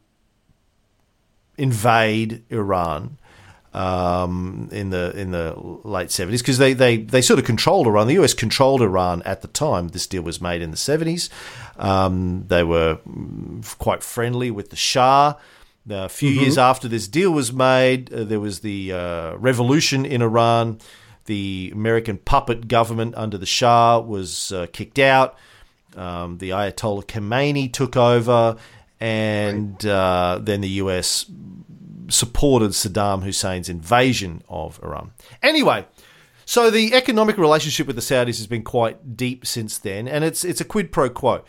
invade 1.58 2.46
Iran 2.50 3.18
um, 3.74 4.70
in 4.72 4.92
the 4.92 5.12
in 5.12 5.32
the 5.32 5.54
late 5.84 6.12
seventies 6.12 6.42
because 6.42 6.60
they, 6.60 6.72
they 6.72 6.96
they 6.96 7.22
sort 7.22 7.40
of 7.40 7.46
controlled 7.46 7.88
Iran. 7.88 8.08
The 8.08 8.24
US 8.24 8.34
controlled 8.34 8.82
Iran 8.82 9.22
at 9.24 9.42
the 9.42 9.50
time. 9.50 9.90
This 9.90 10.08
deal 10.08 10.22
was 10.22 10.40
made 10.40 10.62
in 10.62 10.72
the 10.72 10.78
seventies. 10.78 11.30
Um, 11.76 12.46
they 12.48 12.64
were 12.64 13.00
quite 13.78 14.02
friendly 14.02 14.50
with 14.50 14.70
the 14.70 14.78
Shah. 14.78 15.34
A 15.90 16.08
few 16.08 16.30
years 16.30 16.58
after 16.58 16.88
this 16.88 17.10
deal 17.10 17.32
was 17.32 17.52
made, 17.52 18.14
uh, 18.14 18.24
there 18.24 18.40
was 18.40 18.62
the 18.62 18.94
uh, 18.94 19.36
revolution 19.36 20.06
in 20.06 20.22
Iran. 20.22 20.80
The 21.26 21.72
American 21.74 22.18
puppet 22.18 22.68
government 22.68 23.16
under 23.16 23.38
the 23.38 23.46
Shah 23.46 24.00
was 24.00 24.52
uh, 24.52 24.68
kicked 24.72 25.00
out. 25.00 25.36
Um, 25.96 26.38
the 26.38 26.50
Ayatollah 26.50 27.06
Khomeini 27.06 27.72
took 27.72 27.96
over, 27.96 28.58
and 29.00 29.84
uh, 29.86 30.40
then 30.42 30.62
the 30.62 30.70
US 30.70 31.26
supported 32.10 32.72
Saddam 32.72 33.24
Hussein's 33.24 33.70
invasion 33.70 34.44
of 34.50 34.80
Iran. 34.84 35.12
Anyway, 35.42 35.86
so 36.46 36.70
the 36.70 36.94
economic 36.94 37.38
relationship 37.38 37.88
with 37.88 37.96
the 37.96 38.02
Saudis 38.02 38.38
has 38.38 38.48
been 38.48 38.64
quite 38.64 39.18
deep 39.18 39.46
since 39.46 39.78
then, 39.78 40.08
and 40.08 40.24
it's 40.24 40.44
it's 40.44 40.62
a 40.62 40.66
quid 40.66 40.92
pro 40.92 41.10
quo. 41.10 41.44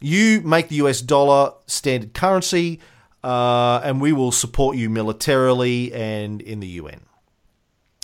You 0.00 0.40
make 0.40 0.68
the 0.68 0.76
US 0.76 1.00
dollar 1.00 1.52
standard 1.66 2.12
currency, 2.12 2.80
uh, 3.22 3.80
and 3.84 4.00
we 4.00 4.12
will 4.12 4.32
support 4.32 4.76
you 4.76 4.90
militarily 4.90 5.92
and 5.92 6.42
in 6.42 6.60
the 6.60 6.66
UN. 6.66 7.02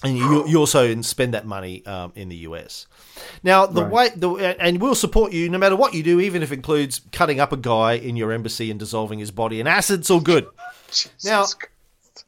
And 0.05 0.17
you, 0.17 0.47
you 0.47 0.59
also 0.59 1.01
spend 1.03 1.35
that 1.35 1.45
money 1.45 1.85
um, 1.85 2.13
in 2.15 2.29
the 2.29 2.37
US. 2.37 2.87
Now, 3.43 3.67
the 3.67 3.83
way 3.85 4.11
the 4.15 4.31
and 4.61 4.81
we'll 4.81 4.95
support 4.95 5.33
you 5.33 5.49
no 5.49 5.59
matter 5.59 5.75
what 5.75 5.93
you 5.93 6.05
do, 6.05 6.21
even 6.21 6.41
if 6.43 6.53
it 6.53 6.55
includes 6.55 7.01
cutting 7.11 7.41
up 7.41 7.53
a 7.53 7.57
guy 7.57 7.95
in 7.95 8.15
your 8.15 8.31
embassy 8.31 8.71
and 8.71 8.79
dissolving 8.79 9.19
his 9.19 9.33
body 9.33 9.59
in 9.59 9.67
acid. 9.67 10.01
It's 10.01 10.11
all 10.11 10.21
good. 10.21 10.47
Now, 11.25 11.47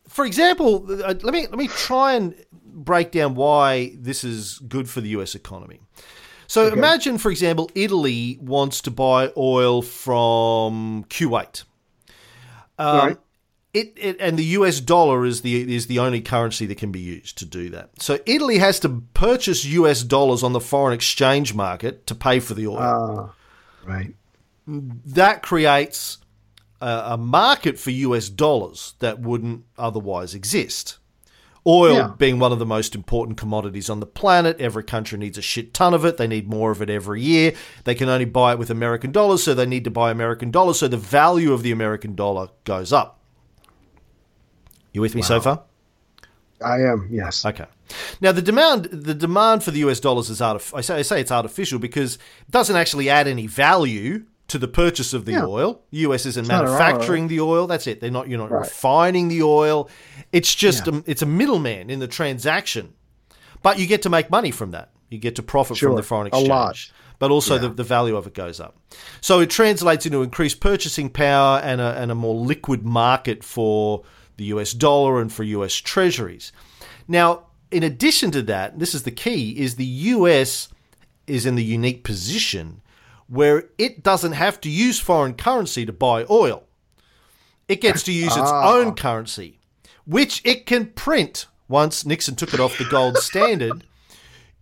for 0.08 0.24
example, 0.26 0.84
uh, 0.90 1.14
let 1.22 1.32
me 1.32 1.42
let 1.46 1.58
me 1.58 1.68
try 1.68 2.14
and 2.14 2.34
break 2.52 3.12
down 3.12 3.36
why 3.36 3.92
this 3.96 4.24
is 4.24 4.58
good 4.66 4.90
for 4.90 5.00
the 5.00 5.10
U.S. 5.10 5.36
economy. 5.36 5.80
So 6.48 6.66
imagine, 6.72 7.18
for 7.18 7.30
example, 7.30 7.70
Italy 7.76 8.36
wants 8.40 8.80
to 8.80 8.90
buy 8.90 9.30
oil 9.36 9.82
from 9.82 11.04
Kuwait. 11.08 11.62
Um, 12.76 12.96
Right. 12.98 13.18
It, 13.72 13.92
it 13.96 14.16
and 14.20 14.38
the 14.38 14.44
US 14.44 14.80
dollar 14.80 15.24
is 15.24 15.42
the 15.42 15.74
is 15.74 15.86
the 15.86 15.98
only 15.98 16.20
currency 16.20 16.66
that 16.66 16.78
can 16.78 16.90
be 16.90 17.00
used 17.00 17.38
to 17.38 17.44
do 17.44 17.70
that. 17.70 17.90
So 18.00 18.18
Italy 18.26 18.58
has 18.58 18.80
to 18.80 19.02
purchase 19.14 19.64
US 19.64 20.02
dollars 20.02 20.42
on 20.42 20.52
the 20.52 20.60
foreign 20.60 20.94
exchange 20.94 21.54
market 21.54 22.06
to 22.08 22.14
pay 22.14 22.40
for 22.40 22.54
the 22.54 22.66
oil 22.66 22.78
ah, 22.80 23.34
right. 23.84 24.14
that 24.66 25.42
creates 25.42 26.18
a, 26.80 27.02
a 27.10 27.16
market 27.16 27.78
for 27.78 27.90
US 27.90 28.28
dollars 28.28 28.94
that 28.98 29.20
wouldn't 29.20 29.64
otherwise 29.78 30.34
exist. 30.34 30.98
Oil 31.66 31.94
Yeah. 31.94 32.12
being 32.16 32.38
one 32.38 32.52
of 32.52 32.58
the 32.58 32.66
most 32.66 32.94
important 32.94 33.36
commodities 33.36 33.90
on 33.90 34.00
the 34.00 34.06
planet. 34.06 34.58
Every 34.58 34.82
country 34.82 35.18
needs 35.18 35.36
a 35.36 35.42
shit 35.42 35.74
ton 35.74 35.92
of 35.92 36.06
it. 36.06 36.16
They 36.16 36.26
need 36.26 36.48
more 36.48 36.70
of 36.70 36.80
it 36.80 36.88
every 36.88 37.22
year. 37.22 37.52
They 37.84 37.94
can 37.94 38.08
only 38.08 38.24
buy 38.24 38.52
it 38.52 38.58
with 38.58 38.70
American 38.70 39.12
dollars, 39.12 39.42
so 39.42 39.52
they 39.52 39.66
need 39.66 39.84
to 39.84 39.90
buy 39.90 40.10
American 40.10 40.50
dollars. 40.50 40.78
So 40.78 40.88
the 40.88 40.96
value 40.96 41.52
of 41.52 41.62
the 41.62 41.70
American 41.70 42.14
dollar 42.14 42.48
goes 42.64 42.92
up. 42.94 43.19
You 44.92 45.00
with 45.00 45.14
me 45.14 45.22
so 45.22 45.40
far? 45.40 45.62
I 46.64 46.76
am. 46.80 47.08
Yes. 47.10 47.44
Okay. 47.44 47.66
Now 48.20 48.32
the 48.32 48.42
demand 48.42 48.84
the 48.86 49.14
demand 49.14 49.64
for 49.64 49.70
the 49.70 49.78
US 49.80 49.98
dollars 50.00 50.28
is 50.30 50.40
artif- 50.40 50.76
I 50.76 50.80
say 50.82 50.96
I 50.98 51.02
say 51.02 51.20
it's 51.20 51.32
artificial 51.32 51.78
because 51.78 52.16
it 52.16 52.50
doesn't 52.50 52.76
actually 52.76 53.08
add 53.08 53.26
any 53.26 53.46
value 53.46 54.24
to 54.48 54.58
the 54.58 54.68
purchase 54.68 55.14
of 55.14 55.24
the 55.24 55.32
Yeah. 55.32 55.46
oil. 55.46 55.80
The 55.90 55.98
US 55.98 56.26
isn't 56.26 56.50
all. 56.50 56.62
manufacturing 56.64 57.28
the 57.28 57.40
oil. 57.40 57.66
That's 57.66 57.86
it. 57.86 58.00
They're 58.00 58.10
not 58.10 58.28
you're 58.28 58.38
not 58.38 58.50
Right. 58.50 58.60
refining 58.60 59.28
the 59.28 59.42
oil. 59.42 59.88
It's 60.32 60.54
just 60.54 60.86
a, 60.86 61.02
it's 61.06 61.22
a 61.22 61.26
middleman 61.26 61.88
in 61.88 61.98
the 61.98 62.08
transaction. 62.08 62.92
But 63.62 63.78
you 63.78 63.86
get 63.86 64.02
to 64.02 64.10
make 64.10 64.30
money 64.30 64.50
from 64.50 64.72
that. 64.72 64.90
You 65.08 65.18
get 65.18 65.36
to 65.36 65.42
profit 65.42 65.78
from 65.78 65.96
the 65.96 66.02
foreign 66.02 66.26
exchange. 66.28 66.48
A 66.48 66.50
lot. 66.52 66.90
But 67.18 67.30
also 67.30 67.58
the, 67.58 67.68
the 67.68 67.84
value 67.84 68.16
of 68.16 68.26
it 68.26 68.32
goes 68.34 68.60
up. 68.60 68.76
So 69.20 69.40
it 69.40 69.50
translates 69.50 70.06
into 70.06 70.22
increased 70.22 70.60
purchasing 70.60 71.10
power 71.10 71.58
and 71.60 71.80
a, 71.80 71.94
and 72.00 72.10
a 72.10 72.14
more 72.14 72.34
liquid 72.34 72.82
market 72.84 73.44
for 73.44 74.02
the 74.40 74.46
US 74.46 74.72
dollar 74.72 75.20
and 75.20 75.30
for 75.30 75.44
US 75.44 75.74
treasuries. 75.74 76.50
Now, 77.06 77.44
in 77.70 77.82
addition 77.82 78.30
to 78.30 78.42
that, 78.42 78.78
this 78.78 78.94
is 78.94 79.02
the 79.02 79.10
key, 79.10 79.50
is 79.58 79.76
the 79.76 79.84
US 79.84 80.70
is 81.26 81.44
in 81.44 81.56
the 81.56 81.64
unique 81.64 82.02
position 82.02 82.80
where 83.28 83.68
it 83.76 84.02
doesn't 84.02 84.32
have 84.32 84.58
to 84.62 84.70
use 84.70 84.98
foreign 84.98 85.34
currency 85.34 85.84
to 85.84 85.92
buy 85.92 86.24
oil. 86.30 86.64
It 87.68 87.82
gets 87.82 88.02
to 88.04 88.12
use 88.12 88.34
its 88.34 88.50
own 88.50 88.94
currency, 88.94 89.60
which 90.06 90.40
it 90.44 90.64
can 90.66 90.86
print 90.86 91.46
once 91.68 92.06
Nixon 92.06 92.34
took 92.34 92.54
it 92.54 92.60
off 92.60 92.78
the 92.78 92.86
gold 92.86 93.18
standard. 93.18 93.84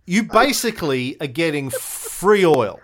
You 0.05 0.23
basically 0.23 1.19
are 1.21 1.27
getting 1.27 1.69
free 1.69 2.45
oil. 2.45 2.79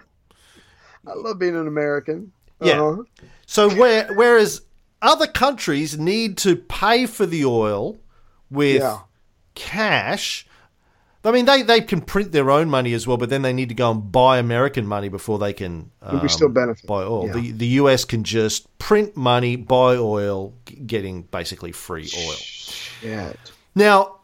I 1.05 1.13
love 1.13 1.39
being 1.39 1.55
an 1.55 1.67
American. 1.67 2.31
Yeah. 2.61 2.81
Uh-huh. 2.81 3.03
So 3.45 3.69
where, 3.75 4.11
whereas 4.15 4.61
other 5.08 5.28
countries 5.28 5.97
need 5.97 6.38
to 6.39 6.56
pay 6.56 7.06
for 7.06 7.26
the 7.26 7.45
oil 7.45 7.97
with 8.49 8.82
Yeah. 8.82 8.99
cash, 9.56 10.45
I 11.24 11.32
mean 11.32 11.45
they, 11.45 11.64
they 11.64 11.82
can 11.82 12.01
print 12.01 12.32
their 12.32 12.51
own 12.51 12.70
money 12.70 12.93
as 12.93 13.08
well, 13.08 13.18
but 13.18 13.30
then 13.30 13.41
they 13.41 13.53
need 13.53 13.70
to 13.70 13.76
go 13.76 13.89
and 13.91 14.12
buy 14.12 14.38
American 14.38 14.86
money 14.86 15.10
before 15.10 15.39
they 15.39 15.53
can 15.53 15.89
But 15.99 16.22
we 16.22 16.30
still 16.30 16.47
um, 16.47 16.53
benefit. 16.53 16.86
buy 16.86 17.01
oil. 17.03 17.28
Yeah. 17.28 17.34
The 17.34 17.51
the 17.51 17.68
US 17.82 18.06
can 18.06 18.24
just 18.24 18.78
print 18.78 19.18
money, 19.18 19.56
buy 19.56 19.95
oil, 19.97 20.53
getting 20.86 21.24
basically 21.24 21.72
free 21.72 22.10
oil. 22.28 22.34
Shit. 22.36 23.39
Now, 23.74 24.18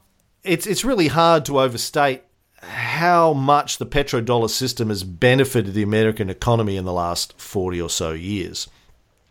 it's 0.43 0.67
it's 0.67 0.85
really 0.85 1.07
hard 1.07 1.43
to 1.45 1.59
overstate 1.59 2.21
how 2.61 3.33
much 3.33 3.79
the 3.79 3.87
petrodollar 3.87 4.49
system 4.49 4.89
has 4.89 5.03
benefited 5.03 5.73
the 5.73 5.81
American 5.81 6.29
economy 6.29 6.77
in 6.77 6.85
the 6.85 6.93
last 6.93 7.33
40 7.41 7.81
or 7.81 7.89
so 7.89 8.11
years. 8.11 8.67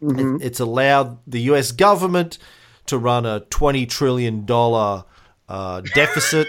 It- 0.03 0.43
it's 0.43 0.61
allowed 0.61 1.19
the 1.27 1.41
US 1.53 1.73
government 1.73 2.39
to 2.87 2.99
run 2.99 3.27
a 3.27 3.41
$20 3.51 3.89
trillion 3.89 4.47
uh, 4.51 5.81
deficit. 5.95 6.49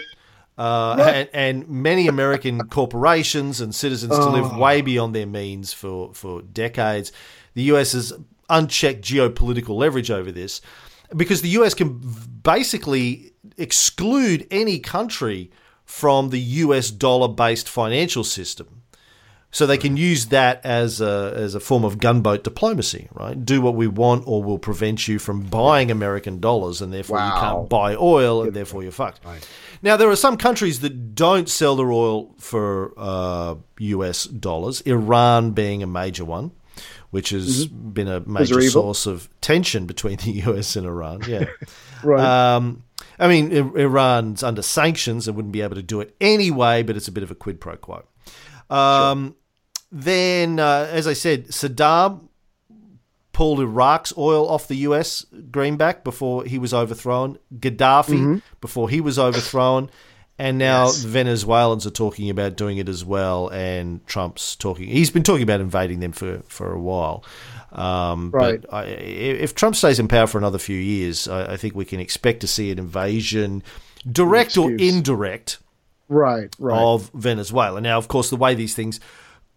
Uh, 0.58 0.96
and, 1.14 1.28
and 1.32 1.68
many 1.68 2.06
American 2.08 2.68
corporations 2.68 3.60
and 3.60 3.74
citizens 3.74 4.12
to 4.16 4.28
live 4.28 4.54
way 4.56 4.82
beyond 4.82 5.14
their 5.14 5.26
means 5.26 5.72
for, 5.72 6.12
for 6.14 6.42
decades. 6.42 7.10
The 7.54 7.62
US 7.74 7.92
has 7.92 8.12
unchecked 8.50 9.02
geopolitical 9.02 9.76
leverage 9.76 10.10
over 10.10 10.30
this 10.30 10.60
because 11.16 11.40
the 11.42 11.48
US 11.50 11.72
can 11.74 12.00
basically 12.42 13.32
exclude 13.56 14.46
any 14.50 14.78
country 14.78 15.50
from 15.84 16.28
the 16.30 16.38
US 16.40 16.90
dollar 16.90 17.28
based 17.28 17.68
financial 17.68 18.22
system. 18.24 18.81
So 19.54 19.66
they 19.66 19.76
can 19.76 19.98
use 19.98 20.26
that 20.26 20.64
as 20.64 21.02
a, 21.02 21.34
as 21.36 21.54
a 21.54 21.60
form 21.60 21.84
of 21.84 21.98
gunboat 21.98 22.42
diplomacy, 22.42 23.08
right? 23.12 23.44
Do 23.44 23.60
what 23.60 23.74
we 23.74 23.86
want 23.86 24.24
or 24.26 24.42
we'll 24.42 24.56
prevent 24.58 25.06
you 25.06 25.18
from 25.18 25.42
buying 25.42 25.90
American 25.90 26.40
dollars 26.40 26.80
and 26.80 26.90
therefore 26.90 27.18
you 27.18 27.30
can't 27.32 27.68
buy 27.68 27.94
oil 27.94 28.42
and 28.42 28.54
therefore 28.54 28.82
you're 28.82 28.92
fucked. 28.92 29.20
Now, 29.82 29.98
there 29.98 30.08
are 30.08 30.16
some 30.16 30.38
countries 30.38 30.80
that 30.80 31.14
don't 31.14 31.50
sell 31.50 31.76
their 31.76 31.92
oil 31.92 32.34
for 32.38 32.94
uh, 32.96 33.56
US 33.78 34.24
dollars, 34.24 34.80
Iran 34.82 35.50
being 35.50 35.82
a 35.82 35.86
major 35.86 36.24
one, 36.24 36.52
which 37.10 37.28
has 37.28 37.66
been 37.66 38.08
a 38.08 38.20
major 38.20 38.62
source 38.62 39.04
of 39.04 39.28
tension 39.42 39.84
between 39.84 40.16
the 40.16 40.30
US 40.46 40.76
and 40.76 40.86
Iran. 40.86 41.22
Yeah. 41.28 41.44
Right. 42.04 42.56
Um, 42.56 42.82
I 43.16 43.28
mean, 43.28 43.52
Iran's 43.52 44.42
under 44.42 44.60
sanctions 44.62 45.28
and 45.28 45.36
wouldn't 45.36 45.52
be 45.52 45.60
able 45.60 45.76
to 45.76 45.84
do 45.84 46.00
it 46.00 46.16
anyway, 46.20 46.82
but 46.82 46.96
it's 46.96 47.06
a 47.06 47.12
bit 47.12 47.22
of 47.22 47.30
a 47.30 47.36
quid 47.36 47.60
pro 47.60 47.76
quo. 47.76 48.02
Um, 48.68 49.36
Then, 49.94 50.58
uh, 50.58 50.88
as 50.90 51.06
I 51.06 51.12
said, 51.12 51.48
Saddam 51.48 52.28
pulled 53.34 53.60
Iraq's 53.60 54.12
oil 54.16 54.48
off 54.48 54.66
the 54.68 54.76
US 54.76 55.26
greenback 55.50 56.02
before 56.02 56.44
he 56.44 56.58
was 56.58 56.72
overthrown, 56.74 57.38
Gaddafi 57.54 58.40
before 58.60 58.88
he 58.88 59.00
was 59.02 59.18
overthrown, 59.18 59.90
and 60.38 60.56
now 60.58 60.86
Yes. 60.86 60.98
Venezuelans 61.02 61.86
are 61.86 61.90
talking 61.90 62.30
about 62.30 62.56
doing 62.56 62.78
it 62.78 62.88
as 62.88 63.04
well, 63.04 63.48
and 63.48 64.06
Trump's 64.06 64.56
talking. 64.56 64.88
He's 64.88 65.10
been 65.10 65.22
talking 65.22 65.42
about 65.42 65.60
invading 65.60 66.00
them 66.00 66.12
for, 66.12 66.40
for 66.48 66.72
a 66.72 66.80
while. 66.80 67.22
Um, 67.70 68.30
Right. 68.32 68.60
But 68.62 68.72
I, 68.74 68.84
if 68.84 69.54
Trump 69.54 69.76
stays 69.76 69.98
in 69.98 70.08
power 70.08 70.26
for 70.26 70.38
another 70.38 70.58
few 70.58 70.76
years, 70.78 71.28
I, 71.28 71.52
I 71.52 71.56
think 71.58 71.74
we 71.74 71.84
can 71.84 72.00
expect 72.00 72.40
to 72.40 72.46
see 72.46 72.70
an 72.70 72.78
invasion, 72.78 73.62
direct 74.10 74.56
or 74.56 74.70
indirect, 74.72 75.58
Right, 76.08 76.54
right. 76.58 76.78
of 76.78 77.10
Venezuela. 77.14 77.80
Now, 77.80 77.96
of 77.98 78.08
course, 78.08 78.28
the 78.28 78.36
way 78.36 78.54
these 78.54 78.74
things 78.74 79.00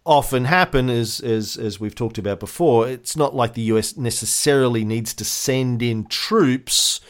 often 0.06 0.44
happen 0.44 0.88
is, 0.88 1.20
is 1.20 1.56
as 1.56 1.80
we've 1.80 1.94
talked 1.94 2.16
about 2.16 2.40
before, 2.40 2.88
it's 2.88 3.16
not 3.16 3.34
like 3.34 3.54
the 3.54 3.62
US 3.62 3.96
necessarily 3.96 4.84
needs 4.84 5.12
to 5.14 5.24
send 5.24 5.82
in 5.82 6.06
troops. 6.06 7.00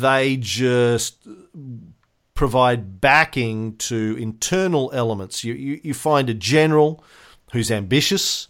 They 0.00 0.36
just 0.36 1.26
provide 2.34 3.00
backing 3.00 3.76
to 3.78 4.16
internal 4.20 4.90
elements. 4.92 5.42
You, 5.42 5.54
you, 5.54 5.80
you 5.82 5.94
find 5.94 6.28
a 6.28 6.34
general 6.34 7.02
who's 7.52 7.70
ambitious 7.70 8.48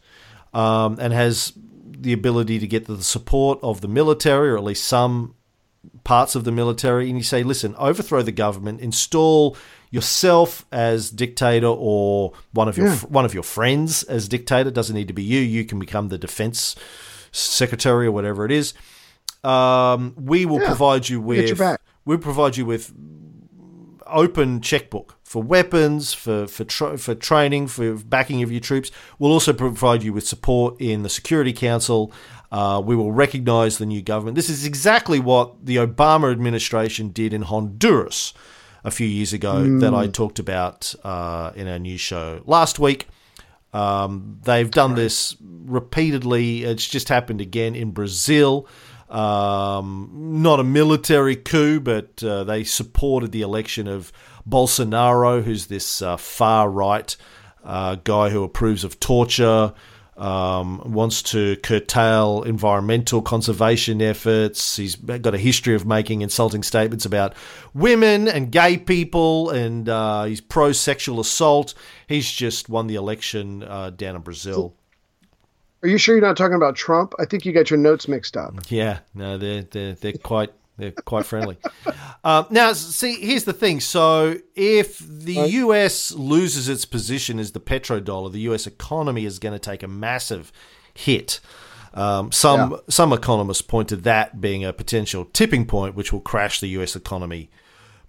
um, 0.52 0.98
and 1.00 1.12
has 1.12 1.52
the 1.98 2.12
ability 2.12 2.58
to 2.58 2.66
get 2.66 2.86
the 2.86 3.02
support 3.02 3.58
of 3.62 3.80
the 3.80 3.88
military, 3.88 4.50
or 4.50 4.56
at 4.56 4.64
least 4.64 4.84
some 4.84 5.34
parts 6.04 6.34
of 6.34 6.44
the 6.44 6.52
military, 6.52 7.08
and 7.08 7.16
you 7.16 7.24
say, 7.24 7.42
listen, 7.42 7.74
overthrow 7.76 8.22
the 8.22 8.32
government, 8.32 8.80
install 8.80 9.56
yourself 9.90 10.66
as 10.72 11.10
dictator 11.10 11.66
or 11.68 12.32
one 12.52 12.68
of 12.68 12.76
your 12.76 12.88
Yeah. 12.88 12.96
one 13.08 13.24
of 13.24 13.34
your 13.34 13.42
friends 13.42 14.02
as 14.04 14.28
dictator. 14.28 14.70
Doesn't 14.70 14.94
need 14.96 15.08
to 15.08 15.14
be 15.14 15.22
you. 15.22 15.40
You 15.40 15.64
can 15.64 15.78
become 15.78 16.08
the 16.08 16.18
defense 16.18 16.74
secretary 17.32 18.06
or 18.06 18.12
whatever 18.12 18.44
it 18.44 18.52
is. 18.52 18.74
Um, 19.44 20.14
we 20.16 20.44
will 20.46 20.60
Yeah. 20.60 20.66
provide 20.68 21.08
you 21.08 21.20
with 21.20 21.60
we'll 22.04 22.18
provide 22.18 22.56
you 22.56 22.64
with 22.66 22.92
open 24.06 24.60
checkbook 24.60 25.16
for 25.24 25.42
weapons, 25.42 26.14
for 26.14 26.46
for 26.46 26.64
tra- 26.64 26.98
for 26.98 27.14
training, 27.14 27.66
for 27.68 27.94
backing 27.94 28.42
of 28.42 28.50
your 28.50 28.60
troops. 28.60 28.90
We'll 29.18 29.32
also 29.32 29.52
provide 29.52 30.02
you 30.02 30.12
with 30.12 30.26
support 30.26 30.80
in 30.80 31.02
the 31.02 31.08
Security 31.08 31.52
Council. 31.52 32.12
Uh, 32.52 32.80
we 32.84 32.94
will 32.94 33.10
recognize 33.12 33.78
the 33.78 33.86
new 33.86 34.00
government. 34.02 34.36
This 34.36 34.48
is 34.48 34.64
exactly 34.64 35.18
what 35.18 35.66
the 35.66 35.76
Obama 35.76 36.30
administration 36.30 37.08
did 37.08 37.32
in 37.34 37.42
Honduras 37.42 38.32
a 38.86 38.90
few 38.92 39.06
years 39.06 39.32
ago 39.32 39.78
that 39.80 39.92
I 39.92 40.06
talked 40.06 40.38
about 40.38 40.94
uh, 41.02 41.50
in 41.56 41.66
our 41.66 41.78
news 41.78 42.00
show 42.00 42.40
last 42.46 42.78
week. 42.78 43.08
Um, 43.72 44.38
they've 44.44 44.70
done 44.70 44.94
this 44.94 45.36
repeatedly. 45.40 46.62
It's 46.62 46.86
just 46.86 47.08
happened 47.08 47.40
again 47.40 47.74
in 47.74 47.90
Brazil. 47.90 48.68
Um, 49.10 50.10
not 50.40 50.60
a 50.60 50.64
military 50.64 51.34
coup, 51.34 51.80
but 51.80 52.22
uh, 52.22 52.44
they 52.44 52.62
supported 52.62 53.32
the 53.32 53.42
election 53.42 53.88
of 53.88 54.12
Bolsonaro, 54.48 55.42
who's 55.42 55.66
this 55.66 56.00
uh, 56.00 56.16
far 56.16 56.70
right 56.70 57.14
uh, 57.64 57.96
guy 57.96 58.30
who 58.30 58.44
approves 58.44 58.84
of 58.84 59.00
torture, 59.00 59.74
um, 60.16 60.80
wants 60.92 61.22
to 61.22 61.56
curtail 61.56 62.42
environmental 62.42 63.22
conservation 63.22 64.00
efforts. 64.00 64.76
He's 64.76 64.96
got 64.96 65.34
a 65.34 65.38
history 65.38 65.74
of 65.74 65.86
making 65.86 66.22
insulting 66.22 66.62
statements 66.62 67.04
about 67.04 67.34
women 67.74 68.28
and 68.28 68.50
gay 68.50 68.78
people, 68.78 69.50
and 69.50 69.88
uh, 69.88 70.24
he's 70.24 70.40
pro 70.40 70.72
sexual 70.72 71.20
assault. 71.20 71.74
He's 72.06 72.30
just 72.30 72.68
won 72.68 72.86
the 72.86 72.94
election 72.94 73.62
uh, 73.62 73.90
down 73.90 74.16
in 74.16 74.22
Brazil. 74.22 74.74
Are 75.82 75.88
you 75.88 75.98
sure 75.98 76.16
you're 76.16 76.26
not 76.26 76.36
talking 76.36 76.56
about 76.56 76.74
Trump? 76.74 77.12
I 77.20 77.26
think 77.26 77.44
you 77.44 77.52
got 77.52 77.70
your 77.70 77.78
notes 77.78 78.08
mixed 78.08 78.36
up. 78.36 78.54
Yeah, 78.68 79.00
no, 79.14 79.38
they're 79.38 79.62
they're 79.62 79.92
they're 79.92 80.14
quite 80.14 80.52
they're 80.78 80.90
quite 80.92 81.26
friendly. 81.26 81.56
um, 82.24 82.46
now, 82.50 82.72
see, 82.72 83.20
here's 83.20 83.44
the 83.44 83.52
thing. 83.52 83.80
So, 83.80 84.36
if 84.54 84.98
the 84.98 85.34
U.S. 85.34 86.12
loses 86.12 86.68
its 86.68 86.84
position 86.84 87.38
as 87.38 87.52
the 87.52 87.60
petrodollar, 87.60 88.30
the 88.32 88.40
U.S. 88.40 88.66
economy 88.66 89.24
is 89.24 89.38
going 89.38 89.54
to 89.54 89.58
take 89.58 89.82
a 89.82 89.88
massive 89.88 90.52
hit. 90.94 91.40
Um, 91.94 92.30
some 92.30 92.72
Yeah. 92.72 92.76
some 92.90 93.12
economists 93.14 93.62
point 93.62 93.88
to 93.88 93.96
that 93.96 94.40
being 94.40 94.64
a 94.64 94.72
potential 94.72 95.24
tipping 95.32 95.64
point, 95.66 95.94
which 95.94 96.12
will 96.12 96.20
crash 96.20 96.60
the 96.60 96.68
U.S. 96.68 96.94
economy 96.94 97.48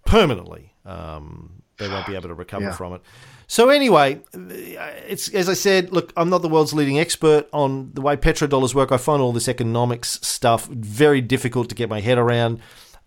permanently. 0.05 0.73
Um, 0.85 1.61
they 1.77 1.87
won't 1.87 2.05
be 2.07 2.15
able 2.15 2.29
to 2.29 2.33
recover 2.35 2.65
Yeah. 2.65 2.71
from 2.73 2.93
it. 2.95 3.01
So 3.49 3.69
anyway, 3.69 4.21
it's 4.33 5.29
as 5.29 5.47
I 5.47 5.53
said. 5.53 5.91
Look, 5.93 6.11
I'm 6.17 6.29
not 6.29 6.41
the 6.41 6.49
world's 6.49 6.73
leading 6.73 6.99
expert 6.99 7.47
on 7.53 7.91
the 7.93 8.01
way 8.01 8.17
petrodollars 8.17 8.75
work. 8.75 8.91
I 8.91 8.97
find 8.97 9.21
all 9.21 9.31
this 9.31 9.47
economics 9.47 10.19
stuff 10.21 10.67
very 10.67 11.21
difficult 11.21 11.69
to 11.69 11.75
get 11.75 11.89
my 11.89 12.01
head 12.01 12.17
around. 12.17 12.59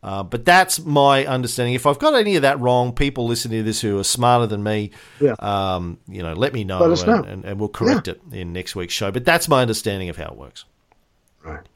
Uh, 0.03 0.22
but 0.22 0.47
that's 0.47 0.80
my 0.80 1.26
understanding. 1.26 1.74
If 1.74 1.86
I've 1.86 1.99
got 1.99 2.14
any 2.14 2.36
of 2.36 2.43
that 2.43 2.59
wrong, 2.59 2.95
people 2.95 3.26
listening 3.26 3.59
to 3.59 3.62
this 3.64 3.82
who 3.82 3.99
are 3.99 4.05
smarter 4.05 4.47
than 4.47 4.62
me, 4.62 4.93
Yeah. 5.20 5.34
um, 5.41 5.99
you 6.09 6.22
know, 6.22 6.32
let 6.32 6.55
me 6.55 6.64
know, 6.64 6.78
Let 6.78 6.99
and, 7.01 7.07
know. 7.07 7.22
And, 7.30 7.45
and 7.45 7.61
we'll 7.61 7.68
correct 7.68 8.09
it 8.09 8.18
in 8.32 8.55
next 8.55 8.74
week's 8.74 8.95
show. 8.95 9.11
But 9.11 9.26
that's 9.26 9.47
my 9.47 9.61
understanding 9.61 10.09
of 10.09 10.16
how 10.16 10.28
it 10.28 10.36
works. 10.36 10.64
Right. 11.45 11.66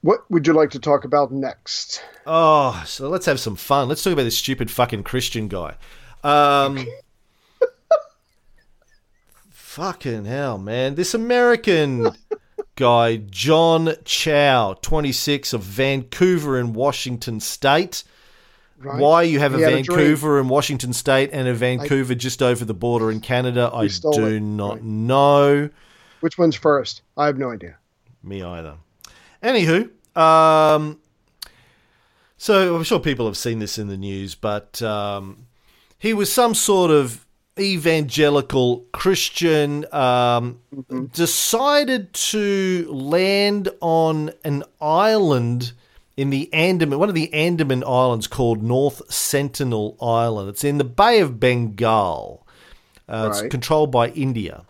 What 0.00 0.30
would 0.30 0.46
you 0.46 0.54
like 0.54 0.70
to 0.70 0.78
talk 0.78 1.04
about 1.04 1.32
next? 1.32 2.02
Oh, 2.26 2.82
so 2.86 3.10
let's 3.10 3.26
have 3.26 3.38
some 3.40 3.56
fun. 3.56 3.86
Let's 3.88 4.02
talk 4.02 4.14
about 4.14 4.22
this 4.22 4.38
stupid 4.38 4.70
fucking 4.70 5.02
Christian 5.02 5.48
guy. 5.48 5.74
Um, 6.26 6.84
fucking 9.50 10.24
hell, 10.24 10.58
man. 10.58 10.96
This 10.96 11.14
American 11.14 12.08
guy, 12.74 13.16
John 13.16 13.94
Chau, 14.04 14.74
26 14.82 15.52
of 15.52 15.62
Vancouver 15.62 16.58
in 16.58 16.72
Washington 16.72 17.38
State. 17.38 18.02
Right. 18.78 19.00
Why 19.00 19.22
you 19.22 19.38
have 19.38 19.54
a 19.54 19.58
He 19.58 19.62
a. 19.62 19.70
Vancouver 19.70 20.40
in 20.40 20.48
Washington 20.48 20.92
State 20.92 21.30
and 21.32 21.46
a 21.46 21.54
Vancouver 21.54 22.14
just 22.14 22.42
over 22.42 22.64
the 22.64 22.74
border 22.74 23.10
in 23.10 23.20
Canada, 23.20 23.70
I 23.72 23.86
do 23.86 24.26
it. 24.26 24.40
not 24.40 24.74
Right. 24.74 24.82
know. 24.82 25.70
Which 26.20 26.38
one's 26.38 26.56
first? 26.56 27.02
I 27.16 27.26
have 27.26 27.38
no 27.38 27.52
idea. 27.52 27.76
Me 28.22 28.42
either. 28.42 28.74
Anywho, 29.42 29.90
um, 30.18 30.98
so 32.36 32.74
I'm 32.74 32.82
sure 32.82 32.98
people 32.98 33.26
have 33.26 33.36
seen 33.36 33.60
this 33.60 33.78
in 33.78 33.86
the 33.86 33.96
news, 33.96 34.34
but 34.34 34.82
um, 34.82 35.45
he 36.06 36.14
was 36.14 36.32
some 36.32 36.54
sort 36.54 36.90
of 36.90 37.26
evangelical 37.58 38.84
Christian, 38.92 39.84
um, 39.92 40.60
decided 41.12 42.12
to 42.12 42.86
land 42.90 43.68
on 43.80 44.30
an 44.44 44.62
island 44.80 45.72
in 46.16 46.30
the 46.30 46.52
Andaman, 46.52 46.98
one 46.98 47.08
of 47.08 47.14
the 47.14 47.32
Andaman 47.34 47.82
Islands 47.84 48.26
called 48.26 48.62
North 48.62 49.02
Sentinel 49.12 49.96
Island. 50.00 50.48
It's 50.50 50.64
in 50.64 50.78
the 50.78 50.84
Bay 50.84 51.20
of 51.20 51.40
Bengal. 51.40 52.46
Uh, 53.08 53.26
It's 53.30 53.40
controlled 53.50 53.90
by 53.90 54.08
India. 54.10 54.64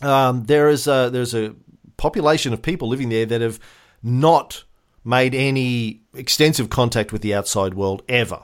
Um, 0.00 0.44
there 0.44 0.68
is 0.68 0.86
a 0.86 1.10
there's 1.12 1.34
a 1.34 1.54
population 1.96 2.52
of 2.52 2.62
people 2.62 2.88
living 2.88 3.08
there 3.08 3.26
that 3.26 3.40
have 3.40 3.58
not 4.02 4.64
made 5.04 5.34
any 5.34 6.00
extensive 6.14 6.70
contact 6.70 7.12
with 7.12 7.22
the 7.22 7.34
outside 7.34 7.74
world 7.74 8.02
ever. 8.08 8.40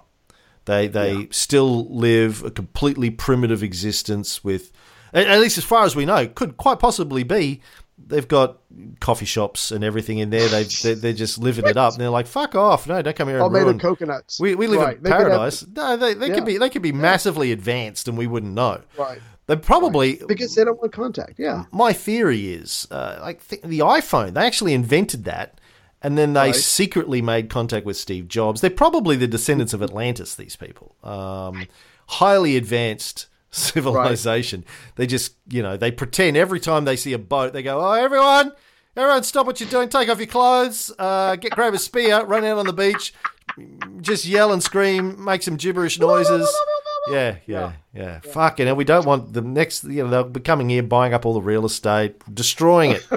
They 0.67 0.87
they 0.89 1.29
still 1.31 1.87
live 1.95 2.43
a 2.45 2.51
completely 2.51 3.11
primitive 3.11 3.63
existence 3.63 4.43
with, 4.43 4.73
at 5.13 5.39
least 5.41 5.59
as 5.59 5.65
far 5.65 5.85
as 5.85 5.95
we 5.95 6.05
know, 6.07 6.27
could 6.27 6.57
quite 6.57 6.79
possibly 6.79 7.23
be. 7.23 7.61
They've 8.07 8.27
got 8.27 8.59
coffee 9.01 9.25
shops 9.25 9.71
and 9.71 9.85
everything 9.85 10.19
in 10.19 10.31
there. 10.31 10.49
They 10.49 10.65
they're, 10.65 10.95
they're 10.97 11.13
just 11.13 11.39
living 11.39 11.67
it 11.67 11.77
up. 11.77 11.93
And 11.93 12.01
they're 12.03 12.11
like, 12.11 12.27
"Fuck 12.27 12.55
off! 12.55 12.87
No, 12.89 13.01
don't 13.03 13.15
come 13.15 13.29
here 13.29 13.39
All 13.39 13.47
and 13.47 13.53
made 13.55 13.63
ruin." 13.63 13.77
of 13.77 13.83
coconuts. 13.83 14.41
We 14.41 14.55
we 14.57 14.67
live 14.67 14.81
Right. 14.81 14.97
in 14.97 15.03
They 15.05 15.11
could 15.11 15.21
have- 15.21 15.31
paradise. 15.31 15.65
no, 15.75 15.97
they 15.97 16.15
they 16.15 16.29
Yeah. 16.29 16.35
could 16.35 16.45
be 16.45 16.59
they 16.59 16.71
could 16.71 16.83
be 16.83 16.93
massively 16.93 17.53
advanced 17.53 18.09
and 18.09 18.19
we 18.19 18.27
wouldn't 18.27 18.53
know. 18.55 18.81
Right. 18.99 19.21
They 19.47 19.57
probably 19.57 20.21
Because 20.27 20.55
they 20.55 20.65
don't 20.65 20.79
want 20.81 20.93
contact. 20.93 21.35
Yeah. 21.39 21.65
my 21.71 21.93
theory 21.93 22.49
is 22.53 22.89
uh, 22.91 23.19
like 23.21 23.47
th- 23.47 23.63
the 23.63 23.81
iPhone. 23.81 24.33
They 24.35 24.45
actually 24.47 24.73
invented 24.75 25.25
that, 25.25 25.61
and 26.05 26.17
then 26.17 26.35
they 26.35 26.41
Right. 26.49 26.55
secretly 26.55 27.21
made 27.23 27.49
contact 27.51 27.85
with 27.85 27.97
Steve 27.97 28.29
Jobs. 28.29 28.61
They're 28.61 28.71
probably 28.71 29.17
the 29.17 29.27
descendants 29.27 29.73
of 29.75 29.83
Atlantis. 29.83 30.37
These 30.37 30.55
people, 30.55 30.95
um, 31.03 31.67
highly 32.07 32.57
advanced 32.57 33.27
civilization. 33.51 34.65
They 34.97 35.07
just 35.07 35.35
you 35.49 35.63
know 35.63 35.77
they 35.77 35.91
pretend 35.91 36.37
every 36.37 36.61
time 36.61 36.85
they 36.85 36.97
see 36.97 37.13
a 37.13 37.19
boat, 37.19 37.53
they 37.53 37.63
go, 37.63 37.81
"Oh, 37.81 37.93
everyone." 37.93 38.53
Everyone, 38.97 39.25
stop 39.25 39.45
what 39.45 39.59
you're 39.59 39.69
doing. 39.69 39.89
Take 39.89 40.09
off 40.09 40.19
your 40.19 40.29
clothes. 40.29 40.93
Uh, 40.97 41.35
get 41.35 41.51
grab 41.51 41.75
a 41.75 41.79
spear. 41.81 42.25
Run 42.27 42.45
out 42.45 42.59
on 42.59 42.67
the 42.67 42.73
beach. 42.73 43.13
Just 44.01 44.25
yell 44.25 44.53
and 44.53 44.63
scream. 44.63 45.25
Make 45.25 45.43
some 45.43 45.57
gibberish 45.57 45.99
noises. 45.99 46.49
Yeah, 47.11 47.37
yeah, 47.47 47.73
yeah. 47.93 48.21
Fucking 48.21 48.67
hell, 48.69 48.77
we 48.77 48.85
don't 48.85 49.05
want 49.05 49.33
the 49.33 49.41
next. 49.43 49.83
You 49.83 50.05
know, 50.05 50.11
they'll 50.11 50.25
be 50.25 50.39
coming 50.39 50.69
here, 50.69 50.85
buying 50.85 51.13
up 51.13 51.27
all 51.27 51.35
the 51.35 51.43
real 51.43 51.67
estate, 51.67 52.15
destroying 52.33 52.93
it. 52.93 53.05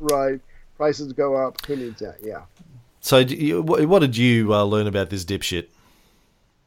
Right. 0.00 0.40
Prices 0.76 1.12
go 1.12 1.36
up. 1.36 1.64
Who 1.66 1.76
needs 1.76 2.00
that? 2.00 2.18
Yeah. 2.22 2.42
so, 3.00 3.18
you, 3.18 3.62
what, 3.62 3.84
what 3.86 4.00
did 4.00 4.16
you 4.16 4.52
uh, 4.52 4.64
learn 4.64 4.86
about 4.86 5.10
this 5.10 5.24
dipshit? 5.24 5.68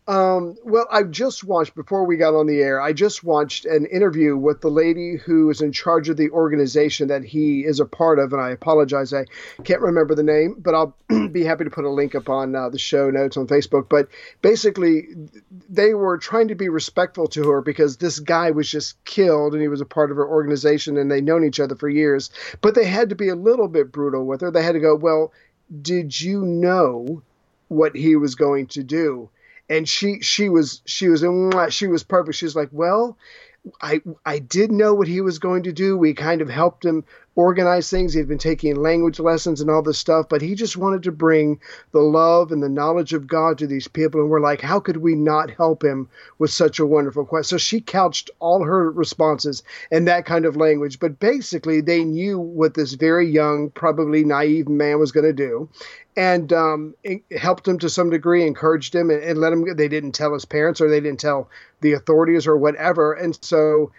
Um, 0.08 0.56
well, 0.64 0.88
I 0.90 1.04
just 1.04 1.44
watched 1.44 1.76
before 1.76 2.06
we 2.06 2.16
got 2.16 2.34
on 2.34 2.48
the 2.48 2.62
air. 2.62 2.80
I 2.80 2.94
just 2.94 3.26
watched 3.26 3.66
an 3.66 3.86
interview 3.88 4.38
with 4.38 4.62
the 4.62 4.70
lady 4.70 5.18
who 5.18 5.50
is 5.50 5.60
in 5.60 5.74
charge 5.74 6.08
of 6.08 6.16
the 6.16 6.30
organization 6.30 7.10
that 7.10 7.26
he 7.26 7.66
is 7.66 7.82
a 7.82 7.86
part 7.86 8.18
of, 8.18 8.32
and 8.32 8.42
I 8.42 8.52
apologize, 8.52 9.12
I 9.12 9.26
can't 9.66 9.82
remember 9.82 10.16
the 10.16 10.24
name, 10.24 10.56
but 10.60 10.74
I'll 10.74 10.96
be 11.32 11.44
happy 11.44 11.66
to 11.66 11.70
put 11.70 11.84
a 11.84 11.90
link 11.90 12.16
up 12.16 12.30
on 12.30 12.56
uh, 12.56 12.70
the 12.70 12.80
show 12.80 13.10
notes 13.10 13.36
on 13.36 13.48
Facebook. 13.48 13.90
But 13.90 14.08
basically, 14.42 15.10
they 15.68 15.94
were 15.94 16.18
trying 16.18 16.48
to 16.48 16.56
be 16.56 16.70
respectful 16.70 17.28
to 17.30 17.50
her 17.50 17.62
because 17.62 17.98
this 17.98 18.20
guy 18.20 18.52
was 18.52 18.70
just 18.72 19.04
killed, 19.04 19.52
and 19.52 19.62
he 19.62 19.68
was 19.68 19.82
a 19.82 19.86
part 19.86 20.10
of 20.10 20.16
her 20.16 20.28
organization, 20.28 20.96
and 20.96 21.12
they'd 21.12 21.26
known 21.26 21.44
each 21.44 21.60
other 21.60 21.76
for 21.76 21.90
years. 21.90 22.30
But 22.62 22.76
they 22.76 22.86
had 22.86 23.10
to 23.10 23.16
be 23.16 23.28
a 23.28 23.36
little 23.36 23.68
bit 23.68 23.92
brutal 23.92 24.26
with 24.26 24.40
her. 24.40 24.52
They 24.52 24.64
had 24.64 24.74
to 24.74 24.80
go, 24.80 24.96
well, 24.96 25.34
did 25.82 26.18
you 26.22 26.44
know 26.44 27.24
what 27.68 27.94
he 27.94 28.16
was 28.16 28.36
going 28.36 28.68
to 28.68 28.84
do? 28.84 29.30
And 29.70 29.88
she 29.88 30.22
she 30.22 30.50
was 30.50 30.82
she 30.86 31.10
was 31.10 31.24
she 31.74 31.88
was 31.88 32.04
perfect. 32.04 32.38
She 32.38 32.46
was 32.46 32.56
like, 32.56 32.70
well. 32.72 33.18
I 33.82 34.02
I 34.26 34.40
did 34.40 34.72
know 34.72 34.94
what 34.94 35.10
he 35.10 35.20
was 35.20 35.40
going 35.40 35.64
to 35.64 35.74
do. 35.74 35.98
We 35.98 36.14
kind 36.14 36.42
of 36.42 36.50
helped 36.50 36.86
him 36.86 37.04
organize 37.38 37.90
things. 37.90 38.14
He'd 38.14 38.28
been 38.28 38.40
taking 38.40 38.76
language 38.76 39.20
lessons 39.20 39.62
and 39.62 39.70
all 39.70 39.84
this 39.84 40.00
stuff, 40.00 40.28
but 40.28 40.42
he 40.42 40.56
just 40.56 40.76
wanted 40.76 41.04
to 41.04 41.12
bring 41.12 41.60
the 41.92 42.02
love 42.02 42.52
and 42.52 42.64
the 42.64 42.68
knowledge 42.68 43.14
of 43.14 43.28
God 43.28 43.60
to 43.60 43.68
these 43.68 43.88
people. 43.88 44.20
And 44.20 44.30
we're 44.30 44.42
like, 44.42 44.60
how 44.60 44.80
could 44.80 44.98
we 44.98 45.14
not 45.14 45.52
help 45.52 45.84
him 45.84 46.10
with 46.40 46.50
such 46.50 46.80
a 46.80 46.86
wonderful 46.86 47.26
quest? 47.26 47.50
So 47.50 47.58
she 47.60 47.80
couched 47.80 48.32
all 48.40 48.64
her 48.64 48.92
responses 48.92 49.62
in 49.92 50.06
that 50.06 50.26
kind 50.26 50.46
of 50.46 50.58
language. 50.58 51.00
But 51.00 51.20
basically, 51.20 51.80
they 51.80 52.04
knew 52.04 52.40
what 52.40 52.74
this 52.74 52.94
very 52.94 53.30
young, 53.30 53.70
probably 53.70 54.24
naive 54.24 54.68
man 54.68 55.00
was 55.00 55.12
going 55.12 55.28
to 55.28 55.32
do. 55.32 55.70
And 56.16 56.52
um, 56.52 56.96
helped 57.38 57.68
him 57.68 57.78
to 57.78 57.90
some 57.90 58.10
degree, 58.10 58.48
encouraged 58.48 58.96
him, 58.96 59.12
and, 59.12 59.22
and 59.22 59.38
let 59.38 59.54
him. 59.54 59.76
They 59.76 59.88
didn't 59.88 60.14
tell 60.14 60.34
his 60.34 60.46
parents, 60.46 60.82
or 60.82 60.90
they 60.90 61.00
didn't 61.00 61.20
tell 61.20 61.48
the 61.82 61.94
authorities, 61.94 62.48
or 62.48 62.58
whatever. 62.58 63.14
And 63.14 63.38
so 63.46 63.92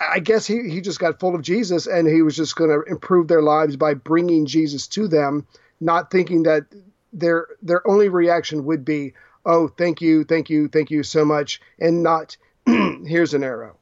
I 0.00 0.18
guess 0.18 0.46
he, 0.46 0.68
he 0.68 0.80
just 0.80 0.98
got 0.98 1.20
full 1.20 1.34
of 1.34 1.42
Jesus 1.42 1.86
and 1.86 2.08
he 2.08 2.22
was 2.22 2.36
just 2.36 2.56
going 2.56 2.70
to 2.70 2.90
improve 2.90 3.28
their 3.28 3.42
lives 3.42 3.76
by 3.76 3.94
bringing 3.94 4.46
Jesus 4.46 4.86
to 4.88 5.06
them, 5.06 5.46
not 5.80 6.10
thinking 6.10 6.44
that 6.44 6.64
their 7.12 7.46
their 7.60 7.86
only 7.86 8.08
reaction 8.08 8.64
would 8.64 8.84
be, 8.84 9.14
"Oh, 9.44 9.68
thank 9.68 10.00
you, 10.00 10.24
thank 10.24 10.48
you, 10.48 10.68
thank 10.68 10.90
you 10.90 11.02
so 11.02 11.24
much," 11.24 11.60
and 11.78 12.02
not, 12.02 12.36
"Here's 12.66 13.34
an 13.34 13.44
arrow." 13.44 13.79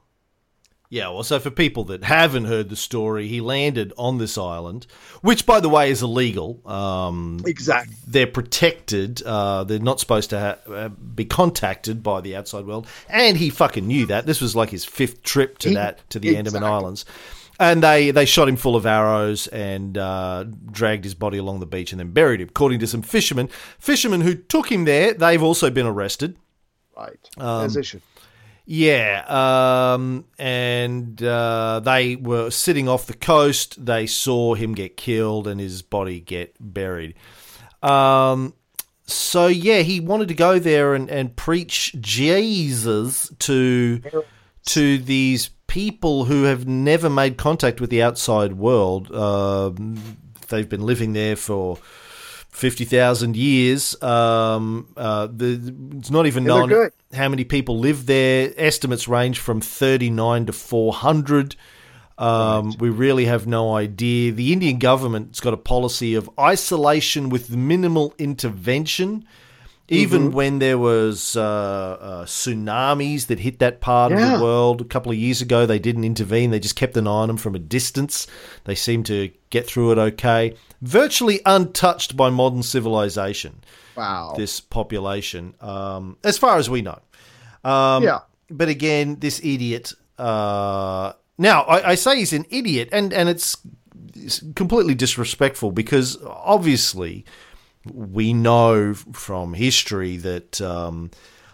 Yeah, 0.90 1.08
well, 1.10 1.22
so 1.22 1.38
for 1.38 1.50
people 1.50 1.84
that 1.84 2.02
haven't 2.02 2.46
heard 2.46 2.70
the 2.70 2.76
story, 2.76 3.28
he 3.28 3.42
landed 3.42 3.92
on 3.98 4.16
this 4.16 4.38
island, 4.38 4.86
which, 5.20 5.44
by 5.44 5.60
the 5.60 5.68
way, 5.68 5.90
is 5.90 6.02
illegal. 6.02 6.62
Um, 6.66 7.40
exactly. 7.44 7.94
They're 8.06 8.26
protected. 8.26 9.20
Uh, 9.22 9.64
they're 9.64 9.80
not 9.80 10.00
supposed 10.00 10.30
to 10.30 10.40
ha- 10.40 10.72
uh, 10.72 10.88
be 10.88 11.26
contacted 11.26 12.02
by 12.02 12.22
the 12.22 12.34
outside 12.36 12.64
world, 12.64 12.86
and 13.10 13.36
he 13.36 13.50
fucking 13.50 13.86
knew 13.86 14.06
that. 14.06 14.24
This 14.24 14.40
was 14.40 14.56
like 14.56 14.70
his 14.70 14.86
fifth 14.86 15.22
trip 15.22 15.58
to 15.58 15.68
He- 15.68 15.74
that 15.74 16.08
to 16.08 16.18
the 16.18 16.28
exactly. 16.30 16.38
Andaman 16.56 16.72
Islands, 16.72 17.04
and 17.60 17.82
they 17.82 18.10
they 18.10 18.24
shot 18.24 18.48
him 18.48 18.56
full 18.56 18.74
of 18.74 18.86
arrows 18.86 19.46
and 19.48 19.98
uh, 19.98 20.44
dragged 20.70 21.04
his 21.04 21.14
body 21.14 21.36
along 21.36 21.60
the 21.60 21.66
beach 21.66 21.92
and 21.92 22.00
then 22.00 22.12
buried 22.12 22.40
him. 22.40 22.48
According 22.48 22.78
to 22.80 22.86
some 22.86 23.02
fishermen, 23.02 23.48
fishermen 23.78 24.22
who 24.22 24.34
took 24.34 24.72
him 24.72 24.86
there, 24.86 25.12
they've 25.12 25.42
also 25.42 25.68
been 25.68 25.86
arrested. 25.86 26.38
Right. 26.96 27.18
Um, 27.36 27.66
As 27.66 27.74
they 27.74 27.82
should. 27.82 28.02
Yeah, 28.70 29.94
um, 29.94 30.26
and 30.38 31.22
uh, 31.22 31.80
they 31.80 32.16
were 32.16 32.50
sitting 32.50 32.86
off 32.86 33.06
the 33.06 33.14
coast. 33.14 33.82
They 33.82 34.06
saw 34.06 34.52
him 34.52 34.74
get 34.74 34.98
killed 34.98 35.48
and 35.48 35.58
his 35.58 35.80
body 35.80 36.20
get 36.20 36.54
buried. 36.60 37.14
Um, 37.82 38.52
so 39.06 39.46
yeah, 39.46 39.80
he 39.80 40.00
wanted 40.00 40.28
to 40.28 40.34
go 40.34 40.58
there 40.58 40.94
and, 40.94 41.08
and 41.08 41.34
preach 41.34 41.96
Jesus 41.98 43.32
to 43.38 44.02
to 44.66 44.98
these 44.98 45.48
people 45.66 46.26
who 46.26 46.42
have 46.42 46.68
never 46.68 47.08
made 47.08 47.38
contact 47.38 47.80
with 47.80 47.88
the 47.88 48.02
outside 48.02 48.52
world. 48.52 49.10
Um 49.14 50.18
they've 50.48 50.68
been 50.68 50.84
living 50.84 51.14
there 51.14 51.36
for 51.36 51.78
fifty 52.50 52.84
thousand 52.84 53.36
years. 53.36 54.00
Um, 54.02 54.88
uh, 54.96 55.28
the, 55.30 55.74
it's 55.96 56.10
not 56.10 56.26
even 56.26 56.44
known 56.44 56.68
good. 56.68 56.92
how 57.12 57.28
many 57.28 57.44
people 57.44 57.78
live 57.78 58.06
there. 58.06 58.52
Estimates 58.56 59.08
range 59.08 59.38
from 59.38 59.60
thirty 59.60 60.10
nine 60.10 60.46
to 60.46 60.52
four 60.52 60.92
hundred. 60.92 61.56
Um, 62.18 62.74
We 62.80 62.90
really 62.90 63.26
have 63.26 63.46
no 63.46 63.76
idea. 63.76 64.32
The 64.32 64.52
Indian 64.52 64.78
government's 64.78 65.38
got 65.38 65.54
a 65.54 65.56
policy 65.58 66.16
of 66.16 66.28
isolation 66.38 67.28
with 67.28 67.54
minimal 67.54 68.12
intervention. 68.18 69.24
Even 69.90 70.28
Mhm. 70.30 70.32
when 70.34 70.58
there 70.58 70.76
was 70.76 71.34
uh, 71.34 71.40
uh, 71.42 72.24
tsunamis 72.26 73.26
that 73.28 73.38
hit 73.40 73.58
that 73.60 73.80
part 73.80 74.12
of 74.12 74.18
the 74.18 74.42
world 74.42 74.82
a 74.82 74.84
couple 74.84 75.10
of 75.10 75.16
years 75.18 75.40
ago, 75.40 75.64
they 75.64 75.78
didn't 75.78 76.04
intervene. 76.04 76.50
They 76.50 76.58
just 76.60 76.76
kept 76.76 76.96
an 76.96 77.06
eye 77.06 77.10
on 77.10 77.28
them 77.28 77.38
from 77.38 77.54
a 77.54 77.58
distance. 77.58 78.26
They 78.64 78.74
seemed 78.74 79.06
to 79.06 79.30
get 79.50 79.66
through 79.66 79.92
it 79.92 79.98
okay. 79.98 80.54
Virtually 80.82 81.40
untouched 81.46 82.16
by 82.16 82.28
modern 82.28 82.62
civilization. 82.62 83.60
Wow. 83.96 84.34
This 84.36 84.60
population, 84.60 85.54
um, 85.60 86.18
as 86.22 86.36
far 86.38 86.58
as 86.58 86.68
we 86.68 86.82
know. 86.82 86.98
Um, 87.64 88.02
Yeah. 88.02 88.20
But 88.50 88.68
again, 88.68 89.16
this 89.20 89.40
idiot. 89.42 89.92
Uh, 90.18 91.12
now, 91.38 91.62
I, 91.62 91.90
I 91.90 91.94
say 91.94 92.16
he's 92.18 92.32
an 92.32 92.44
idiot, 92.50 92.88
and, 92.92 93.12
and 93.12 93.28
it's 93.28 93.56
completely 94.54 94.94
disrespectful 94.94 95.70
because 95.72 96.18
obviously 96.26 97.24
we 97.92 98.32
know 98.32 98.94
from 98.94 99.54
history 99.54 100.16
that 100.18 100.60
um, 100.60 101.10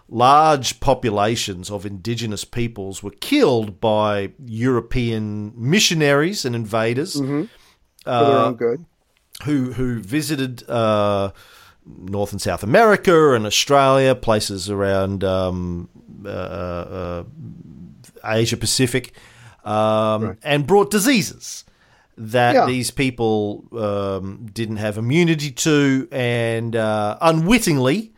large 0.09 0.81
populations 0.81 1.71
of 1.71 1.87
indigenous 1.87 2.45
peoples 2.45 3.03
were 3.03 3.11
killed 3.21 3.81
by 3.81 4.33
European 4.45 5.53
missionaries 5.57 6.45
and 6.45 6.55
invaders 6.55 7.17
Mm-hmm. 7.17 7.45
Uh, 8.07 8.51
good. 8.51 8.85
who 9.45 9.73
who 9.73 9.99
visited 9.99 10.69
uh, 10.69 11.31
North 11.87 12.33
and 12.33 12.41
South 12.41 12.63
America 12.63 13.33
and 13.33 13.47
Australia, 13.47 14.15
places 14.15 14.69
around 14.69 15.25
um, 15.25 15.89
uh, 16.25 16.29
uh, 16.29 17.25
Asia 18.23 18.59
Pacific, 18.59 19.15
um, 19.65 20.37
and 20.43 20.67
brought 20.67 20.91
diseases 20.91 21.65
that 22.17 22.55
Yeah. 22.55 22.67
these 22.67 22.91
people 22.91 23.65
um, 23.73 24.47
didn't 24.53 24.77
have 24.77 24.99
immunity 24.99 25.51
to, 25.51 26.09
and 26.13 26.75
uh, 26.77 27.17
unwittingly. 27.21 28.11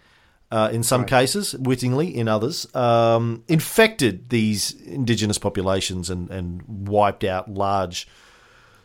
Uh, 0.49 0.71
in 0.73 0.85
some 0.85 1.05
cases, 1.05 1.57
wittingly, 1.57 2.07
in 2.17 2.29
others, 2.29 2.73
um, 2.73 3.43
infected 3.49 4.29
these 4.29 4.71
indigenous 4.83 5.39
populations 5.39 6.09
and, 6.09 6.31
and 6.31 6.63
wiped 6.89 7.25
out 7.25 7.51
large 7.53 8.07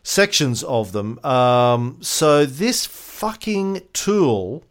sections 0.02 0.64
of 0.64 0.92
them. 0.92 1.24
Um, 1.24 1.98
so 2.02 2.48
this 2.48 2.88
fucking 2.88 3.84
tool 3.94 4.64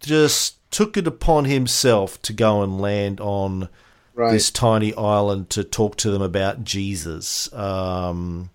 just 0.00 0.56
took 0.72 0.96
it 0.96 1.06
upon 1.06 1.44
himself 1.44 2.20
to 2.22 2.32
go 2.32 2.62
and 2.62 2.80
land 2.80 3.20
on 3.20 3.68
Right. 4.12 4.32
this 4.32 4.50
tiny 4.50 4.92
island 4.96 5.48
to 5.50 5.62
talk 5.62 5.96
to 5.98 6.10
them 6.10 6.20
about 6.20 6.64
Jesus. 6.64 7.50
Um, 7.54 8.50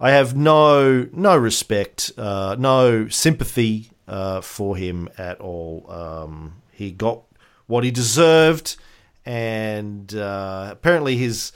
I 0.00 0.10
have 0.12 0.36
no 0.36 1.08
no 1.12 1.36
respect, 1.36 2.12
uh, 2.16 2.56
no 2.58 3.08
sympathy 3.08 3.90
uh, 4.06 4.40
for 4.40 4.76
him 4.76 5.08
at 5.18 5.40
all. 5.40 5.84
Um, 5.90 6.62
he 6.70 6.90
got 6.92 7.22
what 7.66 7.82
he 7.84 7.90
deserved, 7.90 8.76
and 9.26 10.14
uh, 10.14 10.68
apparently 10.70 11.16
his 11.16 11.52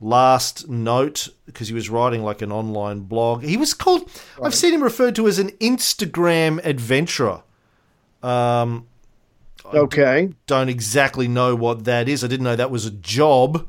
last 0.00 0.68
note 0.68 1.28
because 1.46 1.68
he 1.68 1.74
was 1.74 1.88
writing 1.88 2.22
like 2.22 2.42
an 2.42 2.52
online 2.52 3.00
blog. 3.00 3.42
He 3.44 3.56
was 3.56 3.72
called. 3.72 4.10
I've 4.42 4.54
seen 4.54 4.74
him 4.74 4.82
referred 4.82 5.14
to 5.16 5.28
as 5.28 5.38
an 5.38 5.50
Instagram 5.52 6.62
adventurer. 6.64 7.42
Um, 8.22 8.86
Okay. 9.74 10.32
don't 10.46 10.68
exactly 10.68 11.26
know 11.26 11.56
what 11.56 11.84
that 11.86 12.08
is. 12.08 12.22
I 12.22 12.28
didn't 12.28 12.44
know 12.44 12.54
that 12.56 12.70
was 12.70 12.86
a 12.86 12.90
job. 12.90 13.66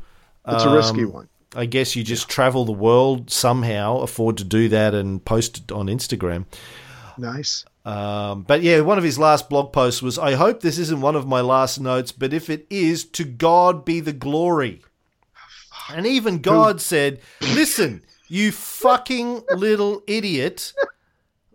It's 0.48 0.64
a 0.64 0.70
risky 0.70 1.04
Um, 1.06 1.12
one. 1.14 1.30
I 1.58 1.66
guess 1.66 1.96
you 1.96 2.04
just 2.04 2.30
travel 2.30 2.66
the 2.66 2.72
world 2.72 3.32
somehow, 3.32 3.98
afford 3.98 4.38
to 4.38 4.44
do 4.44 4.70
that, 4.70 4.94
and 4.94 5.24
post 5.26 5.58
it 5.58 5.72
on 5.72 5.88
Instagram. 5.88 6.46
Nice. 7.18 7.66
Um, 7.84 8.44
but 8.44 8.62
yeah, 8.62 8.82
one 8.82 8.98
of 8.98 9.04
his 9.04 9.18
last 9.18 9.50
blog 9.50 9.74
posts 9.74 10.02
was 10.02 10.20
I 10.20 10.34
hope 10.34 10.62
this 10.62 10.78
isn't 10.78 11.02
one 11.02 11.16
of 11.16 11.26
my 11.26 11.42
last 11.42 11.80
notes, 11.80 12.12
but 12.12 12.34
if 12.34 12.50
it 12.50 12.68
is, 12.70 13.06
to 13.06 13.24
God 13.24 13.86
be 13.86 14.00
the 14.00 14.14
glory. 14.14 14.84
And 15.90 16.06
even 16.06 16.42
God 16.42 16.82
said, 16.82 17.22
Listen, 17.42 18.04
you 18.28 18.52
fucking 18.52 19.44
little 19.56 20.04
idiot. 20.06 20.74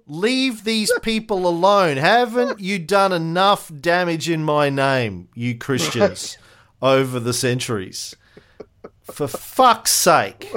Leave 0.07 0.65
these 0.65 0.91
people 1.03 1.47
alone. 1.47 1.97
Haven't 1.97 2.59
you 2.59 2.79
done 2.79 3.13
enough 3.13 3.71
damage 3.81 4.29
in 4.29 4.43
my 4.43 4.69
name, 4.69 5.29
you 5.35 5.57
Christians, 5.57 6.39
over 6.81 7.21
the 7.21 7.33
centuries? 7.33 8.17
For 9.13 9.29
fuck's 9.29 9.91
sake. 9.91 10.51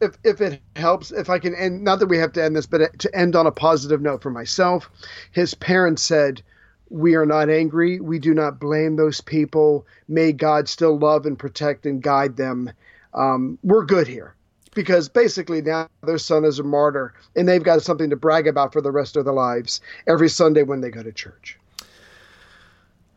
if 0.00 0.16
if 0.22 0.40
it 0.40 0.60
helps, 0.76 1.10
if 1.10 1.28
I 1.28 1.38
can 1.38 1.54
end, 1.54 1.82
not 1.82 1.98
that 1.98 2.06
we 2.06 2.16
have 2.18 2.32
to 2.34 2.44
end 2.44 2.54
this, 2.54 2.66
but 2.66 2.98
to 3.00 3.14
end 3.14 3.34
on 3.34 3.46
a 3.46 3.52
positive 3.52 4.00
note 4.00 4.22
for 4.22 4.30
myself, 4.30 4.88
his 5.32 5.54
parents 5.54 6.02
said, 6.02 6.42
"We 6.90 7.16
are 7.16 7.26
not 7.26 7.50
angry. 7.50 8.00
We 8.00 8.20
do 8.20 8.34
not 8.34 8.60
blame 8.60 8.96
those 8.96 9.20
people. 9.20 9.84
May 10.08 10.32
God 10.32 10.68
still 10.68 10.96
love 10.96 11.26
and 11.26 11.38
protect 11.38 11.86
and 11.86 12.00
guide 12.00 12.36
them. 12.36 12.70
Um, 13.14 13.58
we're 13.62 13.84
good 13.84 14.06
here." 14.06 14.34
Because 14.72 15.08
basically 15.08 15.60
now 15.60 15.88
their 16.06 16.18
son 16.18 16.44
is 16.44 16.60
a 16.60 16.62
martyr, 16.62 17.12
and 17.34 17.48
they've 17.48 17.62
got 17.62 17.82
something 17.82 18.10
to 18.10 18.16
brag 18.16 18.46
about 18.46 18.72
for 18.72 18.80
the 18.80 18.92
rest 18.92 19.16
of 19.16 19.24
their 19.24 19.34
lives 19.34 19.80
every 20.06 20.28
Sunday 20.28 20.62
when 20.62 20.80
they 20.80 20.90
go 20.90 21.02
to 21.02 21.10
church. 21.10 21.58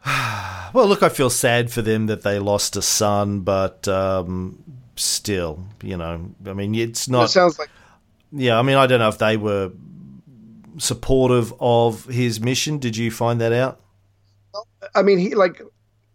Well, 0.73 0.87
look, 0.87 1.03
I 1.03 1.09
feel 1.09 1.29
sad 1.29 1.71
for 1.71 1.83
them 1.83 2.07
that 2.07 2.23
they 2.23 2.39
lost 2.39 2.75
a 2.75 2.81
son, 2.81 3.41
but 3.41 3.87
um, 3.87 4.57
still, 4.95 5.63
you 5.83 5.97
know, 5.97 6.31
I 6.47 6.53
mean, 6.53 6.73
it's 6.73 7.07
it 7.07 7.11
not. 7.11 7.29
sounds 7.29 7.59
like 7.59 7.69
Yeah, 8.31 8.57
I 8.57 8.63
mean, 8.63 8.75
I 8.75 8.87
don't 8.87 8.97
know 8.97 9.07
if 9.07 9.19
they 9.19 9.37
were 9.37 9.71
supportive 10.79 11.53
of 11.59 12.05
his 12.05 12.39
mission. 12.39 12.79
Did 12.79 12.97
you 12.97 13.11
find 13.11 13.39
that 13.39 13.53
out? 13.53 13.81
I 14.95 15.03
mean, 15.03 15.19
he 15.19 15.35
like 15.35 15.61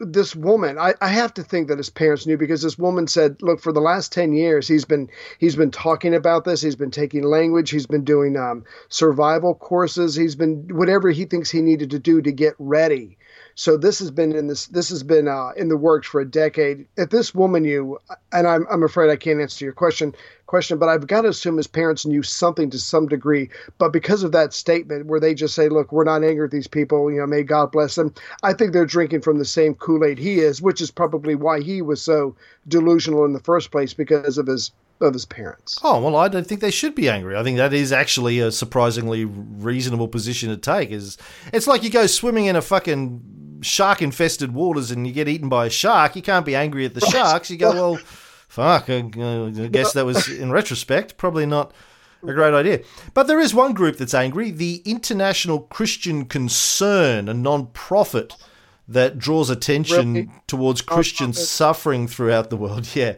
this 0.01 0.35
woman. 0.35 0.79
I, 0.79 0.95
I 1.01 1.09
have 1.09 1.35
to 1.35 1.43
think 1.43 1.69
that 1.69 1.79
his 1.79 1.91
parents 1.91 2.27
knew 2.27 2.37
because 2.37 2.63
this 2.63 2.79
woman 2.79 3.07
said, 3.07 3.37
"Look, 3.41 3.61
for 3.61 3.73
the 3.73 3.81
last 3.81 4.13
ten 4.13 4.33
years, 4.33 4.69
he's 4.69 4.85
been 4.85 5.09
he's 5.39 5.57
been 5.57 5.71
talking 5.71 6.15
about 6.15 6.45
this. 6.45 6.61
He's 6.61 6.77
been 6.77 6.91
taking 6.91 7.23
language. 7.23 7.71
He's 7.71 7.87
been 7.87 8.05
doing 8.05 8.37
um, 8.37 8.65
survival 8.89 9.55
courses. 9.55 10.15
He's 10.15 10.37
been 10.37 10.69
whatever 10.71 11.11
he 11.11 11.25
thinks 11.25 11.51
he 11.51 11.63
needed 11.63 11.91
to 11.91 11.99
do 11.99 12.23
to 12.23 12.33
get 12.33 12.55
ready." 12.59 13.19
So 13.59 13.77
this 13.77 13.99
has 13.99 14.13
been 14.13 14.37
in 14.37 14.47
this 14.47 14.69
this 14.69 14.89
has 14.91 15.03
been 15.03 15.27
uh, 15.27 15.51
in 15.57 15.67
the 15.67 15.77
works 15.77 16.07
for 16.07 16.21
a 16.21 16.25
decade. 16.25 16.87
If 16.97 17.11
this 17.11 17.35
woman 17.35 17.65
knew, 17.65 17.99
and 18.31 18.47
I'm 18.47 18.65
I'm 18.71 18.85
afraid 18.85 19.11
I 19.11 19.17
can't 19.17 19.41
answer 19.41 19.65
your 19.65 19.75
question 19.75 20.15
question, 20.47 20.79
but 20.79 20.89
I've 20.89 21.09
got 21.09 21.23
to 21.23 21.31
assume 21.31 21.57
his 21.57 21.67
parents 21.67 22.07
knew 22.07 22.23
something 22.23 22.71
to 22.71 22.79
some 22.79 23.09
degree. 23.09 23.51
But 23.79 23.93
because 23.93 24.23
of 24.23 24.31
that 24.31 24.55
statement 24.55 25.07
where 25.07 25.19
they 25.19 25.35
just 25.35 25.57
say, 25.57 25.69
"Look, 25.69 25.91
we're 25.91 26.05
not 26.05 26.23
angry 26.23 26.45
at 26.45 26.53
these 26.53 26.69
people," 26.69 27.11
you 27.11 27.19
know, 27.19 27.27
may 27.27 27.43
God 27.43 27.73
bless 27.73 27.97
them. 27.97 28.15
I 28.45 28.53
think 28.53 28.73
they're 28.73 28.87
drinking 28.87 29.23
from 29.23 29.39
the 29.39 29.45
same 29.45 29.75
Kool 29.75 30.05
Aid 30.05 30.21
he 30.21 30.39
is, 30.39 30.63
which 30.63 30.81
is 30.81 30.93
probably 30.93 31.35
why 31.35 31.61
he 31.61 31.83
was 31.83 32.01
so 32.01 32.37
delusional 32.69 33.25
in 33.25 33.33
the 33.33 33.41
first 33.41 33.73
place 33.73 33.93
because 33.93 34.39
of 34.39 34.47
his 34.47 34.71
of 35.01 35.15
his 35.15 35.27
parents. 35.27 35.81
Oh 35.83 36.01
well, 36.01 36.15
I 36.15 36.29
don't 36.29 36.47
think 36.47 36.61
they 36.61 36.71
should 36.71 36.95
be 36.95 37.09
angry. 37.09 37.37
I 37.37 37.43
think 37.43 37.57
that 37.57 37.75
is 37.75 37.91
actually 37.91 38.39
a 38.39 38.53
surprisingly 38.53 39.25
reasonable 39.25 40.07
position 40.07 40.49
to 40.51 40.57
take. 40.57 40.93
Is 40.93 41.19
it's 41.53 41.67
like 41.67 41.83
you 41.83 41.91
go 41.91 42.07
swimming 42.07 42.47
in 42.47 42.55
a 42.55 42.63
fucking 42.63 43.39
shark 43.63 44.03
infested 44.03 44.53
waters 44.53 44.91
and 44.91 45.07
you 45.07 45.13
get 45.13 45.29
eaten 45.29 45.49
by 45.49 45.67
a 45.67 45.71
shark. 45.71 46.17
You 46.17 46.23
can't 46.23 46.47
be 46.47 46.55
angry 46.55 46.85
at 46.85 46.95
the 46.95 47.01
sharks. 47.01 47.51
You 47.51 47.57
go, 47.57 47.73
well, 47.73 47.97
fuck. 48.49 48.89
I, 48.91 48.97
I 48.97 49.69
guess 49.71 49.93
that 49.93 50.05
was 50.05 50.29
in 50.29 50.51
retrospect 50.51 51.17
probably 51.17 51.47
not 51.47 51.73
a 52.23 52.33
great 52.33 52.55
idea. 52.55 52.81
But 53.15 53.27
there 53.27 53.41
is 53.41 53.55
one 53.55 53.75
group 53.75 53.97
that's 53.97 54.15
angry: 54.15 54.51
the 54.51 54.83
International 54.85 55.61
Christian 55.61 56.25
Concern, 56.25 57.29
a 57.29 57.35
non-profit 57.35 58.35
that 58.89 59.19
draws 59.19 59.51
attention 59.51 60.33
towards 60.47 60.83
oh, 60.83 60.95
Christian 60.95 61.33
suffering 61.33 62.09
throughout 62.09 62.51
the 62.51 62.57
world. 62.57 62.89
Yeah. 62.95 63.17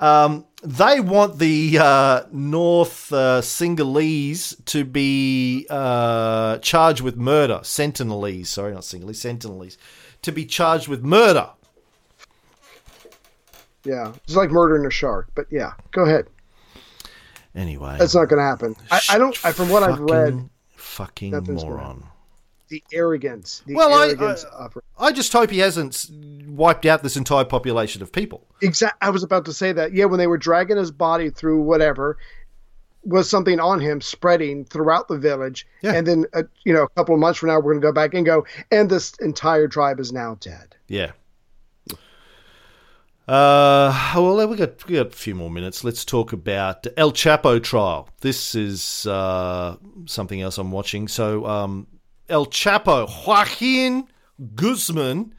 Um, 0.00 0.46
they 0.62 1.00
want 1.00 1.38
the 1.38 1.78
uh, 1.78 2.22
North 2.32 3.12
uh, 3.12 3.40
Singalese 3.40 4.62
to 4.66 4.84
be 4.84 5.66
uh, 5.70 6.58
charged 6.58 7.00
with 7.02 7.16
murder. 7.16 7.60
Sentinelese, 7.62 8.46
sorry, 8.46 8.72
not 8.72 8.82
Singalese, 8.82 9.38
Sentinelese, 9.38 9.76
to 10.22 10.32
be 10.32 10.44
charged 10.44 10.88
with 10.88 11.04
murder. 11.04 11.50
Yeah, 13.84 14.14
it's 14.24 14.34
like 14.34 14.50
murdering 14.50 14.86
a 14.86 14.90
shark. 14.90 15.28
But 15.34 15.46
yeah, 15.50 15.72
go 15.92 16.04
ahead. 16.04 16.26
Anyway, 17.54 17.96
That's 17.98 18.14
not 18.14 18.28
going 18.28 18.40
to 18.40 18.44
happen. 18.44 18.74
I, 18.90 19.00
I 19.10 19.18
don't. 19.18 19.38
I, 19.44 19.52
from 19.52 19.68
what 19.68 19.82
I've 19.82 20.00
read, 20.00 20.48
fucking 20.76 21.30
nothing's 21.30 21.62
gonna 21.62 21.76
moron. 21.76 22.04
The 22.68 22.82
arrogance, 22.92 23.62
the 23.66 23.74
Well, 23.74 23.92
I- 23.92 24.06
arrogance 24.06 24.44
of 24.44 24.76
I 24.98 25.12
just 25.12 25.32
hope 25.32 25.50
he 25.50 25.58
hasn't 25.58 26.08
wiped 26.48 26.86
out 26.86 27.02
this 27.02 27.16
entire 27.16 27.44
population 27.44 28.00
of 28.02 28.10
people. 28.12 28.46
Exact. 28.62 28.96
I 29.02 29.10
was 29.10 29.22
about 29.22 29.44
to 29.46 29.52
say 29.52 29.72
that. 29.72 29.92
Yeah, 29.92 30.06
when 30.06 30.18
they 30.18 30.26
were 30.26 30.38
dragging 30.38 30.76
his 30.76 30.90
body 30.90 31.30
through 31.30 31.62
whatever, 31.62 32.16
was 33.04 33.28
something 33.28 33.60
on 33.60 33.80
him 33.80 34.00
spreading 34.00 34.64
throughout 34.64 35.08
the 35.08 35.18
village, 35.18 35.66
Yeah. 35.82 35.92
and 35.92 36.06
then 36.06 36.24
uh, 36.32 36.44
you 36.64 36.72
know 36.72 36.84
a 36.84 36.88
couple 36.90 37.14
of 37.14 37.20
months 37.20 37.38
from 37.38 37.48
now 37.50 37.56
we're 37.56 37.72
going 37.74 37.80
to 37.82 37.86
go 37.86 37.92
back 37.92 38.14
and 38.14 38.24
go, 38.24 38.46
and 38.70 38.88
this 38.88 39.12
entire 39.20 39.68
tribe 39.68 40.00
is 40.00 40.10
now 40.12 40.36
dead. 40.40 40.74
Yeah. 40.88 41.12
Uh, 43.26 44.12
well, 44.16 44.46
we 44.46 44.56
got 44.56 44.86
we 44.86 44.96
got 44.96 45.06
a 45.06 45.10
few 45.10 45.34
more 45.34 45.50
minutes. 45.50 45.82
Let's 45.82 46.04
talk 46.04 46.32
about 46.34 46.82
the 46.82 46.98
El 46.98 47.10
Chapo 47.12 47.62
trial. 47.62 48.08
This 48.20 48.54
is 48.54 49.06
uh, 49.06 49.76
something 50.04 50.42
else 50.42 50.58
I'm 50.58 50.70
watching. 50.70 51.08
So, 51.08 51.46
um, 51.46 51.86
El 52.28 52.46
Chapo, 52.46 53.06
Joaquin 53.06 54.08
Guzman, 54.54 55.34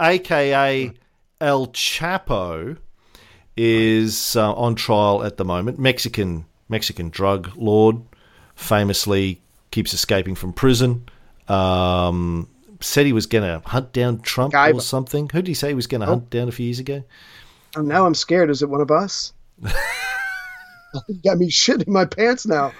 aka 0.00 0.92
El 1.40 1.66
Chapo, 1.68 2.76
is 3.56 4.36
uh, 4.36 4.52
on 4.54 4.74
trial 4.74 5.24
at 5.24 5.36
the 5.36 5.44
moment. 5.44 5.78
Mexican 5.78 6.44
Mexican 6.68 7.10
drug 7.10 7.50
lord, 7.56 7.96
famously 8.54 9.40
keeps 9.70 9.92
escaping 9.92 10.34
from 10.34 10.52
prison. 10.52 11.08
Um, 11.48 12.48
said 12.80 13.06
he 13.06 13.12
was 13.12 13.26
going 13.26 13.44
to 13.44 13.66
hunt 13.66 13.92
down 13.92 14.20
Trump 14.20 14.54
or 14.54 14.80
something. 14.80 15.28
Who 15.30 15.38
did 15.38 15.48
he 15.48 15.54
say 15.54 15.68
he 15.68 15.74
was 15.74 15.86
going 15.86 16.02
to 16.02 16.06
hunt 16.06 16.30
down 16.30 16.48
a 16.48 16.52
few 16.52 16.66
years 16.66 16.78
ago? 16.78 17.02
And 17.74 17.88
now 17.88 18.06
I'm 18.06 18.14
scared. 18.14 18.50
Is 18.50 18.62
it 18.62 18.68
one 18.68 18.80
of 18.80 18.90
us? 18.90 19.32
you 21.08 21.20
got 21.24 21.38
me 21.38 21.50
shit 21.50 21.82
in 21.82 21.92
my 21.92 22.04
pants 22.04 22.46
now. 22.46 22.72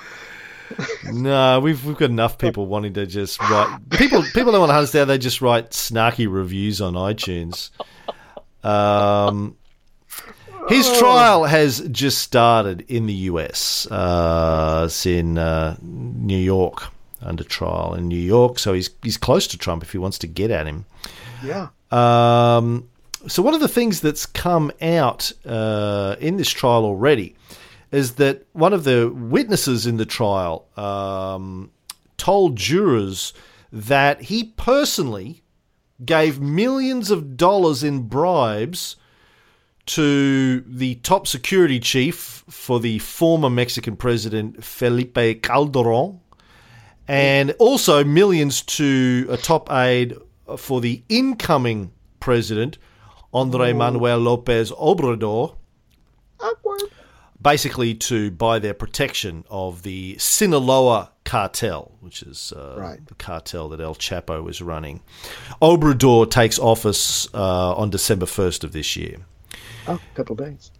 No, 1.11 1.61
we've 1.61 1.85
we've 1.85 1.97
got 1.97 2.11
enough 2.11 2.39
people 2.39 2.67
wanting 2.67 2.95
to 2.95 3.07
just 3.07 3.41
write 3.41 3.79
people 3.91 4.23
people 4.35 4.53
don't 4.53 4.61
want 4.61 4.71
to 4.71 4.77
understand. 4.77 5.11
us. 5.11 5.15
They 5.15 5.19
just 5.19 5.41
write 5.41 5.71
snarky 5.71 6.31
reviews 6.31 6.81
on 6.81 6.95
iTunes. 6.95 7.71
Um, 8.63 9.57
his 10.69 10.99
trial 10.99 11.45
has 11.45 11.81
just 11.89 12.19
started 12.19 12.85
in 12.89 13.07
the 13.07 13.15
US. 13.15 13.87
Uh, 13.91 14.85
it's 14.87 15.07
in 15.07 15.39
uh, 15.39 15.77
New 15.81 16.37
York 16.37 16.83
under 17.23 17.45
trial 17.45 17.95
in 17.95 18.07
New 18.09 18.17
York, 18.19 18.59
so 18.59 18.75
he's 18.75 18.91
he's 19.03 19.17
close 19.17 19.47
to 19.49 19.59
Trump 19.59 19.83
if 19.83 19.93
he 19.93 19.99
wants 19.99 20.19
to 20.19 20.27
get 20.27 20.51
at 20.51 20.67
him. 20.67 20.85
Yeah. 21.43 21.69
Um, 21.91 22.89
so 23.27 23.43
one 23.43 23.55
of 23.55 23.61
the 23.61 23.69
things 23.69 24.01
that's 24.01 24.27
come 24.27 24.71
out 24.83 25.33
uh, 25.47 26.17
in 26.21 26.37
this 26.37 26.51
trial 26.51 26.85
already 26.85 27.35
is 27.91 28.15
that 28.15 28.47
one 28.53 28.73
of 28.73 28.85
the 28.85 29.11
witnesses 29.15 29.87
in 29.87 29.97
the 29.97 30.07
trial 30.07 30.69
um, 30.77 31.71
told 32.17 32.57
jurors 32.57 33.33
that 33.73 34.23
he 34.23 34.45
personally 34.45 35.43
gave 36.05 36.41
millions 36.41 37.11
of 37.11 37.37
dollars 37.37 37.83
in 37.83 38.03
bribes 38.03 38.97
to 39.87 40.61
the 40.61 40.97
top 40.97 41.27
security 41.27 41.81
chief 41.81 42.45
for 42.49 42.79
the 42.79 42.99
former 42.99 43.49
Mexican 43.49 43.97
president 43.97 44.63
Felipe 44.63 45.43
Calderon, 45.43 46.21
and 47.09 47.53
also 47.59 48.05
millions 48.05 48.61
to 48.63 49.27
a 49.31 49.39
top 49.39 49.73
aide 49.73 50.15
for 50.59 50.83
the 50.83 51.03
incoming 51.09 51.91
president 52.21 52.77
Andre 53.33 53.73
Manuel 53.73 54.19
Lopez 54.19 54.71
Obrador, 54.73 55.57
Awkward. 56.41 56.83
Basically 57.41 57.95
to 57.95 58.31
buy 58.33 58.59
their 58.59 58.75
protection 58.75 59.45
of 59.49 59.83
the 59.83 60.17
Sinaloa 60.19 61.11
cartel, 61.25 61.93
which 62.01 62.23
is 62.23 62.53
uh, 62.57 62.75
Right. 62.79 63.07
the 63.07 63.15
cartel 63.15 63.69
that 63.71 63.81
El 63.81 63.95
Chapo 63.95 64.43
was 64.43 64.61
running. 64.61 65.01
Obrador 65.63 66.31
takes 66.31 66.59
office 66.59 67.29
uh, 67.35 67.75
on 67.77 67.91
December 67.91 68.27
1st 68.27 68.65
of 68.65 68.73
this 68.73 68.97
year. 68.97 69.19
Oh, 69.87 69.95
a 69.95 70.17
couple 70.17 70.35
days. 70.37 70.71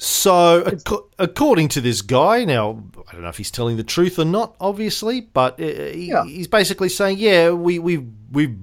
So, 0.00 0.62
ac- 0.66 0.96
according 1.18 1.68
to 1.70 1.80
this 1.80 2.02
guy, 2.02 2.44
now 2.44 2.84
I 3.08 3.12
don't 3.12 3.22
know 3.22 3.28
if 3.28 3.36
he's 3.38 3.50
telling 3.50 3.76
the 3.76 3.82
truth 3.82 4.18
or 4.18 4.24
not, 4.24 4.54
obviously, 4.60 5.22
but 5.22 5.58
uh, 5.60 5.64
he, 5.64 6.08
Yeah. 6.08 6.24
he's 6.24 6.46
basically 6.46 6.88
saying, 6.88 7.18
yeah, 7.18 7.50
we 7.50 7.78
we 7.80 8.06
we 8.30 8.54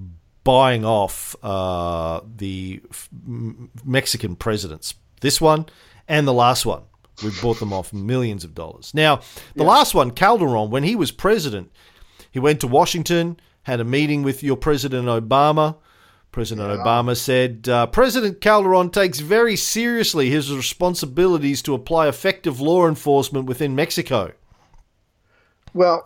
buying 0.45 0.85
off 0.85 1.35
uh, 1.43 2.21
the 2.37 2.81
Mexican 3.83 4.35
presidents, 4.35 4.93
this 5.21 5.41
one 5.41 5.65
and 6.07 6.27
the 6.27 6.33
last 6.33 6.65
one. 6.65 6.83
We 7.23 7.31
bought 7.41 7.59
them 7.59 7.73
off 7.73 7.93
millions 7.93 8.43
of 8.43 8.53
dollars. 8.53 8.93
Now, 8.93 9.21
the 9.55 9.63
last 9.63 9.93
one, 9.93 10.11
Calderon, 10.11 10.69
when 10.69 10.83
he 10.83 10.95
was 10.95 11.11
president, 11.11 11.71
he 12.31 12.39
went 12.39 12.59
to 12.61 12.67
Washington, 12.67 13.39
had 13.63 13.79
a 13.79 13.85
meeting 13.85 14.23
with 14.23 14.43
your 14.43 14.57
President 14.57 15.07
Obama. 15.07 15.77
President 16.31 16.67
Obama 16.67 17.15
said 17.15 17.69
uh, 17.69 17.87
President 17.87 18.41
Calderon 18.41 18.89
takes 18.89 19.21
very 19.21 19.55
seriously 19.55 20.29
his 20.29 20.53
responsibilities 20.53 21.61
to 21.61 21.73
apply 21.73 22.09
effective 22.09 22.59
law 22.59 22.87
enforcement 22.87 23.45
within 23.45 23.73
Mexico. 23.73 24.33
Well, 25.73 26.03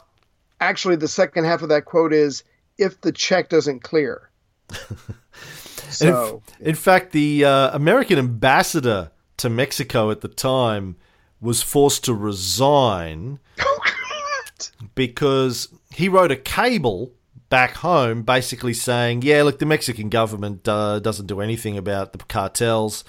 actually, 0.60 0.98
the 0.98 1.08
second 1.08 1.46
half 1.46 1.64
of 1.64 1.70
that 1.70 1.86
quote 1.86 2.14
is 2.14 2.44
if 2.78 3.02
the 3.02 3.12
check 3.12 3.50
doesn't 3.50 3.80
clear. 3.80 4.30
And 6.02 6.10
in, 6.10 6.16
so, 6.16 6.44
in 6.60 6.76
fact, 6.76 7.12
the 7.12 7.46
uh, 7.46 7.76
American 7.76 8.20
ambassador 8.20 9.12
to 9.40 9.50
Mexico 9.50 10.12
at 10.12 10.22
the 10.22 10.28
time 10.28 10.96
was 11.42 11.62
forced 11.62 12.04
to 12.06 12.14
resign 12.14 13.40
because 14.96 15.70
he 15.92 16.10
wrote 16.10 16.32
a 16.32 16.36
cable 16.36 17.12
back 17.50 17.76
home 17.76 18.24
basically 18.24 18.74
saying, 18.74 19.22
yeah, 19.24 19.44
look, 19.44 19.60
the 19.60 19.66
Mexican 19.66 20.10
government 20.10 20.68
uh, 20.68 21.00
doesn't 21.00 21.26
do 21.26 21.42
anything 21.42 21.78
about 21.78 22.14
the 22.14 22.20
cartels 22.20 23.04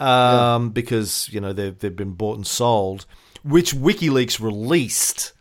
um, 0.00 0.70
because, 0.70 1.28
you 1.30 1.40
know, 1.40 1.52
they've, 1.52 1.78
they've 1.78 1.94
been 1.94 2.12
bought 2.12 2.36
and 2.36 2.46
sold, 2.46 3.06
which 3.44 3.74
WikiLeaks 3.74 4.40
released. 4.40 5.32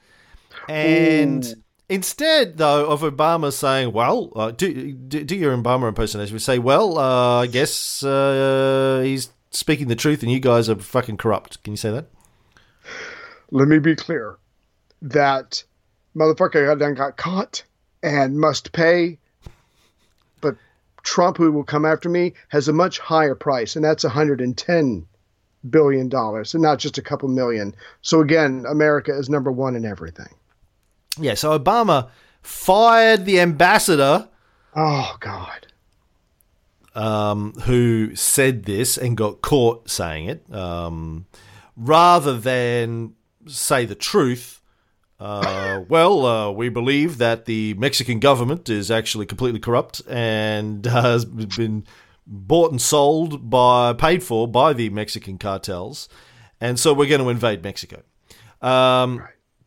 And 0.69 1.45
Ooh. 1.45 1.53
instead, 1.89 2.57
though, 2.57 2.89
of 2.89 3.01
Obama 3.01 3.51
saying, 3.51 3.93
well, 3.93 4.31
uh, 4.35 4.51
do, 4.51 4.91
do, 4.91 5.23
do 5.23 5.35
your 5.35 5.55
Obama 5.55 5.87
impersonation, 5.87 6.33
we 6.33 6.39
say, 6.39 6.59
well, 6.59 6.97
uh, 6.97 7.41
I 7.41 7.47
guess 7.47 8.03
uh, 8.03 9.01
he's 9.03 9.29
speaking 9.51 9.87
the 9.87 9.95
truth 9.95 10.23
and 10.23 10.31
you 10.31 10.39
guys 10.39 10.69
are 10.69 10.75
fucking 10.75 11.17
corrupt. 11.17 11.63
Can 11.63 11.73
you 11.73 11.77
say 11.77 11.91
that? 11.91 12.07
let 13.51 13.67
me 13.67 13.79
be 13.79 13.95
clear 13.95 14.37
that 15.01 15.63
motherfucker 16.15 16.65
got 16.67 16.79
done 16.79 16.93
got 16.95 17.17
caught 17.17 17.63
and 18.03 18.39
must 18.39 18.71
pay. 18.71 19.17
But 20.41 20.55
Trump, 21.03 21.37
who 21.37 21.51
will 21.51 21.63
come 21.63 21.85
after 21.85 22.09
me, 22.09 22.33
has 22.49 22.67
a 22.67 22.73
much 22.73 22.99
higher 22.99 23.35
price, 23.35 23.75
and 23.75 23.83
that's 23.85 24.03
110 24.03 25.05
billion 25.69 26.09
dollars, 26.09 26.53
and 26.53 26.63
not 26.63 26.79
just 26.79 26.97
a 26.97 27.01
couple 27.01 27.29
million. 27.29 27.75
So 28.01 28.21
again, 28.21 28.65
America 28.67 29.17
is 29.17 29.29
number 29.29 29.51
one 29.51 29.75
in 29.75 29.85
everything. 29.85 30.33
Yeah, 31.19 31.33
so 31.33 31.57
Obama 31.57 32.09
fired 32.41 33.25
the 33.25 33.39
ambassador 33.39 34.27
Oh 34.75 35.15
God. 35.19 35.66
Um, 36.97 37.53
who 37.65 38.15
said 38.15 38.63
this 38.63 38.97
and 38.97 39.15
got 39.15 39.41
caught 39.41 39.87
saying 39.87 40.27
it, 40.27 40.53
um, 40.53 41.27
rather 41.75 42.37
than 42.37 43.13
say 43.45 43.85
the 43.85 43.95
truth. 43.95 44.61
Uh, 45.19 45.81
well, 45.89 46.25
uh, 46.25 46.51
we 46.51 46.69
believe 46.69 47.19
that 47.19 47.45
the 47.45 47.75
Mexican 47.75 48.19
government 48.19 48.67
is 48.67 48.89
actually 48.89 49.27
completely 49.27 49.59
corrupt 49.59 50.01
and 50.09 50.85
has 50.87 51.23
been 51.23 51.85
bought 52.25 52.71
and 52.71 52.81
sold 52.81 53.47
by, 53.49 53.93
paid 53.93 54.23
for 54.23 54.47
by 54.47 54.73
the 54.73 54.89
Mexican 54.89 55.37
cartels, 55.37 56.09
and 56.59 56.79
so 56.79 56.93
we're 56.93 57.07
going 57.07 57.21
to 57.21 57.29
invade 57.29 57.63
Mexico. 57.63 58.01
Um, 58.59 59.23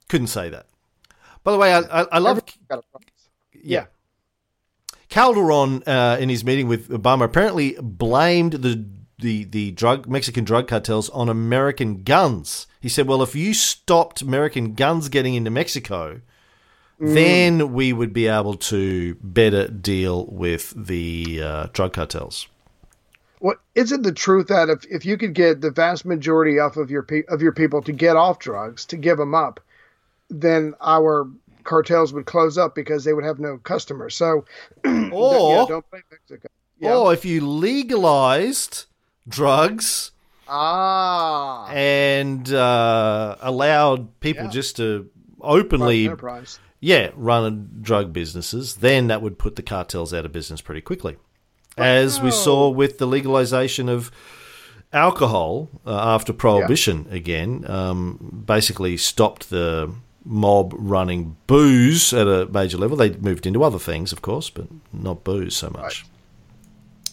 Couldn't 0.08 0.26
say 0.26 0.50
that. 0.50 0.66
By 1.44 1.52
the 1.52 1.58
way, 1.58 1.72
I, 1.72 1.78
I, 1.78 2.06
I 2.12 2.18
love. 2.18 2.44
Price. 2.68 2.82
Yeah. 3.54 3.86
Calderon, 5.10 5.82
uh, 5.86 6.16
in 6.20 6.28
his 6.28 6.44
meeting 6.44 6.68
with 6.68 6.88
Obama, 6.88 7.24
apparently 7.24 7.76
blamed 7.80 8.54
the 8.54 8.84
the 9.18 9.44
the 9.44 9.72
drug 9.72 10.08
Mexican 10.08 10.44
drug 10.44 10.66
cartels 10.68 11.10
on 11.10 11.28
American 11.28 12.02
guns. 12.02 12.66
He 12.80 12.88
said, 12.88 13.06
"Well, 13.06 13.22
if 13.22 13.34
you 13.34 13.52
stopped 13.52 14.22
American 14.22 14.74
guns 14.74 15.08
getting 15.08 15.34
into 15.34 15.50
Mexico, 15.50 16.20
then 16.98 17.72
we 17.72 17.92
would 17.92 18.12
be 18.12 18.28
able 18.28 18.54
to 18.54 19.16
better 19.16 19.68
deal 19.68 20.26
with 20.26 20.72
the 20.76 21.42
uh, 21.42 21.66
drug 21.72 21.92
cartels." 21.92 22.46
Well, 23.40 23.56
isn't 23.74 24.02
the 24.02 24.12
truth 24.12 24.48
that 24.48 24.68
if, 24.68 24.84
if 24.90 25.06
you 25.06 25.16
could 25.16 25.34
get 25.34 25.60
the 25.60 25.70
vast 25.70 26.04
majority 26.04 26.58
off 26.58 26.76
of 26.76 26.90
your 26.90 27.02
pe- 27.02 27.24
of 27.28 27.42
your 27.42 27.52
people 27.52 27.82
to 27.82 27.92
get 27.92 28.16
off 28.16 28.38
drugs 28.38 28.84
to 28.86 28.96
give 28.96 29.18
them 29.18 29.34
up, 29.34 29.60
then 30.28 30.74
our 30.80 31.28
cartels 31.64 32.12
would 32.12 32.26
close 32.26 32.56
up 32.58 32.74
because 32.74 33.04
they 33.04 33.12
would 33.12 33.24
have 33.24 33.38
no 33.38 33.58
customers. 33.58 34.14
So, 34.16 34.44
Or- 35.12 35.56
yeah, 35.56 35.64
don't 35.68 35.90
blame 35.90 36.02
Mexico. 36.10 36.48
Yeah. 36.78 36.96
Or 36.96 37.12
if 37.12 37.24
you 37.24 37.46
legalized 37.46 38.86
drugs 39.28 40.12
ah, 40.48 41.68
and 41.70 42.52
uh, 42.52 43.36
allowed 43.40 44.18
people 44.20 44.44
Yeah. 44.44 44.50
just 44.50 44.76
to 44.76 45.10
openly 45.42 46.06
enterprise. 46.06 46.58
yeah, 46.80 47.10
run 47.14 47.68
drug 47.82 48.12
businesses, 48.12 48.76
then 48.76 49.08
that 49.08 49.20
would 49.22 49.38
put 49.38 49.56
the 49.56 49.62
cartels 49.62 50.14
out 50.14 50.24
of 50.24 50.32
business 50.32 50.60
pretty 50.60 50.80
quickly. 50.80 51.16
As 51.76 52.20
we 52.20 52.30
saw 52.30 52.68
with 52.68 52.98
the 52.98 53.06
legalization 53.06 53.88
of 53.88 54.10
alcohol 54.92 55.68
uh, 55.86 56.14
after 56.14 56.32
prohibition 56.32 57.06
again, 57.10 57.64
um, 57.70 58.42
basically 58.46 58.96
stopped 58.96 59.50
the 59.50 59.92
mob 60.24 60.74
running 60.76 61.36
booze 61.46 62.12
at 62.12 62.26
a 62.26 62.46
major 62.46 62.78
level. 62.78 62.96
They 62.96 63.10
moved 63.10 63.46
into 63.46 63.62
other 63.62 63.78
things, 63.78 64.12
of 64.12 64.22
course, 64.22 64.50
but 64.50 64.66
not 64.92 65.24
booze 65.24 65.56
so 65.56 65.70
much. 65.70 66.04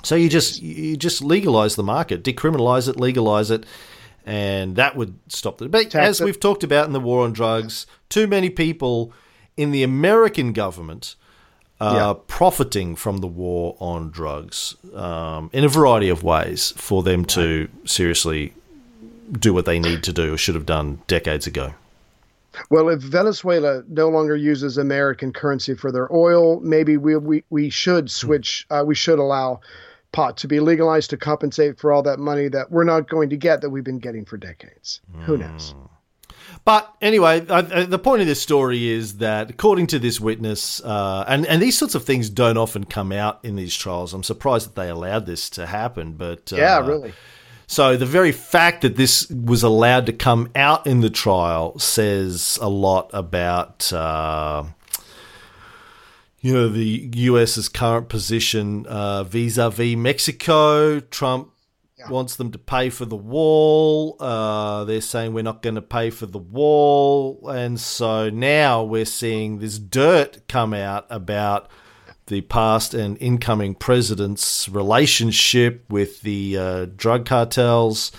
So 0.04 0.16
you 0.16 0.30
just 0.30 0.62
you 0.62 0.96
just 0.98 1.22
legalize 1.22 1.76
the 1.76 1.84
market, 1.84 2.24
decriminalize 2.24 2.88
it, 2.88 3.00
legalize 3.00 3.52
it, 3.52 3.66
and 4.26 4.76
that 4.76 4.96
would 4.96 5.18
stop 5.28 5.62
it. 5.62 5.72
But 5.72 5.94
as 5.96 6.22
we've 6.22 6.40
talked 6.40 6.64
about 6.64 6.86
in 6.88 6.94
the 6.94 7.00
war 7.00 7.24
on 7.24 7.34
drugs, 7.34 7.88
too 8.10 8.28
many 8.28 8.50
people 8.50 9.12
in 9.56 9.72
the 9.72 9.84
American 9.84 10.54
government 10.54 11.16
are 11.80 12.16
profiting 12.16 12.96
from 12.96 13.18
the 13.18 13.28
war 13.28 13.76
on 13.80 14.10
drugs 14.10 14.76
um, 14.96 15.50
in 15.54 15.64
a 15.64 15.68
variety 15.68 16.10
of 16.10 16.24
ways 16.24 16.74
for 16.76 17.04
them 17.04 17.24
to 17.24 17.68
seriously 17.86 18.54
do 19.32 19.54
what 19.54 19.66
they 19.66 19.78
need 19.78 20.04
to 20.04 20.14
do 20.14 20.34
or 20.34 20.38
should 20.38 20.56
have 20.56 20.66
done 20.66 21.02
decades 21.08 21.46
ago. 21.46 21.74
Well, 22.70 22.90
if 22.90 23.02
Venezuela 23.02 23.84
no 23.88 24.10
longer 24.10 24.36
uses 24.36 24.78
American 24.78 25.34
currency 25.34 25.76
for 25.76 25.92
their 25.92 26.14
oil, 26.14 26.60
maybe 26.62 26.98
we 26.98 27.16
we, 27.18 27.44
we 27.50 27.70
should 27.70 28.10
switch. 28.12 28.66
Uh, 28.70 28.84
we 28.86 28.96
should 28.96 29.20
allow 29.20 29.62
pot 30.12 30.38
to 30.38 30.48
be 30.48 30.60
legalized 30.60 31.10
to 31.10 31.18
compensate 31.18 31.78
for 31.80 31.92
all 31.92 32.02
that 32.04 32.20
money 32.20 32.48
that 32.48 32.72
we're 32.72 32.84
not 32.84 33.10
going 33.10 33.30
to 33.30 33.38
get 33.38 33.62
that 33.62 33.70
we've 33.70 33.84
been 33.84 34.00
getting 34.00 34.26
for 34.26 34.38
decades. 34.38 35.02
Who 35.26 35.38
knows? 35.38 35.76
But 36.66 36.94
anyway, 37.02 37.46
I, 37.50 37.58
I, 37.60 37.86
the 37.86 38.00
point 38.00 38.22
of 38.22 38.28
this 38.28 38.42
story 38.42 38.90
is 38.90 39.18
that, 39.18 39.50
according 39.50 39.88
to 39.88 40.00
this 40.00 40.20
witness, 40.20 40.84
uh, 40.84 41.24
and 41.28 41.46
and 41.46 41.62
these 41.62 41.78
sorts 41.78 41.96
of 41.96 42.04
things 42.04 42.30
don't 42.30 42.58
often 42.58 42.84
come 42.86 43.12
out 43.12 43.40
in 43.44 43.56
these 43.56 43.76
trials. 43.76 44.14
I'm 44.14 44.24
surprised 44.24 44.68
that 44.68 44.76
they 44.76 44.90
allowed 44.90 45.26
this 45.26 45.50
to 45.52 45.66
happen. 45.66 46.14
But 46.14 46.52
uh, 46.52 46.58
yeah, 46.58 46.80
really. 46.80 47.14
So 47.68 47.98
the 47.98 48.06
very 48.06 48.32
fact 48.32 48.82
that 48.82 48.96
this 48.96 49.30
was 49.30 49.62
allowed 49.62 50.06
to 50.06 50.14
come 50.14 50.50
out 50.56 50.88
in 50.88 51.02
the 51.02 51.10
trial 51.10 51.78
says 51.80 52.58
a 52.62 52.70
lot 52.70 53.10
about. 53.14 53.92
Uh, 53.92 54.66
you 56.40 56.54
know 56.54 56.70
the 56.70 57.10
U.S.'s 57.16 57.68
current 57.68 58.10
position 58.10 58.86
uh, 58.86 59.24
vis-a-vis 59.24 59.98
Mexico. 59.98 61.00
Trump 61.00 61.52
wants 62.10 62.36
them 62.36 62.52
to 62.52 62.58
pay 62.58 62.90
for 62.90 63.06
the 63.06 63.16
wall. 63.18 64.16
Uh, 64.20 64.84
they're 64.86 65.02
saying 65.02 65.34
we're 65.34 65.44
not 65.44 65.62
going 65.62 65.76
to 65.76 65.82
pay 65.82 66.10
for 66.10 66.26
the 66.26 66.38
wall, 66.38 67.50
and 67.50 67.80
so 67.80 68.30
now 68.30 68.84
we're 68.84 69.06
seeing 69.06 69.60
this 69.60 69.80
dirt 69.80 70.48
come 70.48 70.74
out 70.74 71.06
about 71.10 71.70
the 72.28 72.42
past 72.42 72.94
and 72.94 73.18
incoming 73.22 73.76
president's 73.76 74.70
relationship 74.70 75.84
with 75.90 76.22
the 76.22 76.58
uh, 76.58 76.86
drug 76.96 77.26
cartels. 77.26 78.12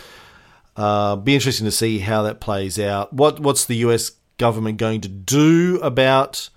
Uh, 0.76 1.16
be 1.16 1.34
interesting 1.34 1.64
to 1.64 1.72
see 1.72 1.98
how 2.00 2.22
that 2.22 2.40
plays 2.40 2.78
out. 2.78 3.12
What 3.12 3.40
what's 3.40 3.64
the 3.64 3.76
U.S. 3.76 4.12
government 4.36 4.78
going 4.78 5.00
to 5.02 5.08
do 5.08 5.78
about 5.82 6.50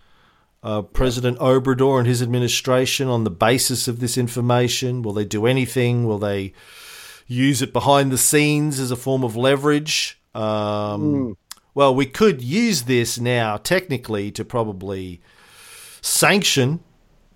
uh, 0.64 0.82
President 0.84 1.39
Obrador 1.39 1.97
and 1.99 2.08
his 2.08 2.22
administration 2.22 3.08
on 3.08 3.24
the 3.24 3.32
basis 3.32 3.88
of 3.88 3.99
this 3.99 4.18
information? 4.18 5.02
Will 5.02 5.14
they 5.14 5.26
do 5.26 5.45
anything? 5.45 6.06
Will 6.06 6.20
they 6.20 6.54
use 7.28 7.62
it 7.62 7.74
behind 7.74 8.12
the 8.12 8.18
scenes 8.18 8.80
as 8.80 8.91
a 8.91 8.95
form 8.95 9.24
of 9.24 9.36
leverage? 9.36 10.20
Um, 10.36 11.38
Well, 11.74 11.95
we 11.95 12.06
could 12.06 12.41
use 12.41 12.84
this 12.84 13.18
now 13.20 13.56
technically 13.58 14.30
to 14.32 14.43
probably 14.45 15.22
sanction 16.02 16.82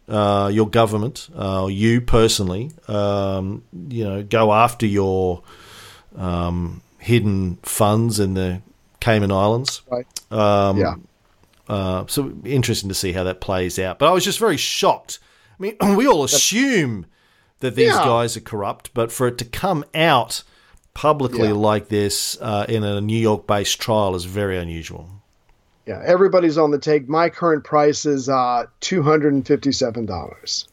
uh, 0.07 0.49
your 0.53 0.69
government, 0.69 1.29
uh, 1.35 1.67
you 1.69 2.01
personally, 2.01 2.71
um, 2.87 3.63
you 3.89 4.03
know, 4.03 4.23
go 4.23 4.53
after 4.53 4.85
your 4.85 5.41
um, 6.15 6.81
hidden 6.99 7.57
funds 7.63 8.19
in 8.19 8.33
the 8.35 8.61
Cayman 8.99 9.31
Islands. 9.31 9.81
Right. 9.89 10.05
Um, 10.31 10.77
Yeah. 10.77 10.95
Uh, 11.67 12.05
so 12.07 12.31
interesting 12.43 12.89
to 12.89 12.95
see 12.95 13.11
how 13.11 13.23
that 13.23 13.41
plays 13.41 13.79
out. 13.79 13.97
But 13.97 14.09
I 14.09 14.11
was 14.11 14.23
just 14.23 14.37
very 14.37 14.57
shocked. 14.57 15.17
I 15.59 15.63
mean, 15.63 15.75
we 15.97 16.07
all 16.07 16.23
assume 16.23 17.07
that 17.61 17.75
these 17.75 17.87
Yeah. 17.93 18.03
guys 18.05 18.37
are 18.37 18.41
corrupt, 18.41 18.91
but 18.93 19.11
for 19.11 19.27
it 19.27 19.37
to 19.39 19.45
come 19.45 19.83
out 19.95 20.43
publicly 20.93 21.47
Yeah. 21.47 21.53
like 21.55 21.89
this 21.89 22.37
uh, 22.39 22.65
in 22.69 22.83
a 22.83 23.01
New 23.01 23.17
York-based 23.17 23.79
trial 23.81 24.15
is 24.15 24.25
very 24.25 24.57
unusual. 24.59 25.14
Yeah, 25.85 26.01
everybody's 26.03 26.57
on 26.57 26.71
the 26.71 26.79
take. 26.79 27.07
My 27.07 27.29
current 27.29 27.63
price 27.63 28.05
is 28.05 28.27
uh, 28.27 28.65
two 28.79 29.03
hundred 29.03 29.33
and 29.33 29.45
fifty-seven 29.45 30.05
dollars. 30.05 30.67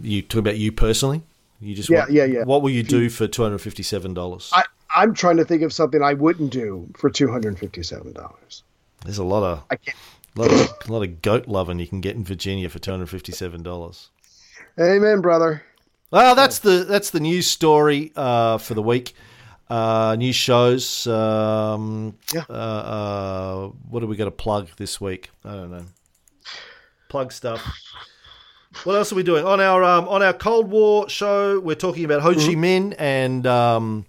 You 0.00 0.22
talk 0.22 0.38
about 0.38 0.56
you 0.56 0.72
personally. 0.72 1.22
You 1.60 1.74
just 1.74 1.90
Yeah, 1.90 2.00
what, 2.00 2.12
yeah, 2.12 2.24
yeah. 2.24 2.44
What 2.44 2.62
will 2.62 2.70
you 2.70 2.82
do 2.82 3.10
for 3.10 3.28
two 3.28 3.42
hundred 3.42 3.58
fifty-seven 3.58 4.14
dollars? 4.14 4.50
I, 4.54 4.64
I'm 4.96 5.14
trying 5.14 5.36
to 5.36 5.44
think 5.44 5.62
of 5.62 5.72
something 5.72 6.02
I 6.02 6.14
wouldn't 6.14 6.50
do 6.50 6.88
for 6.96 7.10
two 7.10 7.30
hundred 7.30 7.58
fifty-seven 7.58 8.12
dollars. 8.12 8.62
There's 9.04 9.18
a 9.18 9.24
lot 9.24 9.42
of 9.42 9.64
I 9.70 9.76
can't. 9.76 9.96
lot 10.34 10.50
of 10.50 10.88
a 10.88 10.92
lot 10.92 11.02
of 11.02 11.20
goat 11.22 11.48
loving 11.48 11.78
you 11.78 11.86
can 11.86 12.00
get 12.00 12.16
in 12.16 12.24
Virginia 12.24 12.68
for 12.68 12.78
two 12.78 12.90
hundred 12.90 13.10
fifty-seven 13.10 13.62
dollars. 13.62 14.08
Amen, 14.80 15.20
brother. 15.20 15.62
Well, 16.10 16.34
that's 16.34 16.60
the 16.60 16.84
that's 16.88 17.10
the 17.10 17.20
news 17.20 17.46
story 17.46 18.12
uh, 18.16 18.58
for 18.58 18.74
the 18.74 18.82
week. 18.82 19.14
Uh, 19.68 20.16
news 20.18 20.36
shows. 20.36 21.06
Um, 21.06 22.16
Yeah. 22.34 22.44
Uh, 22.48 22.52
uh, 22.52 23.66
what 23.88 24.02
are 24.02 24.06
we 24.06 24.16
going 24.16 24.30
to 24.30 24.36
plug 24.36 24.68
this 24.76 25.00
week? 25.00 25.30
I 25.44 25.52
don't 25.52 25.70
know. 25.70 25.84
Plug 27.08 27.32
stuff. 27.32 27.60
What 28.84 28.94
else 28.96 29.12
are 29.12 29.16
we 29.16 29.22
doing 29.22 29.44
on 29.44 29.60
our 29.60 29.84
um, 29.84 30.08
on 30.08 30.22
our 30.22 30.32
Cold 30.32 30.70
War 30.70 31.08
show? 31.08 31.60
We're 31.60 31.76
talking 31.76 32.04
about 32.04 32.22
Ho 32.22 32.32
Chi 32.32 32.54
Minh 32.54 32.94
and 32.98 33.46
um, 33.46 34.06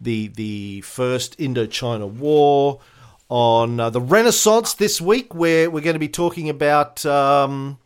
the 0.00 0.28
the 0.28 0.80
first 0.82 1.38
Indochina 1.38 2.08
War. 2.10 2.80
On 3.28 3.80
uh, 3.80 3.90
the 3.90 4.00
Renaissance 4.00 4.74
this 4.74 5.00
week, 5.00 5.34
where 5.34 5.68
we're 5.68 5.80
going 5.82 5.94
to 5.96 5.98
be 6.00 6.08
talking 6.08 6.48
about 6.48 7.04
um, 7.04 7.76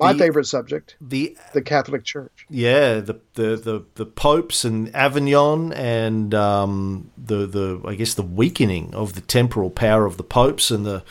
My 0.00 0.12
The- 0.14 0.18
favorite 0.18 0.46
subject, 0.46 0.96
the 1.00 1.36
the 1.52 1.60
Catholic 1.62 2.04
Church. 2.04 2.46
yeah, 2.48 3.00
the 3.00 3.20
the 3.34 3.56
the, 3.56 3.84
the 3.96 4.06
popes 4.06 4.64
and 4.64 4.94
Avignon 4.96 5.72
and 5.74 6.34
um, 6.34 7.10
the 7.18 7.46
the 7.46 7.80
I 7.86 7.94
guess 7.94 8.14
the 8.14 8.22
weakening 8.22 8.94
of 8.94 9.12
the 9.12 9.20
temporal 9.20 9.70
power 9.70 10.06
of 10.06 10.16
the 10.16 10.24
popes 10.24 10.70
and 10.70 10.84
the 10.86 11.02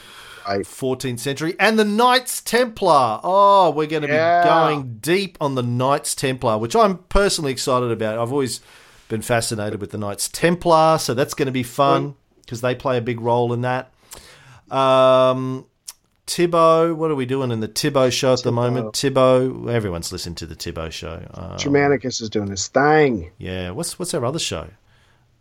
Right. 0.47 0.65
14th 0.65 1.19
century. 1.19 1.55
And 1.59 1.77
the 1.77 1.85
Knights 1.85 2.41
Templar. 2.41 3.19
Oh, 3.23 3.69
we're 3.69 3.85
going 3.85 4.01
to 4.01 4.07
Yeah. 4.07 4.41
be 4.41 4.49
going 4.49 4.97
deep 4.99 5.37
on 5.39 5.53
the 5.53 5.61
Knights 5.61 6.15
Templar, 6.15 6.57
which 6.57 6.75
I'm 6.75 6.97
personally 7.09 7.51
excited 7.51 7.91
about. 7.91 8.17
I've 8.17 8.31
always 8.31 8.59
been 9.09 9.21
fascinated 9.21 9.79
with 9.79 9.91
the 9.91 9.99
Knights 9.99 10.27
Templar, 10.27 10.97
so 10.97 11.13
that's 11.13 11.35
going 11.35 11.45
to 11.45 11.51
be 11.51 11.61
fun 11.61 12.15
because 12.41 12.61
they 12.61 12.73
play 12.73 12.97
a 12.97 13.01
big 13.01 13.21
role 13.21 13.53
in 13.53 13.61
that. 13.61 13.91
Um, 14.71 15.65
Tibbo, 16.29 16.95
what 16.95 17.09
are 17.09 17.15
we 17.15 17.25
doing 17.25 17.49
in 17.49 17.59
the 17.59 17.67
Tibbo 17.67 18.11
show 18.11 18.33
at 18.33 18.43
the 18.43 18.51
moment? 18.51 18.93
Tibbo, 18.93 19.67
everyone's 19.71 20.11
listening 20.11 20.35
to 20.35 20.45
the 20.45 20.55
Tibbo 20.55 20.91
show. 20.91 21.25
Um, 21.33 21.57
Germanicus 21.57 22.21
is 22.21 22.29
doing 22.29 22.51
his 22.51 22.67
thing. 22.67 23.31
yeah, 23.39 23.71
what's 23.71 23.97
what's 23.97 24.13
our 24.13 24.23
other 24.23 24.37
show? 24.37 24.67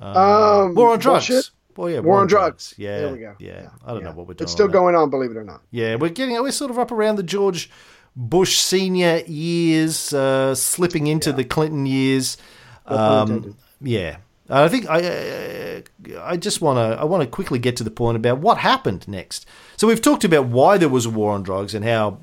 Um, 0.00 0.74
War 0.74 0.92
on 0.92 0.98
Drugs. 0.98 1.28
bullshit? 1.28 1.50
Well, 1.76 1.90
yeah, 1.90 2.00
War 2.00 2.20
on 2.20 2.26
Drugs. 2.26 2.72
Yeah, 2.78 3.00
There 3.00 3.12
we 3.12 3.18
go. 3.18 3.34
Yeah, 3.38 3.68
I 3.84 3.92
don't 3.92 4.02
know 4.02 4.12
what 4.12 4.26
we're 4.26 4.34
doing. 4.34 4.46
It's 4.46 4.52
still 4.52 4.64
on 4.66 4.72
going 4.72 4.94
on, 4.94 5.10
believe 5.10 5.30
it 5.30 5.36
or 5.36 5.44
not. 5.44 5.60
Yeah, 5.70 5.96
we're 5.96 6.08
getting 6.08 6.40
we're 6.40 6.52
sort 6.52 6.70
of 6.70 6.78
up 6.78 6.90
around 6.90 7.16
the 7.16 7.22
George 7.22 7.70
Bush 8.16 8.56
senior 8.56 9.18
years, 9.26 10.14
uh, 10.14 10.54
slipping 10.54 11.06
into 11.06 11.32
the 11.32 11.44
Clinton 11.44 11.84
years. 11.84 12.38
Um, 12.86 13.56
yeah, 13.82 14.16
I 14.48 14.68
think 14.68 14.88
I 14.88 15.02
uh, 15.04 15.80
I 16.22 16.38
just 16.38 16.62
want 16.62 16.78
to 16.78 16.98
I 16.98 17.04
want 17.04 17.22
to 17.22 17.28
quickly 17.28 17.58
get 17.58 17.76
to 17.76 17.84
the 17.84 17.90
point 17.90 18.16
about 18.16 18.38
what 18.38 18.56
happened 18.56 19.06
next. 19.06 19.44
So 19.78 19.86
we've 19.86 20.02
talked 20.02 20.24
about 20.24 20.46
why 20.46 20.76
there 20.76 20.88
was 20.88 21.06
a 21.06 21.10
war 21.10 21.32
on 21.32 21.42
drugs 21.44 21.72
and 21.74 21.84
how 21.84 22.18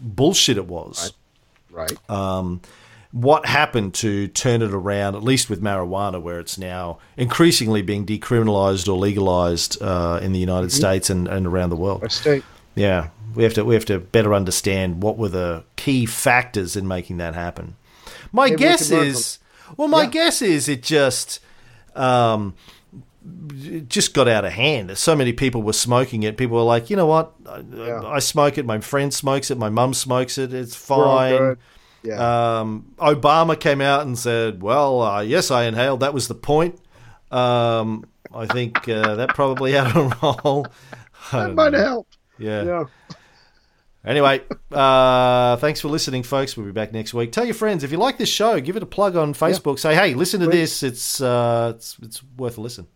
bullshit 0.00 0.56
it 0.56 0.66
was. 0.66 1.12
Right. 1.70 1.92
Um, 2.08 2.60
what 3.10 3.44
happened 3.46 3.94
to 3.94 4.28
turn 4.28 4.62
it 4.62 4.72
around, 4.72 5.16
at 5.16 5.24
least 5.24 5.50
with 5.50 5.60
marijuana, 5.60 6.22
where 6.22 6.38
it's 6.38 6.56
now 6.56 6.98
increasingly 7.16 7.82
being 7.82 8.06
decriminalized 8.06 8.88
or 8.88 8.96
legalized 8.96 9.82
uh, 9.82 10.20
in 10.22 10.32
the 10.32 10.38
United 10.38 10.68
Mm-hmm. 10.68 10.76
States 10.78 11.10
and, 11.10 11.26
and 11.28 11.46
around 11.46 11.70
the 11.70 11.76
world? 11.76 12.02
Yeah, 12.74 13.08
we 13.34 13.42
have 13.42 13.54
to 13.54 13.64
we 13.64 13.74
have 13.74 13.84
to 13.86 13.98
better 13.98 14.32
understand 14.32 15.02
what 15.02 15.18
were 15.18 15.28
the 15.28 15.64
key 15.76 16.06
factors 16.06 16.76
in 16.76 16.86
making 16.88 17.16
that 17.18 17.34
happen. 17.34 17.74
My 18.30 18.46
Maybe 18.46 18.56
guess 18.56 18.90
is, 18.90 19.38
well, 19.76 19.88
my 19.88 20.04
Yeah. 20.04 20.10
guess 20.10 20.40
is 20.40 20.68
it 20.68 20.82
just 20.82 21.40
um, 21.94 22.54
it 23.54 23.88
just 23.88 24.14
got 24.14 24.28
out 24.28 24.44
of 24.44 24.52
hand. 24.52 24.96
So 24.98 25.14
many 25.14 25.32
people 25.32 25.62
were 25.62 25.72
smoking 25.72 26.22
it. 26.22 26.36
People 26.36 26.56
were 26.56 26.64
like, 26.64 26.90
you 26.90 26.96
know 26.96 27.06
what, 27.06 27.34
I, 27.46 28.16
I 28.16 28.18
smoke 28.18 28.58
it. 28.58 28.66
My 28.66 28.80
friend 28.80 29.12
smokes 29.12 29.50
it. 29.50 29.58
My 29.58 29.68
mum 29.68 29.94
smokes 29.94 30.38
it. 30.38 30.52
It's 30.52 30.74
fine. 30.74 31.56
Yeah. 32.02 32.60
Um, 32.60 32.94
Obama 32.98 33.58
came 33.58 33.80
out 33.80 34.02
and 34.02 34.18
said, 34.18 34.60
"Well, 34.60 35.02
uh, 35.02 35.20
yes, 35.20 35.52
I 35.52 35.64
inhaled. 35.64 36.00
That 36.00 36.12
was 36.12 36.26
the 36.26 36.34
point." 36.34 36.80
Um, 37.30 38.04
I 38.34 38.46
think 38.46 38.88
uh, 38.88 39.14
that 39.14 39.30
probably 39.30 39.72
had 39.72 39.94
a 39.96 40.12
role. 40.22 40.66
That 41.30 41.54
might 41.54 41.72
know. 41.72 41.78
helped. 41.78 42.18
Yeah. 42.38 42.64
Yeah. 42.64 42.84
Anyway, 44.04 44.42
uh, 44.72 45.56
thanks 45.58 45.80
for 45.80 45.86
listening, 45.86 46.24
folks. 46.24 46.56
We'll 46.56 46.66
be 46.66 46.72
back 46.72 46.92
next 46.92 47.14
week. 47.14 47.30
Tell 47.30 47.44
your 47.44 47.54
friends 47.54 47.84
if 47.84 47.92
you 47.92 47.98
like 47.98 48.18
this 48.18 48.28
show, 48.28 48.58
give 48.60 48.76
it 48.76 48.82
a 48.82 48.86
plug 48.86 49.14
on 49.14 49.32
Facebook. 49.32 49.78
Say, 49.78 49.94
hey, 49.94 50.14
listen 50.14 50.40
to 50.40 50.48
this. 50.48 50.82
It's 50.82 51.20
uh, 51.20 51.74
it's 51.76 51.96
it's 52.02 52.22
worth 52.36 52.58
a 52.58 52.60
listen. 52.60 52.88